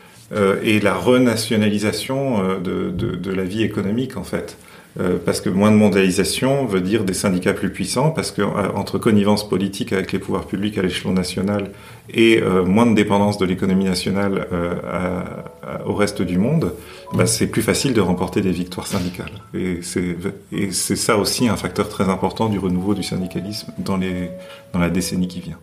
et 0.64 0.80
la 0.80 0.94
renationalisation 0.94 2.44
euh, 2.44 2.60
de, 2.60 2.90
de, 2.92 3.16
de, 3.16 3.32
la 3.34 3.44
vie 3.44 3.64
économique 3.64 4.18
en 4.18 4.24
fait. 4.24 4.58
Euh, 5.00 5.18
parce 5.26 5.40
que 5.40 5.50
moins 5.50 5.72
de 5.72 5.78
mondialisation 5.78 6.66
veut 6.66 6.82
dire 6.82 7.06
des 7.06 7.14
syndicats 7.14 7.54
plus 7.54 7.72
puissants, 7.72 8.12
parce 8.12 8.32
que 8.32 8.42
entre 8.42 8.98
connivence 8.98 9.48
politique 9.48 9.94
avec 9.94 10.12
les 10.12 10.20
pouvoirs 10.20 10.46
publics 10.46 10.78
à 10.78 10.82
l'échelon 10.82 11.14
national 11.14 11.72
et 12.14 12.42
moins 12.66 12.86
de 12.86 12.94
dépendance 12.94 13.38
de 13.38 13.46
l'économie 13.46 13.86
nationale 13.86 14.48
à, 14.86 15.88
au 15.88 15.94
reste 15.94 16.22
du 16.22 16.38
monde, 16.38 16.74
bah, 17.14 17.26
c'est 17.26 17.48
plus 17.48 17.62
facile 17.62 17.94
de 17.94 18.02
remporter 18.02 18.42
des 18.42 18.52
victoires 18.52 18.86
syndicales. 18.86 19.32
Et 19.54 19.80
c'est 19.82 20.98
ça 20.98 21.16
aussi 21.16 21.48
un 21.48 21.56
facteur 21.56 21.88
très 21.88 22.10
important 22.10 22.50
du 22.50 22.60
renouveau 22.60 22.94
du 22.94 23.04
syndicalisme 23.04 23.72
dans, 23.78 23.96
les, 23.96 24.30
dans 24.74 24.80
la 24.80 24.90
décennie 24.90 25.30
qui 25.30 25.40
vient. 25.40 25.58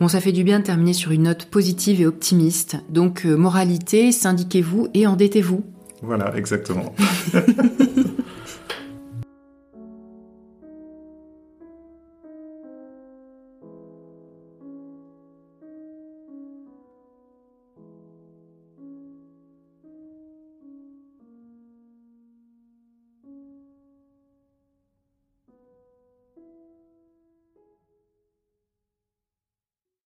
Bon, 0.00 0.08
ça 0.08 0.20
fait 0.22 0.32
du 0.32 0.44
bien 0.44 0.60
de 0.60 0.64
terminer 0.64 0.94
sur 0.94 1.10
une 1.10 1.24
note 1.24 1.44
positive 1.44 2.00
et 2.00 2.06
optimiste. 2.06 2.78
Donc, 2.88 3.26
euh, 3.26 3.36
moralité, 3.36 4.12
syndiquez-vous 4.12 4.88
et 4.94 5.06
endettez-vous. 5.06 5.62
Voilà, 6.00 6.34
exactement. 6.36 6.94